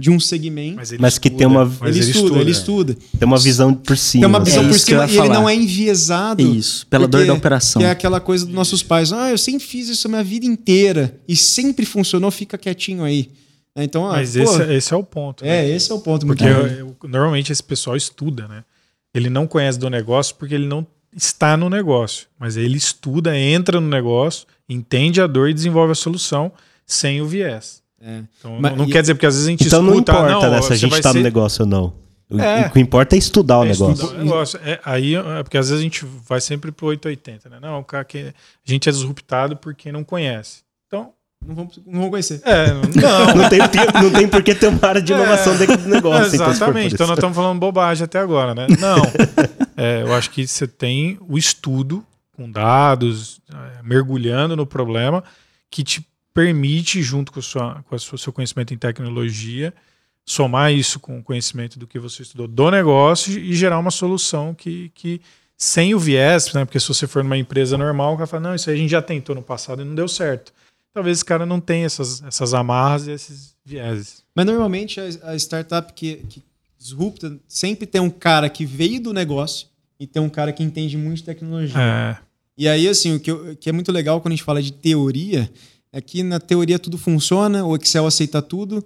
de 0.00 0.10
um 0.10 0.18
segmento. 0.18 0.76
Mas, 0.76 0.92
mas 0.92 1.18
que 1.18 1.28
tem 1.28 1.46
uma. 1.46 1.62
Ele, 1.82 1.98
ele, 1.98 2.10
estuda, 2.10 2.38
ele 2.38 2.50
estuda. 2.50 2.96
Tem 3.18 3.26
uma 3.26 3.38
visão 3.38 3.74
por 3.74 3.96
cima. 3.96 4.22
Tem 4.22 4.28
uma 4.28 4.40
visão 4.40 4.64
é 4.64 4.68
por 4.68 4.78
cima 4.78 5.06
e 5.06 5.18
ele 5.18 5.28
não 5.28 5.48
é 5.48 5.54
enviesado. 5.54 6.42
Isso, 6.42 6.86
pela 6.86 7.06
dor 7.06 7.26
da 7.26 7.34
operação. 7.34 7.80
Que 7.80 7.86
é 7.86 7.90
aquela 7.90 8.18
coisa 8.18 8.46
dos 8.46 8.54
nossos 8.54 8.82
pais. 8.82 9.12
Ah, 9.12 9.30
eu 9.30 9.38
sempre 9.38 9.66
fiz 9.66 9.88
isso 9.88 10.08
a 10.08 10.10
minha 10.10 10.24
vida 10.24 10.46
inteira 10.46 11.20
e 11.28 11.36
sempre 11.36 11.84
funcionou, 11.84 12.30
fica 12.30 12.56
quietinho 12.56 13.04
aí. 13.04 13.30
Então, 13.76 14.06
ah, 14.06 14.12
Mas 14.12 14.34
pô, 14.34 14.42
esse, 14.42 14.62
é, 14.62 14.74
esse, 14.74 14.94
é 14.94 14.96
o 14.96 15.04
ponto. 15.04 15.44
É, 15.44 15.62
né? 15.62 15.70
esse 15.70 15.92
é 15.92 15.94
o 15.94 16.00
ponto. 16.00 16.26
Porque 16.26 16.44
eu, 16.44 16.66
eu, 16.66 16.96
normalmente 17.04 17.52
esse 17.52 17.62
pessoal 17.62 17.96
estuda, 17.96 18.48
né? 18.48 18.64
Ele 19.14 19.30
não 19.30 19.46
conhece 19.46 19.78
do 19.78 19.88
negócio 19.90 20.34
porque 20.36 20.54
ele 20.54 20.66
não 20.66 20.86
está 21.14 21.56
no 21.56 21.68
negócio. 21.68 22.26
Mas 22.38 22.56
ele 22.56 22.76
estuda, 22.76 23.36
entra 23.36 23.80
no 23.80 23.88
negócio, 23.88 24.46
entende 24.70 25.20
a 25.20 25.26
dor 25.26 25.50
e 25.50 25.54
desenvolve 25.54 25.92
a 25.92 25.94
solução 25.94 26.52
sem 26.86 27.20
o 27.20 27.26
viés. 27.26 27.82
É. 28.00 28.22
Então, 28.38 28.58
Mas, 28.58 28.72
não, 28.72 28.84
não 28.84 28.90
quer 28.90 29.02
dizer 29.02 29.14
porque 29.14 29.26
às 29.26 29.34
vezes 29.34 29.46
a 29.46 29.50
gente 29.50 29.66
então 29.66 29.80
escuta... 29.80 30.00
Então 30.00 30.22
não 30.22 30.30
importa 30.30 30.50
não, 30.56 30.62
se 30.62 30.72
a 30.72 30.76
gente 30.76 30.94
está 30.94 31.12
ser... 31.12 31.18
no 31.18 31.24
negócio 31.24 31.64
ou 31.64 31.68
não. 31.68 31.92
É. 32.38 32.68
O 32.68 32.70
que 32.70 32.80
importa 32.80 33.16
é 33.16 33.18
estudar 33.18 33.58
o 33.58 33.64
é 33.64 33.68
negócio. 33.68 34.04
Estudar 34.04 34.20
o 34.20 34.24
negócio. 34.24 34.60
É, 34.64 34.78
aí, 34.84 35.16
é 35.16 35.42
porque 35.42 35.58
às 35.58 35.68
vezes 35.68 35.80
a 35.80 35.82
gente 35.82 36.06
vai 36.26 36.40
sempre 36.40 36.70
pro 36.70 36.86
880, 36.86 37.48
né? 37.48 37.58
Não, 37.60 37.80
o 37.80 37.84
cara 37.84 38.04
que 38.04 38.18
a 38.18 38.32
gente 38.64 38.88
é 38.88 38.92
disruptado 38.92 39.56
porque 39.56 39.90
não 39.90 40.04
conhece. 40.04 40.60
Então, 40.86 41.12
não 41.44 41.54
vão, 41.54 41.70
não 41.86 42.00
vão 42.02 42.10
conhecer. 42.10 42.40
É, 42.44 42.68
não. 42.72 43.34
não, 43.34 43.48
tem, 43.48 43.58
não 44.00 44.10
tem 44.12 44.28
por 44.28 44.42
que 44.44 44.54
ter 44.54 44.68
uma 44.68 44.86
área 44.86 45.02
de 45.02 45.12
inovação 45.12 45.54
é, 45.54 45.58
dentro 45.58 45.78
do 45.78 45.88
negócio. 45.88 46.34
Então, 46.34 46.50
exatamente. 46.50 46.94
Então, 46.94 47.04
então 47.04 47.06
nós 47.08 47.18
estamos 47.18 47.36
falando 47.36 47.58
bobagem 47.58 48.04
até 48.04 48.20
agora, 48.20 48.54
né? 48.54 48.68
Não. 48.78 49.02
é, 49.76 50.02
eu 50.02 50.14
acho 50.14 50.30
que 50.30 50.46
você 50.46 50.68
tem 50.68 51.18
o 51.28 51.36
estudo 51.36 52.04
com 52.40 52.50
dados, 52.50 53.38
é, 53.52 53.82
mergulhando 53.82 54.56
no 54.56 54.64
problema, 54.64 55.22
que 55.68 55.84
te 55.84 56.06
permite, 56.32 57.02
junto 57.02 57.30
com, 57.30 57.42
sua, 57.42 57.84
com 57.86 57.94
o 57.94 58.18
seu 58.18 58.32
conhecimento 58.32 58.72
em 58.72 58.78
tecnologia, 58.78 59.74
somar 60.24 60.72
isso 60.72 60.98
com 60.98 61.18
o 61.18 61.22
conhecimento 61.22 61.78
do 61.78 61.86
que 61.86 61.98
você 61.98 62.22
estudou 62.22 62.48
do 62.48 62.70
negócio 62.70 63.38
e 63.38 63.54
gerar 63.54 63.78
uma 63.78 63.90
solução 63.90 64.54
que, 64.54 64.90
que 64.94 65.20
sem 65.54 65.94
o 65.94 65.98
viés, 65.98 66.50
né? 66.54 66.64
porque 66.64 66.80
se 66.80 66.88
você 66.88 67.06
for 67.06 67.22
numa 67.22 67.36
empresa 67.36 67.76
normal, 67.76 68.14
o 68.14 68.16
cara 68.16 68.26
fala, 68.26 68.48
não, 68.48 68.54
isso 68.54 68.70
aí 68.70 68.76
a 68.76 68.78
gente 68.78 68.90
já 68.90 69.02
tentou 69.02 69.34
no 69.34 69.42
passado 69.42 69.82
e 69.82 69.84
não 69.84 69.94
deu 69.94 70.08
certo. 70.08 70.50
Talvez 70.94 71.18
esse 71.18 71.24
cara 71.24 71.44
não 71.44 71.60
tenha 71.60 71.84
essas, 71.84 72.22
essas 72.22 72.54
amarras 72.54 73.06
e 73.06 73.10
esses 73.10 73.54
vieses. 73.62 74.24
Mas 74.34 74.46
normalmente 74.46 74.98
a, 74.98 75.32
a 75.32 75.36
startup 75.36 75.92
que, 75.92 76.16
que 76.28 76.42
disrupta 76.78 77.38
sempre 77.46 77.86
tem 77.86 78.00
um 78.00 78.08
cara 78.08 78.48
que 78.48 78.64
veio 78.64 78.98
do 79.02 79.12
negócio 79.12 79.68
e 79.98 80.06
tem 80.06 80.22
um 80.22 80.30
cara 80.30 80.54
que 80.54 80.62
entende 80.62 80.96
muito 80.96 81.18
de 81.18 81.24
tecnologia. 81.24 81.78
É. 81.78 82.29
E 82.60 82.68
aí, 82.68 82.86
assim, 82.86 83.14
o 83.14 83.18
que, 83.18 83.30
eu, 83.30 83.56
que 83.56 83.70
é 83.70 83.72
muito 83.72 83.90
legal 83.90 84.20
quando 84.20 84.32
a 84.32 84.36
gente 84.36 84.44
fala 84.44 84.62
de 84.62 84.70
teoria 84.70 85.50
é 85.90 85.98
que 85.98 86.22
na 86.22 86.38
teoria 86.38 86.78
tudo 86.78 86.98
funciona, 86.98 87.64
o 87.64 87.74
Excel 87.74 88.06
aceita 88.06 88.42
tudo, 88.42 88.84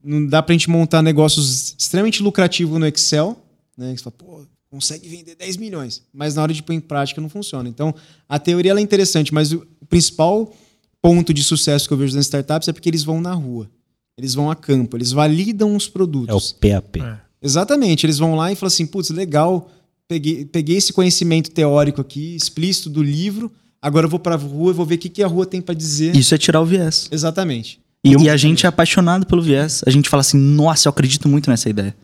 não 0.00 0.24
dá 0.24 0.40
para 0.40 0.52
a 0.52 0.56
gente 0.56 0.70
montar 0.70 1.02
negócios 1.02 1.74
extremamente 1.76 2.22
lucrativos 2.22 2.78
no 2.78 2.86
Excel, 2.86 3.36
né? 3.76 3.96
Você 3.96 4.04
fala, 4.04 4.14
pô, 4.16 4.46
consegue 4.70 5.08
vender 5.08 5.34
10 5.34 5.56
milhões, 5.56 6.04
mas 6.14 6.36
na 6.36 6.42
hora 6.42 6.54
de 6.54 6.62
pôr 6.62 6.74
em 6.74 6.78
prática 6.78 7.20
não 7.20 7.28
funciona. 7.28 7.68
Então, 7.68 7.92
a 8.28 8.38
teoria 8.38 8.72
é 8.72 8.80
interessante, 8.80 9.34
mas 9.34 9.52
o 9.52 9.66
principal 9.88 10.54
ponto 11.02 11.34
de 11.34 11.42
sucesso 11.42 11.88
que 11.88 11.94
eu 11.94 11.98
vejo 11.98 12.14
nas 12.14 12.26
startups 12.26 12.68
é 12.68 12.72
porque 12.72 12.88
eles 12.88 13.02
vão 13.02 13.20
na 13.20 13.34
rua. 13.34 13.68
Eles 14.16 14.34
vão 14.34 14.52
a 14.52 14.54
campo, 14.54 14.96
eles 14.96 15.10
validam 15.10 15.74
os 15.74 15.88
produtos. 15.88 16.54
É 16.62 16.70
o 16.70 16.80
PAP. 16.80 16.98
É. 17.02 17.18
Exatamente, 17.42 18.06
eles 18.06 18.18
vão 18.18 18.36
lá 18.36 18.52
e 18.52 18.54
falam 18.54 18.68
assim, 18.68 18.86
putz, 18.86 19.10
legal, 19.10 19.68
peguei, 20.08 20.44
peguei 20.44 20.76
esse 20.76 20.92
conhecimento 20.92 21.50
teórico 21.50 22.00
aqui, 22.00 22.36
explícito 22.36 22.90
do 22.90 23.02
livro, 23.02 23.50
Agora 23.86 24.06
eu 24.06 24.10
vou 24.10 24.18
para 24.18 24.34
a 24.34 24.38
rua 24.38 24.72
e 24.72 24.74
vou 24.74 24.84
ver 24.84 24.96
o 24.96 24.98
que, 24.98 25.08
que 25.08 25.22
a 25.22 25.28
rua 25.28 25.46
tem 25.46 25.60
para 25.60 25.72
dizer. 25.72 26.16
Isso 26.16 26.34
é 26.34 26.38
tirar 26.38 26.60
o 26.60 26.64
viés. 26.64 27.08
Exatamente. 27.08 27.78
E, 28.04 28.14
e 28.24 28.28
a 28.28 28.36
gente 28.36 28.66
é 28.66 28.68
apaixonado 28.68 29.24
pelo 29.26 29.40
viés. 29.40 29.80
A 29.86 29.90
gente 29.90 30.08
fala 30.08 30.22
assim, 30.22 30.36
nossa, 30.38 30.88
eu 30.88 30.90
acredito 30.90 31.28
muito 31.28 31.48
nessa 31.48 31.68
ideia. 31.68 31.94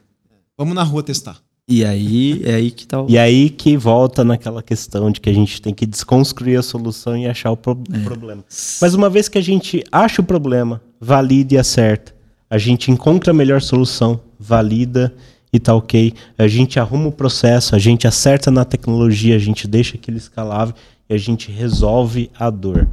Vamos 0.56 0.76
na 0.76 0.84
rua 0.84 1.02
testar. 1.02 1.38
E 1.68 1.84
aí 1.84 2.40
é 2.44 2.54
aí 2.54 2.70
que 2.70 2.86
tá 2.86 3.02
o... 3.02 3.10
E 3.10 3.18
aí 3.18 3.50
que 3.50 3.76
volta 3.76 4.22
naquela 4.22 4.62
questão 4.62 5.10
de 5.10 5.20
que 5.20 5.28
a 5.28 5.32
gente 5.32 5.60
tem 5.60 5.74
que 5.74 5.84
desconstruir 5.84 6.56
a 6.56 6.62
solução 6.62 7.16
e 7.16 7.26
achar 7.26 7.50
o 7.50 7.56
pro 7.56 7.76
é. 7.92 7.98
problema. 8.00 8.44
Mas 8.80 8.94
uma 8.94 9.10
vez 9.10 9.28
que 9.28 9.38
a 9.38 9.42
gente 9.42 9.82
acha 9.90 10.20
o 10.20 10.24
problema, 10.24 10.80
valida 11.00 11.54
e 11.54 11.58
acerta, 11.58 12.14
a 12.48 12.58
gente 12.58 12.92
encontra 12.92 13.32
a 13.32 13.34
melhor 13.34 13.60
solução, 13.60 14.20
valida 14.38 15.12
e 15.52 15.60
tá 15.60 15.74
ok, 15.74 16.14
a 16.38 16.48
gente 16.48 16.80
arruma 16.80 17.08
o 17.08 17.12
processo, 17.12 17.74
a 17.74 17.78
gente 17.78 18.06
acerta 18.06 18.50
na 18.50 18.64
tecnologia, 18.64 19.36
a 19.36 19.38
gente 19.38 19.68
deixa 19.68 19.96
aquilo 19.96 20.16
escalável 20.16 20.74
e 21.08 21.14
a 21.14 21.18
gente 21.18 21.52
resolve 21.52 22.30
a 22.38 22.48
dor. 22.48 22.88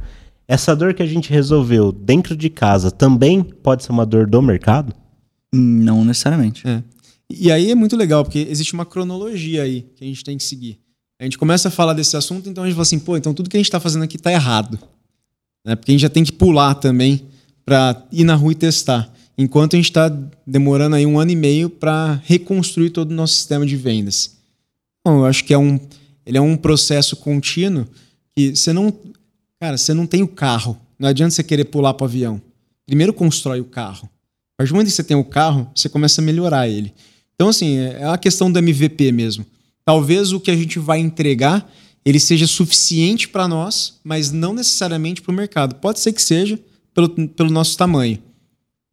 Essa 0.46 0.76
dor 0.76 0.92
que 0.92 1.02
a 1.02 1.06
gente 1.06 1.30
resolveu 1.30 1.90
dentro 1.90 2.36
de 2.36 2.50
casa 2.50 2.90
também 2.90 3.42
pode 3.42 3.84
ser 3.84 3.92
uma 3.92 4.04
dor 4.04 4.26
do 4.26 4.42
mercado? 4.42 4.94
Não 5.52 6.04
necessariamente. 6.04 6.66
É. 6.68 6.82
E 7.30 7.50
aí 7.50 7.70
é 7.70 7.74
muito 7.74 7.96
legal, 7.96 8.24
porque 8.24 8.46
existe 8.50 8.74
uma 8.74 8.84
cronologia 8.84 9.62
aí 9.62 9.86
que 9.94 10.04
a 10.04 10.06
gente 10.06 10.24
tem 10.24 10.36
que 10.36 10.42
seguir. 10.42 10.78
A 11.20 11.24
gente 11.24 11.38
começa 11.38 11.68
a 11.68 11.70
falar 11.70 11.92
desse 11.92 12.16
assunto, 12.16 12.48
então 12.48 12.64
a 12.64 12.66
gente 12.66 12.74
fala 12.74 12.82
assim, 12.82 12.98
pô, 12.98 13.16
então 13.16 13.32
tudo 13.32 13.48
que 13.48 13.56
a 13.56 13.60
gente 13.60 13.66
está 13.66 13.78
fazendo 13.78 14.02
aqui 14.02 14.16
está 14.16 14.32
errado. 14.32 14.78
Né? 15.64 15.76
Porque 15.76 15.92
a 15.92 15.94
gente 15.94 16.02
já 16.02 16.08
tem 16.08 16.24
que 16.24 16.32
pular 16.32 16.74
também 16.74 17.26
para 17.64 18.02
ir 18.10 18.24
na 18.24 18.34
rua 18.34 18.52
e 18.52 18.54
testar. 18.54 19.12
Enquanto 19.40 19.72
a 19.72 19.78
gente 19.78 19.86
está 19.86 20.06
demorando 20.46 20.96
aí 20.96 21.06
um 21.06 21.18
ano 21.18 21.30
e 21.30 21.34
meio 21.34 21.70
para 21.70 22.20
reconstruir 22.26 22.90
todo 22.90 23.10
o 23.10 23.14
nosso 23.14 23.32
sistema 23.32 23.64
de 23.64 23.74
vendas. 23.74 24.36
Bom, 25.02 25.20
eu 25.20 25.24
acho 25.24 25.42
que 25.46 25.54
é 25.54 25.56
um, 25.56 25.80
ele 26.26 26.36
é 26.36 26.40
um 26.42 26.58
processo 26.58 27.16
contínuo 27.16 27.86
que 28.36 28.54
você 28.54 28.70
não. 28.70 28.94
Cara, 29.58 29.78
você 29.78 29.94
não 29.94 30.06
tem 30.06 30.22
o 30.22 30.28
carro. 30.28 30.78
Não 30.98 31.08
adianta 31.08 31.30
você 31.34 31.42
querer 31.42 31.64
pular 31.64 31.94
para 31.94 32.04
o 32.04 32.08
avião. 32.08 32.38
Primeiro 32.84 33.14
constrói 33.14 33.62
o 33.62 33.64
carro. 33.64 34.10
A 34.54 34.58
partir 34.58 34.72
do 34.72 34.74
momento 34.74 34.88
que 34.88 34.92
você 34.92 35.04
tem 35.04 35.16
o 35.16 35.24
carro, 35.24 35.70
você 35.74 35.88
começa 35.88 36.20
a 36.20 36.24
melhorar 36.24 36.68
ele. 36.68 36.92
Então, 37.34 37.48
assim, 37.48 37.78
é 37.78 38.04
a 38.04 38.18
questão 38.18 38.52
do 38.52 38.58
MVP 38.58 39.10
mesmo. 39.10 39.46
Talvez 39.86 40.34
o 40.34 40.40
que 40.40 40.50
a 40.50 40.56
gente 40.56 40.78
vai 40.78 40.98
entregar 40.98 41.66
ele 42.04 42.20
seja 42.20 42.46
suficiente 42.46 43.26
para 43.26 43.48
nós, 43.48 44.00
mas 44.04 44.30
não 44.30 44.52
necessariamente 44.52 45.22
para 45.22 45.32
o 45.32 45.34
mercado. 45.34 45.76
Pode 45.76 46.00
ser 46.00 46.12
que 46.12 46.20
seja 46.20 46.58
pelo, 46.94 47.08
pelo 47.08 47.50
nosso 47.50 47.76
tamanho. 47.76 48.18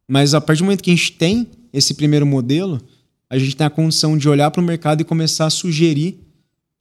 Mas 0.07 0.33
a 0.33 0.41
partir 0.41 0.59
do 0.59 0.65
momento 0.65 0.83
que 0.83 0.91
a 0.91 0.95
gente 0.95 1.11
tem 1.13 1.47
esse 1.73 1.93
primeiro 1.93 2.25
modelo, 2.25 2.81
a 3.29 3.37
gente 3.37 3.55
tem 3.55 3.67
a 3.67 3.69
condição 3.69 4.17
de 4.17 4.29
olhar 4.29 4.49
para 4.51 4.61
o 4.61 4.63
mercado 4.63 5.01
e 5.01 5.03
começar 5.03 5.45
a 5.45 5.49
sugerir 5.49 6.27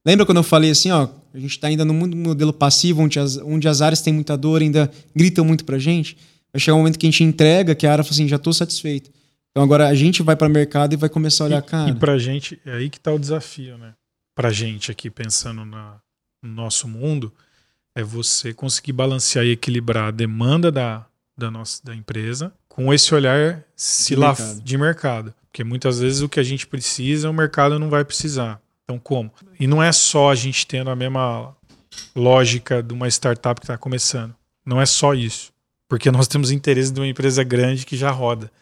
Lembra 0.07 0.25
quando 0.25 0.39
eu 0.39 0.45
falei 0.45 0.71
assim, 0.71 0.93
ó, 0.93 1.09
a 1.35 1.39
gente 1.39 1.51
está 1.51 1.67
ainda 1.67 1.85
no 1.85 1.93
mundo 1.93 2.17
modelo 2.17 2.53
passivo, 2.53 3.03
onde 3.03 3.19
as, 3.19 3.39
onde 3.39 3.67
as 3.67 3.83
áreas 3.83 4.01
têm 4.01 4.15
muita 4.15 4.37
dor, 4.37 4.63
ainda 4.63 4.89
gritam 5.13 5.45
muito 5.45 5.65
para 5.65 5.75
a 5.75 5.79
gente? 5.81 6.17
Vai 6.53 6.61
chegar 6.61 6.77
um 6.77 6.79
momento 6.79 6.97
que 6.97 7.09
a 7.09 7.11
gente 7.11 7.25
entrega, 7.25 7.75
que 7.75 7.85
a 7.85 7.91
área 7.91 8.05
fala 8.05 8.15
assim, 8.15 8.29
já 8.29 8.37
estou 8.37 8.53
satisfeito. 8.53 9.11
Então 9.51 9.65
agora 9.65 9.89
a 9.89 9.95
gente 9.97 10.23
vai 10.23 10.37
para 10.37 10.47
o 10.47 10.51
mercado 10.51 10.93
e 10.93 10.97
vai 10.97 11.09
começar 11.09 11.43
a 11.43 11.47
olhar, 11.49 11.59
e, 11.59 11.63
cara. 11.63 11.91
E 11.91 11.95
para 11.97 12.13
a 12.13 12.19
gente, 12.19 12.57
é 12.65 12.75
aí 12.75 12.89
que 12.89 12.99
está 12.99 13.13
o 13.13 13.19
desafio, 13.19 13.77
né? 13.79 13.95
Para 14.33 14.51
a 14.51 14.53
gente 14.53 14.93
aqui, 14.93 15.11
pensando 15.11 15.65
na, 15.65 15.97
no 16.41 16.51
nosso 16.51 16.87
mundo, 16.87 17.33
é 17.93 18.05
você 18.05 18.55
conseguir 18.55 18.93
balancear 18.93 19.45
e 19.45 19.51
equilibrar 19.51 20.05
a 20.05 20.11
demanda 20.13 20.71
da, 20.71 21.05
da, 21.37 21.51
nossa, 21.51 21.85
da 21.85 21.97
empresa 21.97 22.53
com 22.77 22.93
esse 22.93 23.15
olhar 23.15 23.65
se 23.75 24.15
de, 24.15 24.17
lá, 24.17 24.29
mercado. 24.29 24.61
de 24.61 24.79
mercado. 24.79 25.35
Porque 25.47 25.65
muitas 25.65 25.99
vezes 25.99 26.21
o 26.21 26.29
que 26.29 26.39
a 26.39 26.43
gente 26.43 26.67
precisa, 26.67 27.31
o 27.31 27.33
mercado 27.33 27.79
não 27.79 27.89
vai 27.89 28.05
precisar. 28.05 28.61
Então, 28.85 28.99
como? 28.99 29.33
E 29.59 29.67
não 29.67 29.83
é 29.83 29.91
só 29.91 30.31
a 30.31 30.35
gente 30.35 30.67
tendo 30.67 30.91
a 30.91 30.95
mesma 30.95 31.57
lógica 32.15 32.83
de 32.83 32.93
uma 32.93 33.09
startup 33.09 33.59
que 33.59 33.65
está 33.65 33.79
começando. 33.79 34.35
Não 34.65 34.79
é 34.79 34.85
só 34.85 35.15
isso. 35.15 35.51
Porque 35.89 36.11
nós 36.11 36.29
temos 36.29 36.51
interesse 36.51 36.93
de 36.93 37.01
uma 37.01 37.09
empresa 37.09 37.43
grande 37.43 37.87
que 37.87 37.97
já 37.97 38.11
roda. 38.11 38.53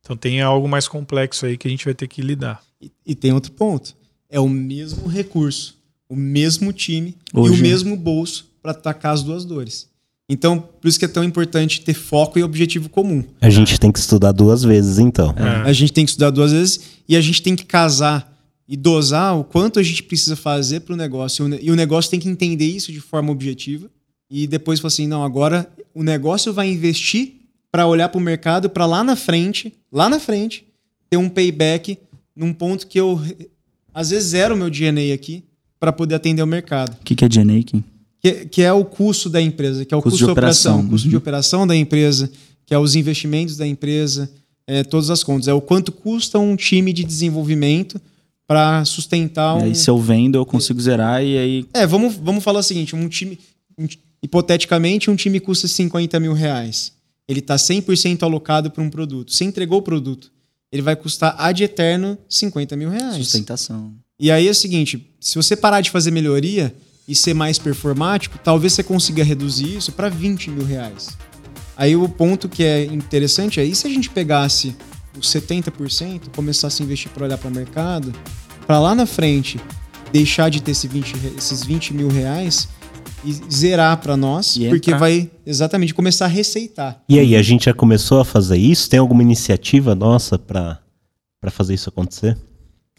Então 0.00 0.16
tem 0.16 0.40
algo 0.40 0.66
mais 0.66 0.88
complexo 0.88 1.44
aí 1.44 1.58
que 1.58 1.68
a 1.68 1.70
gente 1.70 1.84
vai 1.84 1.92
ter 1.92 2.08
que 2.08 2.22
lidar. 2.22 2.62
E, 2.80 2.90
e 3.04 3.14
tem 3.14 3.34
outro 3.34 3.52
ponto. 3.52 3.94
É 4.30 4.40
o 4.40 4.48
mesmo 4.48 5.08
recurso, 5.08 5.76
o 6.08 6.16
mesmo 6.16 6.72
time 6.72 7.16
Hoje. 7.34 7.54
e 7.54 7.58
o 7.58 7.62
mesmo 7.62 7.96
bolso 7.96 8.50
para 8.62 8.70
atacar 8.70 9.12
as 9.12 9.22
duas 9.22 9.44
dores. 9.44 9.90
Então, 10.28 10.60
por 10.60 10.86
isso 10.86 10.98
que 10.98 11.06
é 11.06 11.08
tão 11.08 11.24
importante 11.24 11.80
ter 11.80 11.94
foco 11.94 12.38
e 12.38 12.42
objetivo 12.42 12.90
comum. 12.90 13.24
A 13.40 13.48
gente 13.48 13.80
tem 13.80 13.90
que 13.90 13.98
estudar 13.98 14.32
duas 14.32 14.62
vezes, 14.62 14.98
então. 14.98 15.34
É. 15.36 15.68
A 15.68 15.72
gente 15.72 15.92
tem 15.92 16.04
que 16.04 16.10
estudar 16.10 16.30
duas 16.30 16.52
vezes 16.52 16.80
e 17.08 17.16
a 17.16 17.20
gente 17.20 17.42
tem 17.42 17.56
que 17.56 17.64
casar 17.64 18.36
e 18.68 18.76
dosar 18.76 19.38
o 19.38 19.42
quanto 19.42 19.78
a 19.78 19.82
gente 19.82 20.02
precisa 20.02 20.36
fazer 20.36 20.80
para 20.80 20.92
o 20.92 20.96
negócio. 20.96 21.48
E 21.62 21.70
o 21.70 21.74
negócio 21.74 22.10
tem 22.10 22.20
que 22.20 22.28
entender 22.28 22.66
isso 22.66 22.92
de 22.92 23.00
forma 23.00 23.32
objetiva. 23.32 23.88
e 24.30 24.46
depois 24.46 24.78
falou 24.78 24.88
assim: 24.88 25.06
não, 25.06 25.24
agora 25.24 25.66
o 25.94 26.02
negócio 26.02 26.52
vai 26.52 26.70
investir 26.70 27.36
para 27.72 27.86
olhar 27.86 28.10
para 28.10 28.18
o 28.18 28.22
mercado, 28.22 28.68
para 28.68 28.84
lá 28.84 29.02
na 29.02 29.16
frente, 29.16 29.72
lá 29.90 30.08
na 30.10 30.20
frente, 30.20 30.64
ter 31.08 31.16
um 31.16 31.28
payback 31.28 31.98
num 32.36 32.52
ponto 32.52 32.86
que 32.86 33.00
eu 33.00 33.20
às 33.92 34.10
vezes 34.10 34.30
zero 34.30 34.54
o 34.54 34.58
meu 34.58 34.68
DNA 34.70 35.14
aqui 35.14 35.42
para 35.80 35.92
poder 35.92 36.16
atender 36.16 36.42
o 36.42 36.46
mercado. 36.46 36.96
O 37.00 37.04
que, 37.04 37.14
que 37.14 37.24
é 37.24 37.28
DNA, 37.28 37.62
Kim? 37.62 37.84
Que, 38.20 38.46
que, 38.46 38.62
é 38.62 38.72
o 38.72 38.84
custo 38.84 39.28
da 39.28 39.40
empresa, 39.40 39.84
que 39.84 39.94
é 39.94 39.96
o 39.96 40.02
custo, 40.02 40.14
custo 40.14 40.26
de 40.26 40.32
operação, 40.32 40.72
operação. 40.72 40.90
custo 40.90 41.06
uhum. 41.06 41.10
de 41.10 41.16
operação 41.16 41.66
da 41.66 41.76
empresa, 41.76 42.30
que 42.66 42.74
é 42.74 42.78
os 42.78 42.96
investimentos 42.96 43.56
da 43.56 43.66
empresa, 43.66 44.30
é, 44.66 44.82
todas 44.82 45.08
as 45.08 45.22
contas. 45.22 45.48
É 45.48 45.52
o 45.52 45.60
quanto 45.60 45.92
custa 45.92 46.38
um 46.38 46.56
time 46.56 46.92
de 46.92 47.04
desenvolvimento 47.04 48.00
para 48.46 48.84
sustentar 48.84 49.56
um. 49.56 49.60
E 49.60 49.64
aí, 49.64 49.74
se 49.74 49.88
eu 49.90 49.98
vendo, 49.98 50.36
eu 50.36 50.44
consigo 50.46 50.80
zerar 50.80 51.22
e 51.22 51.38
aí. 51.38 51.66
É, 51.72 51.86
vamos, 51.86 52.16
vamos 52.16 52.42
falar 52.42 52.60
o 52.60 52.62
seguinte: 52.62 52.96
um 52.96 53.08
time. 53.08 53.38
Um, 53.78 53.86
hipoteticamente, 54.22 55.10
um 55.10 55.16
time 55.16 55.38
custa 55.38 55.68
50 55.68 56.18
mil 56.18 56.32
reais. 56.32 56.92
Ele 57.28 57.40
está 57.40 57.56
100% 57.56 58.22
alocado 58.22 58.70
para 58.70 58.82
um 58.82 58.90
produto. 58.90 59.32
Você 59.32 59.44
entregou 59.44 59.78
o 59.78 59.82
produto, 59.82 60.32
ele 60.72 60.82
vai 60.82 60.96
custar 60.96 61.36
ad 61.38 61.62
eterno 61.62 62.18
50 62.28 62.74
mil 62.74 62.90
reais. 62.90 63.16
Sustentação. 63.16 63.92
E 64.18 64.30
aí 64.30 64.48
é 64.48 64.50
o 64.50 64.54
seguinte: 64.54 65.10
se 65.20 65.36
você 65.36 65.54
parar 65.54 65.80
de 65.80 65.90
fazer 65.90 66.10
melhoria 66.10 66.74
e 67.08 67.14
ser 67.14 67.32
mais 67.32 67.58
performático, 67.58 68.38
talvez 68.38 68.74
você 68.74 68.82
consiga 68.82 69.24
reduzir 69.24 69.78
isso 69.78 69.90
para 69.92 70.10
20 70.10 70.50
mil 70.50 70.66
reais. 70.66 71.16
Aí 71.74 71.96
o 71.96 72.08
ponto 72.08 72.48
que 72.48 72.62
é 72.62 72.84
interessante 72.84 73.58
é: 73.58 73.64
e 73.64 73.74
se 73.74 73.86
a 73.86 73.90
gente 73.90 74.10
pegasse 74.10 74.76
os 75.18 75.32
70%, 75.32 76.28
começasse 76.36 76.82
a 76.82 76.84
investir 76.84 77.10
para 77.10 77.24
olhar 77.24 77.38
para 77.38 77.48
o 77.48 77.54
mercado, 77.54 78.12
para 78.66 78.78
lá 78.78 78.94
na 78.94 79.06
frente 79.06 79.58
deixar 80.12 80.50
de 80.50 80.62
ter 80.62 80.72
esse 80.72 80.86
20, 80.86 81.14
esses 81.36 81.64
20 81.64 81.94
mil 81.94 82.08
reais 82.08 82.68
e 83.24 83.32
zerar 83.52 83.96
para 83.98 84.16
nós, 84.16 84.56
e 84.56 84.68
porque 84.68 84.90
entrar. 84.90 84.98
vai 84.98 85.30
exatamente 85.44 85.92
começar 85.94 86.26
a 86.26 86.28
receitar. 86.28 87.02
E 87.08 87.18
aí, 87.18 87.34
a 87.34 87.42
gente 87.42 87.64
já 87.64 87.74
começou 87.74 88.20
a 88.20 88.24
fazer 88.24 88.56
isso? 88.56 88.88
Tem 88.88 88.98
alguma 88.98 89.22
iniciativa 89.22 89.94
nossa 89.94 90.38
para 90.38 90.80
fazer 91.50 91.74
isso 91.74 91.88
acontecer? 91.88 92.38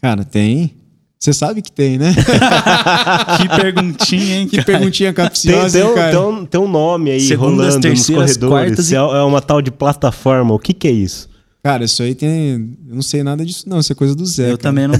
Cara, 0.00 0.24
tem. 0.24 0.79
Você 1.22 1.34
sabe 1.34 1.60
que 1.60 1.70
tem, 1.70 1.98
né? 1.98 2.14
que 3.36 3.60
perguntinha, 3.60 4.36
hein? 4.36 4.48
Que 4.48 4.56
cara? 4.56 4.66
perguntinha 4.66 5.12
capciosa, 5.12 5.78
tem, 5.78 5.86
tem, 5.86 5.94
cara. 5.94 6.10
Tem 6.12 6.18
um, 6.18 6.46
tem 6.46 6.60
um 6.62 6.66
nome 6.66 7.10
aí 7.10 7.20
Segundo 7.20 7.56
rolando 7.56 7.88
nos 7.90 8.06
corredores. 8.08 8.90
E... 8.90 8.94
É, 8.94 9.00
uma 9.00 9.42
tal 9.42 9.60
de 9.60 9.70
plataforma. 9.70 10.54
O 10.54 10.58
que, 10.58 10.72
que 10.72 10.88
é 10.88 10.90
isso? 10.90 11.28
Cara, 11.62 11.84
isso 11.84 12.02
aí 12.02 12.14
tem. 12.14 12.74
Eu 12.88 12.94
não 12.94 13.02
sei 13.02 13.22
nada 13.22 13.44
disso, 13.44 13.68
não. 13.68 13.80
Isso 13.80 13.92
é 13.92 13.94
coisa 13.94 14.14
do 14.14 14.24
Zé. 14.24 14.50
Eu 14.50 14.56
cara. 14.56 14.74
também 14.74 14.88
não. 14.88 14.96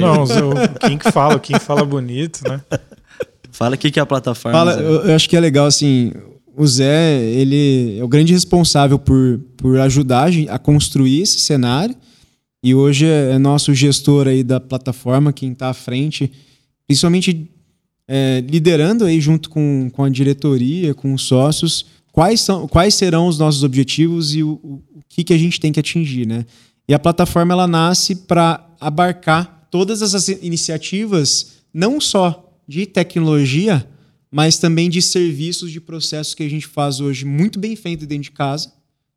não, 0.00 0.26
não, 0.26 0.26
não. 0.26 0.68
Quem 0.80 0.98
que 0.98 1.08
fala, 1.12 1.38
quem 1.38 1.56
fala 1.60 1.84
bonito, 1.84 2.40
né? 2.48 2.60
Fala 3.52 3.76
o 3.76 3.78
que, 3.78 3.92
que 3.92 4.00
é 4.00 4.02
a 4.02 4.06
plataforma. 4.06 4.58
Fala, 4.58 4.72
eu, 4.72 5.06
eu, 5.06 5.14
acho 5.14 5.28
que 5.28 5.36
é 5.36 5.40
legal, 5.40 5.66
assim. 5.66 6.12
O 6.56 6.66
Zé, 6.66 7.22
ele 7.22 7.96
é 7.96 8.02
o 8.02 8.08
grande 8.08 8.32
responsável 8.32 8.98
por, 8.98 9.38
por 9.56 9.78
ajudar 9.78 10.30
a 10.48 10.58
construir 10.58 11.22
esse 11.22 11.38
cenário. 11.38 11.94
E 12.62 12.74
hoje 12.74 13.06
é, 13.06 13.32
é 13.32 13.38
nosso 13.38 13.72
gestor 13.74 14.28
aí 14.28 14.44
da 14.44 14.60
plataforma, 14.60 15.32
quem 15.32 15.52
está 15.52 15.70
à 15.70 15.74
frente, 15.74 16.30
principalmente 16.86 17.50
é, 18.06 18.44
liderando 18.46 19.04
aí 19.04 19.20
junto 19.20 19.48
com, 19.48 19.88
com 19.92 20.04
a 20.04 20.10
diretoria, 20.10 20.92
com 20.94 21.14
os 21.14 21.22
sócios, 21.22 21.86
quais, 22.12 22.40
são, 22.40 22.68
quais 22.68 22.94
serão 22.94 23.26
os 23.26 23.38
nossos 23.38 23.62
objetivos 23.62 24.34
e 24.34 24.42
o, 24.42 24.60
o 24.62 24.82
que, 25.08 25.24
que 25.24 25.32
a 25.32 25.38
gente 25.38 25.58
tem 25.58 25.72
que 25.72 25.80
atingir, 25.80 26.26
né? 26.26 26.44
E 26.86 26.92
a 26.92 26.98
plataforma 26.98 27.54
ela 27.54 27.66
nasce 27.66 28.14
para 28.14 28.68
abarcar 28.80 29.68
todas 29.70 30.02
essas 30.02 30.28
iniciativas, 30.28 31.52
não 31.72 32.00
só 32.00 32.52
de 32.66 32.84
tecnologia, 32.84 33.86
mas 34.30 34.58
também 34.58 34.90
de 34.90 35.00
serviços, 35.00 35.70
de 35.70 35.80
processos 35.80 36.34
que 36.34 36.42
a 36.42 36.50
gente 36.50 36.66
faz 36.66 37.00
hoje 37.00 37.24
muito 37.24 37.58
bem 37.58 37.74
feito 37.76 38.06
dentro 38.06 38.24
de 38.24 38.30
casa. 38.32 38.72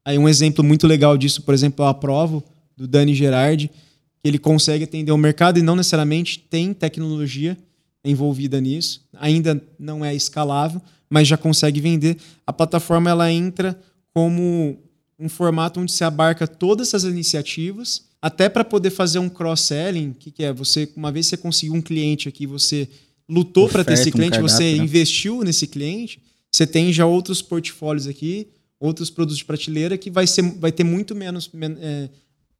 Aí 0.05 0.17
um 0.17 0.29
exemplo 0.29 0.63
muito 0.63 0.85
legal 0.85 1.17
disso, 1.17 1.41
por 1.41 1.53
exemplo, 1.53 1.83
o 1.83 1.87
Aprovo, 1.87 2.43
do 2.75 2.87
Dani 2.87 3.13
Gerardi, 3.13 3.67
que 3.67 4.27
ele 4.27 4.39
consegue 4.39 4.83
atender 4.83 5.11
o 5.11 5.17
mercado 5.17 5.59
e 5.59 5.61
não 5.61 5.75
necessariamente 5.75 6.39
tem 6.39 6.73
tecnologia 6.73 7.57
envolvida 8.03 8.59
nisso. 8.59 9.05
Ainda 9.13 9.61
não 9.79 10.03
é 10.03 10.13
escalável, 10.13 10.81
mas 11.09 11.27
já 11.27 11.37
consegue 11.37 11.79
vender. 11.79 12.17
A 12.45 12.51
plataforma 12.51 13.09
ela 13.09 13.31
entra 13.31 13.79
como 14.13 14.77
um 15.19 15.29
formato 15.29 15.79
onde 15.79 15.91
se 15.91 16.03
abarca 16.03 16.47
todas 16.47 16.87
essas 16.89 17.03
iniciativas, 17.03 18.05
até 18.21 18.49
para 18.49 18.63
poder 18.63 18.89
fazer 18.89 19.19
um 19.19 19.29
cross-selling, 19.29 20.13
que, 20.13 20.31
que 20.31 20.43
é 20.43 20.51
você, 20.51 20.89
uma 20.95 21.11
vez 21.11 21.27
que 21.27 21.31
você 21.31 21.37
conseguiu 21.37 21.75
um 21.75 21.81
cliente 21.81 22.27
aqui, 22.27 22.47
você 22.47 22.87
lutou 23.27 23.69
para 23.69 23.83
ter 23.83 23.93
esse 23.93 24.11
cliente, 24.11 24.39
um 24.39 24.41
você 24.41 24.75
né? 24.75 24.83
investiu 24.83 25.43
nesse 25.43 25.67
cliente, 25.67 26.21
você 26.51 26.67
tem 26.67 26.91
já 26.91 27.05
outros 27.05 27.41
portfólios 27.41 28.07
aqui, 28.07 28.47
outros 28.79 29.09
produtos 29.09 29.37
de 29.37 29.45
prateleira 29.45 29.97
que 29.97 30.09
vai, 30.09 30.27
ser, 30.27 30.41
vai 30.41 30.71
ter 30.71 30.83
muito 30.83 31.15
menos, 31.15 31.49
é, 31.81 32.09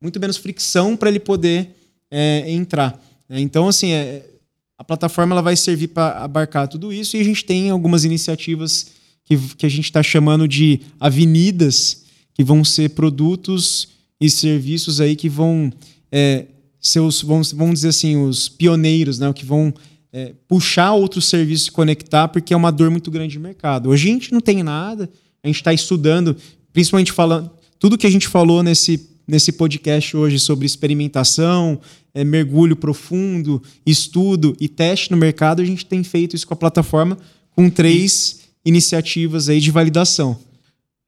muito 0.04 0.20
menos 0.20 0.36
fricção 0.36 0.97
para 0.97 1.10
ele 1.10 1.20
poder 1.20 1.70
é, 2.12 2.51
entrar. 2.51 3.01
É, 3.30 3.39
então, 3.39 3.70
assim, 3.70 3.93
é, 3.93 4.24
a 4.78 4.84
plataforma 4.84 5.34
ela 5.34 5.41
vai 5.41 5.56
servir 5.56 5.88
para 5.88 6.24
abarcar 6.24 6.68
tudo 6.68 6.91
isso 6.91 7.16
e 7.16 7.22
a 7.22 7.24
gente 7.24 7.45
tem 7.45 7.70
algumas 7.70 8.04
iniciativas 8.04 8.88
que, 9.24 9.38
que 9.56 9.66
a 9.66 9.70
gente 9.70 9.86
está 9.86 10.04
chamando 10.04 10.45
de 10.45 10.82
avenidas, 10.99 12.04
que 12.34 12.43
vão 12.43 12.66
ser 12.66 12.89
produtos 12.89 13.88
e 14.20 14.30
serviços 14.30 14.99
aí 14.99 15.16
que 15.16 15.30
vão 15.30 15.72
é, 16.12 16.47
ser 16.82 16.99
os, 16.99 17.22
vamos, 17.22 17.54
vamos 17.54 17.76
dizer 17.76 17.89
assim, 17.89 18.18
os 18.18 18.49
pioneiros, 18.49 19.20
né, 19.20 19.32
que 19.32 19.45
vão 19.45 19.74
é, 20.12 20.34
puxar 20.47 20.93
outros 20.93 21.26
serviços 21.26 21.68
e 21.68 21.72
conectar, 21.72 22.28
porque 22.28 22.54
é 22.54 22.58
uma 22.58 22.72
dor 22.72 22.91
muito 22.91 23.10
grande 23.10 23.32
de 23.32 23.39
mercado. 23.39 23.89
Hoje 23.89 24.10
a 24.10 24.14
gente 24.14 24.34
não 24.34 24.41
tem 24.41 24.62
nada, 24.64 25.10
a 25.41 25.47
gente 25.47 25.56
está 25.58 25.74
estudando, 25.74 26.36
principalmente 26.74 27.14
falando, 27.14 27.49
tudo 27.80 27.97
que 27.97 28.06
a 28.06 28.12
gente 28.12 28.28
falou 28.28 28.62
nesse, 28.62 29.12
nesse 29.28 29.51
podcast 29.51 30.15
hoje 30.15 30.39
sobre 30.39 30.65
experimentação, 30.65 31.80
é, 32.13 32.24
mergulho 32.24 32.76
profundo, 32.76 33.61
estudo 33.86 34.55
e 34.59 34.67
teste 34.67 35.11
no 35.11 35.17
mercado, 35.17 35.61
a 35.61 35.65
gente 35.65 35.86
tem 35.86 36.03
feito 36.03 36.36
isso 36.36 36.47
com 36.47 36.53
a 36.53 36.57
plataforma 36.57 37.17
com 37.55 37.69
três 37.69 38.41
iniciativas 38.65 39.49
aí 39.49 39.59
de 39.59 39.71
validação. 39.71 40.39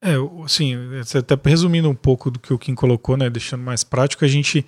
É, 0.02 0.14
assim, 0.44 0.74
até 1.00 1.38
resumindo 1.48 1.88
um 1.88 1.94
pouco 1.94 2.30
do 2.30 2.38
que 2.38 2.52
o 2.52 2.58
Kim 2.58 2.74
colocou, 2.74 3.16
né, 3.16 3.30
deixando 3.30 3.62
mais 3.62 3.82
prático, 3.82 4.24
a 4.24 4.28
gente, 4.28 4.64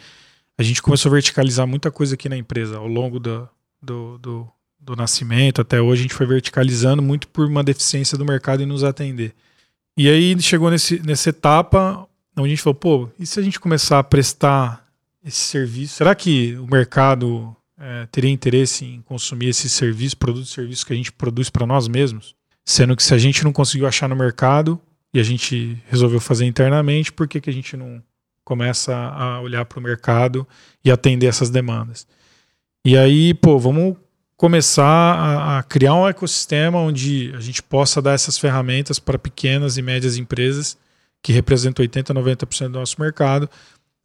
a 0.57 0.62
gente 0.62 0.82
começou 0.82 1.11
a 1.11 1.14
verticalizar 1.14 1.66
muita 1.66 1.90
coisa 1.90 2.14
aqui 2.14 2.28
na 2.28 2.36
empresa 2.36 2.78
ao 2.78 2.86
longo 2.86 3.20
da, 3.20 3.49
do, 3.80 4.18
do, 4.18 4.49
do 4.80 4.96
nascimento 4.96 5.61
até 5.61 5.80
hoje, 5.80 6.01
a 6.01 6.03
gente 6.05 6.14
foi 6.14 6.26
verticalizando 6.26 7.03
muito 7.03 7.28
por 7.28 7.46
uma 7.46 7.62
deficiência 7.62 8.16
do 8.16 8.24
mercado 8.24 8.62
em 8.62 8.66
nos 8.66 8.82
atender. 8.82 9.34
E 9.96 10.09
aí 10.09 10.40
chegou 10.40 10.70
nesse, 10.70 11.01
nessa 11.01 11.30
etapa 11.30 12.07
onde 12.41 12.53
a 12.53 12.55
gente 12.55 12.62
falou, 12.62 12.74
pô, 12.74 13.09
e 13.18 13.26
se 13.26 13.39
a 13.39 13.43
gente 13.43 13.61
começar 13.61 13.99
a 13.99 14.05
prestar 14.05 14.86
esse 15.24 15.41
serviço? 15.41 15.97
Será 15.97 16.14
que 16.14 16.57
o 16.57 16.66
mercado 16.66 17.55
é, 17.78 18.07
teria 18.07 18.30
interesse 18.30 18.84
em 18.84 19.03
consumir 19.03 19.49
esse 19.49 19.68
serviço, 19.68 20.16
produtos 20.16 20.51
e 20.51 20.55
serviços 20.55 20.84
que 20.84 20.93
a 20.93 20.97
gente 20.97 21.12
produz 21.12 21.51
para 21.51 21.66
nós 21.66 21.89
mesmos? 21.89 22.34
Sendo 22.64 22.97
que 22.97 23.03
se 23.03 23.14
a 23.14 23.18
gente 23.18 23.45
não 23.45 23.53
conseguiu 23.53 23.86
achar 23.86 24.09
no 24.09 24.16
mercado 24.16 24.80
e 25.12 25.18
a 25.18 25.22
gente 25.22 25.82
resolveu 25.86 26.20
fazer 26.20 26.45
internamente, 26.45 27.12
por 27.12 27.26
que, 27.26 27.41
que 27.41 27.51
a 27.51 27.53
gente 27.53 27.76
não 27.76 28.03
começa 28.45 28.95
a 28.95 29.41
olhar 29.41 29.64
para 29.64 29.78
o 29.78 29.82
mercado 29.82 30.47
e 30.84 30.91
atender 30.91 31.26
essas 31.26 31.51
demandas? 31.51 32.07
E 32.84 32.97
aí, 32.97 33.34
pô, 33.34 33.59
vamos 33.59 33.97
começar 34.36 34.84
a, 34.84 35.59
a, 35.59 35.62
criar 35.64 35.95
um 35.95 36.09
ecossistema 36.09 36.78
onde 36.78 37.32
a 37.36 37.41
gente 37.41 37.62
possa 37.62 38.01
dar 38.01 38.12
essas 38.12 38.39
ferramentas 38.39 38.99
para 38.99 39.18
pequenas 39.18 39.76
e 39.76 39.82
médias 39.82 40.16
empresas, 40.16 40.78
que 41.23 41.33
representam 41.33 41.85
80%, 41.85 42.14
90% 42.14 42.69
do 42.69 42.79
nosso 42.79 43.01
mercado, 43.01 43.49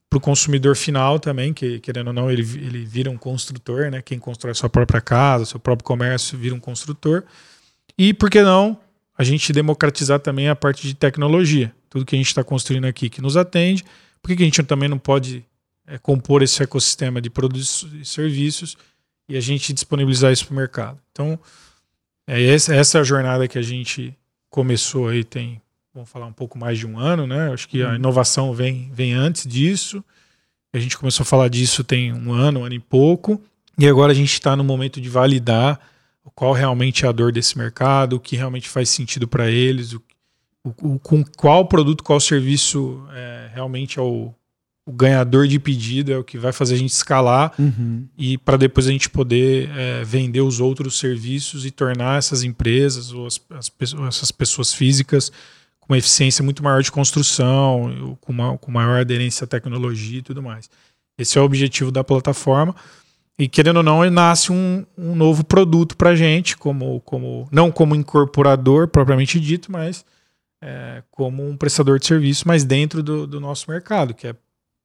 para 0.09 0.18
o 0.18 0.22
consumidor 0.22 0.76
final 0.76 1.20
também, 1.20 1.53
que 1.53 1.80
querendo 1.80 2.07
ou 2.07 2.14
não, 2.14 2.30
ele, 2.30 2.41
ele 2.41 2.86
vira 2.86 3.09
um 3.09 3.18
construtor, 3.18 3.89
né? 3.89 4.01
Quem 4.01 4.20
constrói 4.20 4.53
sua 4.53 4.70
própria 4.70 5.01
casa, 5.01 5.45
seu 5.45 5.59
próprio 5.59 5.84
comércio, 5.84 6.38
vira 6.38 6.53
um 6.53 6.59
construtor. 6.59 7.24
E 7.97 8.14
por 8.14 8.30
que 8.30 8.41
não 8.43 8.80
a 9.18 9.24
gente 9.24 9.51
democratizar 9.51 10.20
também 10.20 10.49
a 10.49 10.55
parte 10.55 10.88
de 10.88 10.93
tecnologia? 10.93 11.74
Tudo 11.89 12.05
que 12.05 12.16
a 12.16 12.18
gente 12.18 12.28
está 12.28 12.43
construindo 12.43 12.86
aqui 12.86 13.09
que 13.09 13.22
nos 13.22 13.36
atende, 13.36 13.84
por 14.22 14.36
que 14.36 14.41
a 14.43 14.45
gente 14.45 14.61
também 14.64 14.88
não 14.88 14.99
pode 14.99 15.43
é, 15.88 15.97
compor 15.97 16.41
esse 16.43 16.61
ecossistema 16.61 17.20
de 17.20 17.30
produtos 17.30 17.88
e 17.99 18.05
serviços 18.05 18.78
e 19.28 19.36
a 19.36 19.41
gente 19.41 19.74
disponibilizar 19.74 20.32
isso 20.32 20.45
para 20.45 20.53
o 20.53 20.57
mercado. 20.57 20.99
Então, 21.11 21.39
é 22.28 22.41
essa, 22.41 22.76
essa 22.76 22.97
é 22.97 23.01
a 23.01 23.03
jornada 23.03 23.47
que 23.47 23.57
a 23.57 23.61
gente 23.61 24.16
começou 24.49 25.07
aí 25.07 25.24
tem, 25.24 25.61
vamos 25.93 26.09
falar 26.09 26.25
um 26.25 26.33
pouco 26.33 26.57
mais 26.57 26.79
de 26.79 26.87
um 26.87 26.97
ano, 26.97 27.27
né? 27.27 27.53
Acho 27.53 27.67
que 27.67 27.83
a 27.83 27.89
uhum. 27.89 27.95
inovação 27.95 28.53
vem, 28.53 28.89
vem 28.91 29.13
antes 29.13 29.45
disso. 29.45 30.03
A 30.73 30.79
gente 30.79 30.97
começou 30.97 31.23
a 31.23 31.25
falar 31.25 31.49
disso 31.49 31.83
tem 31.83 32.11
um 32.11 32.33
ano, 32.33 32.61
um 32.61 32.65
ano 32.65 32.73
e 32.73 32.79
pouco. 32.79 33.39
E 33.77 33.87
agora 33.87 34.11
a 34.11 34.15
gente 34.15 34.33
está 34.33 34.55
no 34.55 34.63
momento 34.63 34.99
de 34.99 35.07
validar 35.07 35.79
qual 36.35 36.53
realmente 36.53 37.05
é 37.05 37.07
a 37.07 37.11
dor 37.11 37.31
desse 37.31 37.57
mercado, 37.57 38.15
o 38.15 38.19
que 38.19 38.35
realmente 38.35 38.69
faz 38.69 38.89
sentido 38.89 39.27
para 39.27 39.51
eles, 39.51 39.93
o, 39.93 40.01
o, 40.63 40.99
com 40.99 41.23
qual 41.23 41.67
produto, 41.67 42.03
qual 42.03 42.19
serviço 42.19 43.03
é, 43.11 43.51
realmente 43.53 43.99
é 43.99 44.01
o, 44.01 44.33
o 44.85 44.91
ganhador 44.91 45.47
de 45.47 45.59
pedido, 45.59 46.11
é 46.11 46.17
o 46.17 46.23
que 46.23 46.37
vai 46.37 46.51
fazer 46.53 46.75
a 46.75 46.77
gente 46.77 46.91
escalar 46.91 47.53
Uhum. 47.59 48.07
e 48.17 48.37
para 48.37 48.57
depois 48.57 48.87
a 48.87 48.91
gente 48.91 49.09
poder 49.09 49.69
é, 49.75 50.03
vender 50.03 50.41
os 50.41 50.59
outros 50.59 50.97
serviços 50.97 51.65
e 51.65 51.71
tornar 51.71 52.17
essas 52.17 52.41
empresas 52.41 53.11
ou 53.11 53.27
as, 53.27 53.39
as 53.51 53.71
essas 54.07 54.31
pessoas 54.31 54.73
físicas 54.73 55.31
com 55.86 55.93
uma 55.93 55.97
eficiência 55.97 56.43
muito 56.43 56.63
maior 56.63 56.81
de 56.81 56.91
construção, 56.91 58.17
com, 58.21 58.31
uma, 58.31 58.57
com 58.57 58.71
maior 58.71 59.01
aderência 59.01 59.43
à 59.43 59.47
tecnologia 59.47 60.19
e 60.19 60.21
tudo 60.21 60.41
mais. 60.41 60.69
Esse 61.17 61.38
é 61.38 61.41
o 61.41 61.43
objetivo 61.43 61.91
da 61.91 62.03
plataforma. 62.03 62.73
E 63.38 63.47
querendo 63.47 63.77
ou 63.77 63.84
não, 63.84 64.09
nasce 64.09 64.51
um, 64.51 64.86
um 64.97 65.15
novo 65.15 65.43
produto 65.43 65.97
para 65.97 66.11
a 66.11 66.15
gente, 66.15 66.55
como, 66.55 67.01
como, 67.01 67.47
não 67.51 67.71
como 67.71 67.95
incorporador 67.95 68.88
propriamente 68.88 69.39
dito, 69.39 69.71
mas 69.71 70.05
é, 70.61 71.03
como 71.11 71.45
um 71.47 71.57
prestador 71.57 71.99
de 71.99 72.05
serviço, 72.05 72.47
mas 72.47 72.63
dentro 72.63 73.03
do, 73.03 73.27
do 73.27 73.39
nosso 73.39 73.69
mercado, 73.69 74.13
que 74.13 74.27
é, 74.27 74.36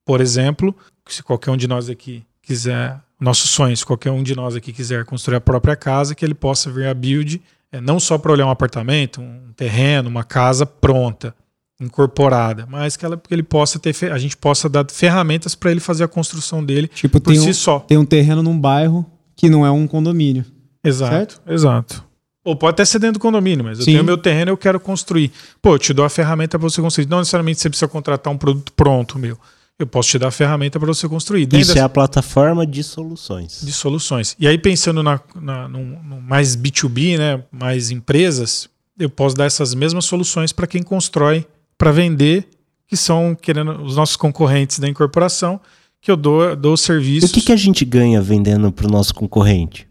por 0.05 0.21
exemplo, 0.21 0.75
se 1.07 1.23
qualquer 1.23 1.51
um 1.51 1.57
de 1.57 1.69
nós 1.69 1.89
aqui 1.89 2.25
quiser, 2.43 2.99
nosso 3.21 3.47
sonho, 3.47 3.77
se 3.77 3.85
qualquer 3.85 4.11
um 4.11 4.23
de 4.23 4.35
nós 4.35 4.57
aqui 4.57 4.73
quiser 4.73 5.05
construir 5.05 5.37
a 5.37 5.41
própria 5.41 5.77
casa, 5.77 6.15
que 6.15 6.25
ele 6.25 6.35
possa 6.35 6.71
vir 6.71 6.87
a 6.87 6.95
build, 6.95 7.41
é, 7.73 7.81
não 7.81 7.99
só 8.01 8.17
para 8.19 8.33
olhar 8.33 8.47
um 8.47 8.51
apartamento, 8.51 9.21
um 9.21 9.53
terreno, 9.57 10.09
uma 10.09 10.25
casa 10.25 10.65
pronta, 10.65 11.35
incorporada, 11.81 12.67
mas 12.69 12.97
que, 12.97 13.05
ela, 13.05 13.17
que 13.17 13.33
ele 13.33 13.43
possa 13.43 13.79
ter, 13.79 13.95
a 14.13 14.19
gente 14.19 14.37
possa 14.37 14.69
dar 14.69 14.85
ferramentas 14.91 15.55
para 15.55 15.71
ele 15.71 15.81
fazer 15.81 16.05
a 16.05 16.09
construção 16.09 16.65
dele 16.65 16.89
Tipo, 16.89 17.21
por 17.21 17.35
si 17.35 17.51
um, 17.51 17.55
só. 17.55 17.79
tem 17.81 17.97
um 17.97 18.05
terreno 18.05 18.43
num 18.43 18.59
bairro 18.59 19.07
que 19.37 19.49
não 19.49 19.65
é 19.65 19.71
um 19.71 19.87
condomínio. 19.87 20.45
Exato, 20.83 21.13
Certo? 21.13 21.43
exato. 21.47 22.05
Ou 22.45 22.57
pode 22.57 22.71
até 22.75 22.85
ser 22.85 22.99
dentro 22.99 23.15
do 23.15 23.23
condomínio, 23.23 23.65
mas 23.65 23.79
eu 23.79 23.85
Sim. 23.85 23.93
tenho 23.93 24.05
meu 24.05 24.17
terreno 24.17 24.51
e 24.51 24.53
eu 24.53 24.57
quero 24.57 24.81
construir. 24.81 25.31
Pô, 25.61 25.75
eu 25.75 25.79
te 25.79 25.93
dou 25.93 26.05
a 26.05 26.09
ferramenta 26.09 26.59
para 26.59 26.69
você 26.69 26.81
construir. 26.81 27.07
Não 27.07 27.19
necessariamente 27.19 27.61
você 27.61 27.69
precisa 27.69 27.87
contratar 27.89 28.33
um 28.33 28.39
produto 28.39 28.73
pronto 28.73 29.19
meu. 29.19 29.39
Eu 29.79 29.87
posso 29.87 30.09
te 30.11 30.19
dar 30.19 30.29
a 30.29 30.31
ferramenta 30.33 30.79
para 30.79 30.89
você 30.89 31.09
construir. 31.09 31.47
Dentro 31.47 31.61
Isso 31.71 31.79
é 31.79 31.81
a 31.81 31.89
plataforma 31.89 32.67
de 32.67 32.83
soluções. 32.83 33.61
de 33.63 33.73
soluções. 33.73 34.35
E 34.39 34.47
aí, 34.49 34.59
pensando 34.59 35.03
na, 35.03 35.21
na, 35.41 35.69
num- 35.69 36.03
num 36.03 36.21
mais 36.21 36.57
B2B, 36.57 37.17
né, 37.17 37.45
mais 37.53 37.91
empresas, 37.91 38.69
eu 38.99 39.09
posso 39.09 39.37
dar 39.37 39.45
essas 39.45 39.75
mesmas 39.75 40.05
soluções 40.05 40.53
para 40.53 40.67
quem 40.67 40.83
constrói 40.83 41.47
para 41.77 41.93
vender, 41.93 42.49
que 42.89 42.97
são 42.97 43.37
querendo 43.41 43.83
os 43.83 43.95
nossos 43.97 44.17
concorrentes 44.17 44.79
da 44.81 44.89
incorporação, 44.89 45.61
que 46.01 46.11
eu 46.11 46.17
dou, 46.17 46.55
dou 46.57 46.73
E 46.73 46.75
o 46.75 46.77
serviços. 46.77 47.31
que, 47.33 47.41
que 47.41 47.53
a 47.53 47.57
gente 47.57 47.85
ganha 47.85 48.21
vendendo 48.21 48.71
para 48.73 48.87
o 48.87 48.91
nosso 48.91 49.15
concorrente? 49.15 49.88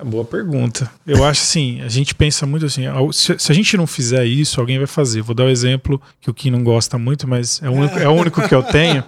Ah, 0.00 0.04
Boa 0.04 0.24
pergunta. 0.24 0.90
Eu 1.06 1.24
acho 1.24 1.42
assim, 1.42 1.82
a 1.82 1.88
gente 1.88 2.14
pensa 2.14 2.46
muito 2.46 2.64
assim, 2.64 2.84
se, 3.12 3.52
a 3.52 3.54
gente 3.54 3.76
não 3.76 3.86
fizer 3.86 4.24
isso, 4.24 4.60
alguém 4.60 4.78
vai 4.78 4.86
fazer. 4.86 5.20
Vou 5.20 5.34
dar 5.34 5.44
o 5.44 5.46
um 5.46 5.50
exemplo 5.50 6.00
que 6.20 6.30
o 6.30 6.34
Kim 6.34 6.50
não 6.50 6.64
gosta 6.64 6.98
muito, 6.98 7.28
mas 7.28 7.60
é 7.62 7.68
o 7.68 7.72
único, 7.72 7.98
é 7.98 8.08
o 8.08 8.12
único 8.12 8.46
que 8.48 8.54
eu 8.54 8.62
tenho. 8.62 9.04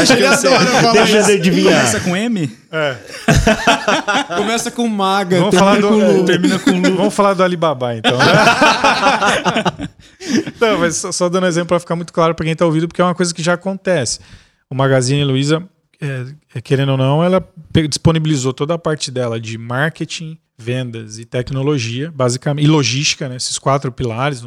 Acho 0.00 0.16
que 0.16 0.22
eu 0.22 0.36
sei. 0.36 0.50
Deixa 0.92 1.18
eu 1.18 1.24
adivinhar. 1.36 1.80
Começa 1.80 2.00
com 2.00 2.16
M? 2.16 2.58
Começa 4.36 4.70
com 4.70 4.88
maga, 4.88 5.38
Vamos 5.38 5.54
falar, 5.54 5.80
do, 5.80 5.88
termina 5.88 6.08
com 6.08 6.18
Lu. 6.18 6.24
termina 6.24 6.58
com 6.58 6.70
Lu. 6.70 6.96
Vamos 6.96 7.14
falar 7.14 7.34
do 7.34 7.42
Alibaba, 7.42 7.94
então. 7.96 8.16
Né? 8.16 8.24
Não, 10.60 10.78
mas 10.78 10.96
só, 10.96 11.12
só 11.12 11.28
dando 11.28 11.46
exemplo 11.46 11.68
para 11.68 11.80
ficar 11.80 11.96
muito 11.96 12.12
claro 12.12 12.34
para 12.34 12.44
quem 12.44 12.52
está 12.52 12.64
ouvindo, 12.64 12.86
porque 12.88 13.00
é 13.00 13.04
uma 13.04 13.14
coisa 13.14 13.34
que 13.34 13.42
já 13.42 13.54
acontece. 13.54 14.20
O 14.70 14.74
Magazine 14.74 15.24
Luiza, 15.24 15.62
é, 16.02 16.34
é, 16.56 16.60
querendo 16.60 16.90
ou 16.90 16.98
não, 16.98 17.22
ela 17.22 17.46
disponibilizou 17.88 18.52
toda 18.52 18.74
a 18.74 18.78
parte 18.78 19.08
dela 19.08 19.40
de 19.40 19.56
marketing, 19.56 20.36
vendas 20.58 21.18
e 21.18 21.24
tecnologia, 21.24 22.10
basicamente, 22.10 22.64
e 22.64 22.68
logística, 22.68 23.28
né, 23.28 23.36
esses 23.36 23.56
quatro 23.56 23.92
pilares, 23.92 24.44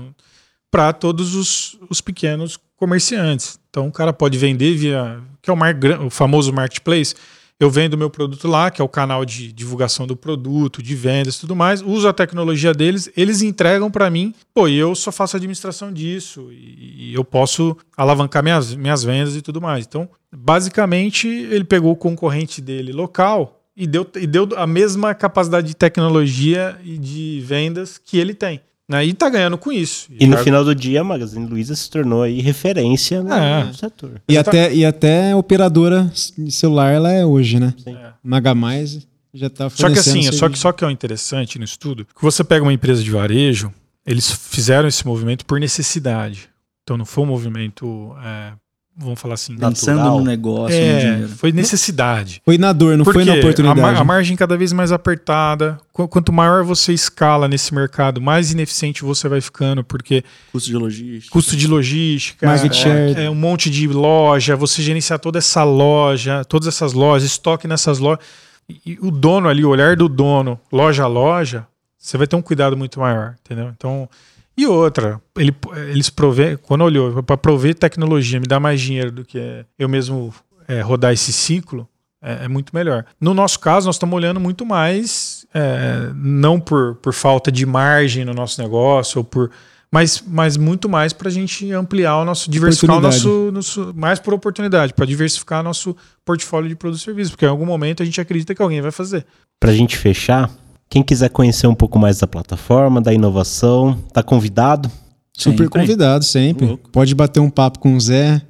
para 0.69 0.91
todos 0.91 1.33
os, 1.33 1.79
os 1.89 2.01
pequenos 2.01 2.59
comerciantes. 2.75 3.57
Então 3.69 3.87
o 3.87 3.91
cara 3.91 4.11
pode 4.11 4.37
vender 4.37 4.75
via, 4.75 5.21
que 5.41 5.49
é 5.49 5.53
o, 5.53 5.55
mar, 5.55 5.73
o 6.05 6.09
famoso 6.09 6.51
marketplace, 6.51 7.15
eu 7.59 7.69
vendo 7.69 7.97
meu 7.97 8.09
produto 8.09 8.47
lá, 8.47 8.69
que 8.69 8.81
é 8.81 8.85
o 8.85 8.89
canal 8.89 9.23
de 9.23 9.51
divulgação 9.51 10.05
do 10.05 10.15
produto, 10.15 10.83
de 10.83 10.95
vendas 10.95 11.35
e 11.35 11.39
tudo 11.39 11.55
mais, 11.55 11.81
uso 11.81 12.07
a 12.07 12.13
tecnologia 12.13 12.73
deles, 12.73 13.09
eles 13.15 13.41
entregam 13.41 13.89
para 13.89 14.09
mim, 14.09 14.33
pô, 14.53 14.67
e 14.67 14.75
eu 14.75 14.93
só 14.93 15.11
faço 15.11 15.37
administração 15.37 15.91
disso, 15.91 16.49
e, 16.51 17.11
e 17.11 17.13
eu 17.13 17.23
posso 17.23 17.77
alavancar 17.95 18.43
minhas, 18.43 18.75
minhas 18.75 19.03
vendas 19.03 19.35
e 19.35 19.41
tudo 19.41 19.61
mais. 19.61 19.85
Então, 19.85 20.09
basicamente, 20.35 21.27
ele 21.27 21.63
pegou 21.63 21.93
o 21.93 21.95
concorrente 21.95 22.61
dele 22.61 22.91
local 22.91 23.61
e 23.75 23.87
deu, 23.87 24.05
e 24.15 24.27
deu 24.27 24.49
a 24.57 24.67
mesma 24.67 25.13
capacidade 25.13 25.67
de 25.67 25.75
tecnologia 25.75 26.77
e 26.83 26.97
de 26.97 27.41
vendas 27.45 27.97
que 27.97 28.17
ele 28.17 28.33
tem. 28.33 28.61
Né? 28.87 29.05
E 29.05 29.13
tá 29.13 29.29
ganhando 29.29 29.57
com 29.57 29.71
isso. 29.71 30.07
E 30.19 30.27
no 30.27 30.37
Já- 30.37 30.43
final 30.43 30.63
do 30.63 30.75
dia, 30.75 31.01
a 31.01 31.03
Magazine 31.03 31.45
Luiza 31.47 31.75
se 31.75 31.89
tornou 31.89 32.21
aí 32.21 32.39
referência 32.39 33.23
no 33.23 33.33
É. 33.33 33.73
setor. 33.73 34.21
E 34.29 34.37
até, 34.37 34.73
e 34.73 34.85
até 34.85 35.35
operadora 35.35 36.11
de 36.37 36.51
celular 36.51 36.91
ela 36.91 37.11
é 37.11 37.25
hoje, 37.25 37.59
né? 37.59 37.73
É. 37.85 38.09
Maga 38.23 38.53
Mais 38.53 39.07
já 39.33 39.49
tá 39.49 39.69
Só 39.69 39.89
que 39.89 39.99
assim, 39.99 40.21
só 40.31 40.47
que, 40.47 40.57
só 40.57 40.71
que 40.71 40.83
é 40.83 40.87
o 40.87 40.91
interessante 40.91 41.57
no 41.57 41.65
estudo, 41.65 42.05
que 42.05 42.21
você 42.21 42.43
pega 42.43 42.63
uma 42.63 42.71
empresa 42.73 43.03
de 43.03 43.09
varejo, 43.09 43.73
eles 44.05 44.31
fizeram 44.31 44.87
esse 44.87 45.05
movimento 45.05 45.45
por 45.45 45.59
necessidade. 45.59 46.47
Então 46.83 46.95
não 46.95 47.05
foi 47.05 47.23
um 47.23 47.27
movimento, 47.27 48.15
é, 48.23 48.53
vamos 48.97 49.19
falar 49.19 49.33
assim, 49.35 49.55
Pensando 49.57 49.97
Natural. 49.97 50.19
no 50.19 50.25
negócio, 50.25 50.77
no 50.77 50.83
é, 50.83 50.99
dinheiro. 50.99 51.27
foi 51.29 51.51
necessidade. 51.51 52.41
Foi 52.45 52.57
na 52.57 52.71
dor, 52.71 52.97
não 52.97 53.03
Por 53.05 53.13
foi 53.13 53.25
na 53.25 53.33
oportunidade. 53.33 53.79
A, 53.79 53.83
mar- 53.83 53.95
a 53.97 54.03
margem 54.03 54.35
cada 54.37 54.55
vez 54.57 54.71
mais 54.71 54.91
apertada. 54.91 55.77
Qu- 55.91 56.07
Quanto 56.07 56.31
maior 56.31 56.63
você 56.63 56.93
escala 56.93 57.47
nesse 57.47 57.73
mercado, 57.73 58.21
mais 58.21 58.51
ineficiente 58.51 59.03
você 59.03 59.27
vai 59.27 59.41
ficando, 59.41 59.83
porque 59.83 60.23
Custo 60.51 60.69
de 60.69 60.77
logística. 60.77 61.31
custo 61.33 61.55
de 61.55 61.67
logística, 61.67 62.45
Market 62.47 62.71
é, 62.71 62.75
share. 62.75 63.21
é 63.25 63.29
um 63.29 63.35
monte 63.35 63.69
de 63.69 63.87
loja, 63.87 64.55
você 64.55 64.81
gerenciar 64.81 65.19
toda 65.19 65.37
essa 65.39 65.63
loja, 65.63 66.43
todas 66.45 66.67
essas 66.67 66.93
lojas, 66.93 67.29
estoque 67.29 67.67
nessas 67.67 67.99
lojas. 67.99 68.23
E, 68.69 68.81
e 68.93 68.97
o 69.01 69.11
dono 69.11 69.47
ali, 69.47 69.63
o 69.63 69.69
olhar 69.69 69.95
do 69.95 70.07
dono, 70.09 70.59
loja 70.71 71.03
a 71.03 71.07
loja, 71.07 71.67
você 71.99 72.17
vai 72.17 72.27
ter 72.27 72.35
um 72.35 72.41
cuidado 72.41 72.75
muito 72.77 72.99
maior, 72.99 73.35
entendeu? 73.45 73.71
Então, 73.75 74.09
e 74.57 74.65
outra, 74.65 75.21
ele, 75.37 75.53
eles 75.89 76.09
provê, 76.09 76.57
quando 76.57 76.81
olhou 76.81 77.21
para 77.23 77.35
prover 77.35 77.75
tecnologia, 77.75 78.39
me 78.39 78.47
dá 78.47 78.59
mais 78.59 78.79
dinheiro 78.79 79.11
do 79.11 79.25
que 79.25 79.65
eu 79.77 79.89
mesmo 79.89 80.33
é, 80.67 80.81
rodar 80.81 81.11
esse 81.11 81.33
ciclo, 81.33 81.87
é, 82.21 82.45
é 82.45 82.47
muito 82.47 82.73
melhor. 82.73 83.05
No 83.19 83.33
nosso 83.33 83.59
caso, 83.59 83.85
nós 83.85 83.95
estamos 83.95 84.15
olhando 84.15 84.39
muito 84.39 84.65
mais, 84.65 85.45
é, 85.53 86.09
não 86.15 86.59
por, 86.59 86.95
por 86.95 87.13
falta 87.13 87.51
de 87.51 87.65
margem 87.65 88.23
no 88.23 88.33
nosso 88.33 88.61
negócio, 88.61 89.19
ou 89.19 89.23
por, 89.23 89.51
mas, 89.91 90.23
mas 90.25 90.57
muito 90.57 90.89
mais 90.89 91.13
para 91.13 91.29
a 91.29 91.31
gente 91.31 91.71
ampliar 91.71 92.17
o 92.17 92.25
nosso, 92.25 92.49
diversificar 92.49 92.97
o 92.97 93.01
nosso, 93.01 93.51
nosso, 93.51 93.93
mais 93.95 94.19
por 94.19 94.33
oportunidade, 94.33 94.93
para 94.93 95.05
diversificar 95.05 95.63
nosso 95.63 95.95
portfólio 96.23 96.67
de 96.69 96.75
produtos 96.75 97.01
e 97.01 97.05
serviços, 97.05 97.31
porque 97.31 97.45
em 97.45 97.49
algum 97.49 97.65
momento 97.65 98.01
a 98.01 98.05
gente 98.05 98.19
acredita 98.19 98.55
que 98.55 98.61
alguém 98.61 98.81
vai 98.81 98.91
fazer. 98.91 99.25
Pra 99.59 99.73
gente 99.73 99.97
fechar, 99.97 100.49
quem 100.95 101.03
quiser 101.03 101.27
conhecer 101.29 101.67
um 101.67 101.75
pouco 101.75 101.99
mais 101.99 102.19
da 102.19 102.25
plataforma, 102.25 103.01
da 103.01 103.13
inovação, 103.13 104.01
tá 104.13 104.23
convidado. 104.23 104.89
Super 105.37 105.63
Sempre. 105.65 105.67
convidado, 105.67 106.23
sempre. 106.23 106.65
Louco. 106.67 106.89
Pode 106.89 107.13
bater 107.13 107.41
um 107.41 107.49
papo 107.49 107.79
com 107.79 107.97
o 107.97 107.99
Zé, 107.99 108.41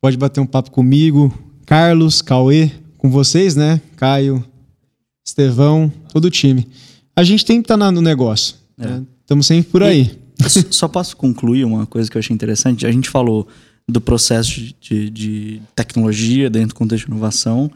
pode 0.00 0.16
bater 0.16 0.40
um 0.40 0.46
papo 0.46 0.70
comigo, 0.70 1.30
Carlos, 1.66 2.22
Cauê, 2.22 2.70
com 2.96 3.10
vocês, 3.10 3.54
né? 3.54 3.78
Caio, 3.94 4.42
Estevão, 5.22 5.92
todo 6.10 6.24
o 6.24 6.30
time. 6.30 6.66
A 7.14 7.22
gente 7.22 7.44
tem 7.44 7.60
que 7.60 7.70
estar 7.70 7.76
no 7.76 8.00
negócio. 8.00 8.56
Estamos 9.20 9.46
sempre 9.46 9.70
por 9.70 9.82
aí. 9.82 10.18
Eu 10.40 10.46
s- 10.46 10.66
Só 10.70 10.88
posso 10.88 11.14
concluir 11.14 11.66
uma 11.66 11.84
coisa 11.84 12.10
que 12.10 12.16
eu 12.16 12.20
achei 12.20 12.32
interessante? 12.32 12.86
A 12.86 12.90
gente 12.90 13.10
falou 13.10 13.46
do 13.86 14.00
processo 14.00 14.50
de, 14.58 14.74
de- 14.80 15.10
de 15.10 15.62
tecnologia 15.76 16.48
dentro 16.48 16.68
do 16.70 16.74
contexto 16.74 17.04
de 17.04 17.10
inovação, 17.10 17.70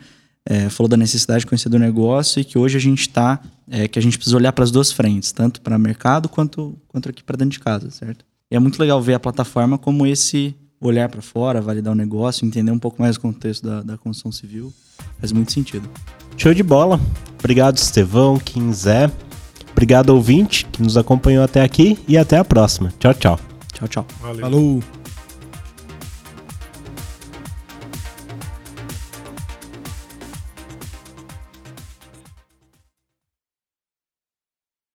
é, 0.47 0.71
falou 0.71 0.89
da 0.89 0.97
necessidade 0.97 1.41
de 1.41 1.47
conhecer 1.47 1.69
do 1.69 1.79
negócio 1.79 2.41
e 2.41 2.45
que 2.45 2.57
hoje 2.57 2.77
a 2.77 2.81
gente 2.81 3.01
está, 3.01 3.41
que 3.91 3.99
a 3.99 4.03
gente 4.03 4.17
precisa 4.17 4.37
olhar 4.37 4.53
para 4.53 4.63
as 4.63 4.71
duas 4.71 4.93
frentes, 4.93 5.33
tanto 5.33 5.61
para 5.61 5.77
mercado 5.77 6.29
quanto, 6.29 6.79
quanto 6.87 7.09
aqui 7.09 7.23
para 7.23 7.37
dentro 7.37 7.59
de 7.59 7.61
casa, 7.61 7.91
certo? 7.91 8.25
E 8.49 8.55
é 8.55 8.59
muito 8.61 8.79
legal 8.79 9.03
ver 9.03 9.15
a 9.15 9.21
plataforma 9.21 9.77
como 9.77 10.07
esse 10.07 10.55
olhar 10.81 11.09
para 11.09 11.21
fora, 11.21 11.61
validar 11.61 11.93
o 11.93 11.97
negócio, 11.97 12.47
entender 12.47 12.71
um 12.71 12.79
pouco 12.79 13.03
mais 13.03 13.17
o 13.17 13.21
contexto 13.21 13.67
da, 13.67 13.83
da 13.83 13.99
construção 13.99 14.31
civil. 14.31 14.73
Faz 15.19 15.33
muito 15.33 15.53
sentido. 15.53 15.89
Show 16.37 16.55
de 16.55 16.63
bola. 16.63 17.01
Obrigado, 17.39 17.77
Estevão, 17.77 18.39
Kim 18.39 18.73
Zé. 18.73 19.11
Obrigado, 19.73 20.11
ouvinte, 20.11 20.65
que 20.67 20.83
nos 20.83 20.97
acompanhou 20.97 21.45
até 21.45 21.63
aqui 21.63 21.99
e 22.07 22.17
até 22.17 22.39
a 22.39 22.45
próxima. 22.45 22.93
Tchau, 22.99 23.15
tchau. 23.15 23.41
Tchau, 23.73 23.89
tchau. 23.89 24.07
Valeu. 24.21 24.41
Falou! 24.41 25.06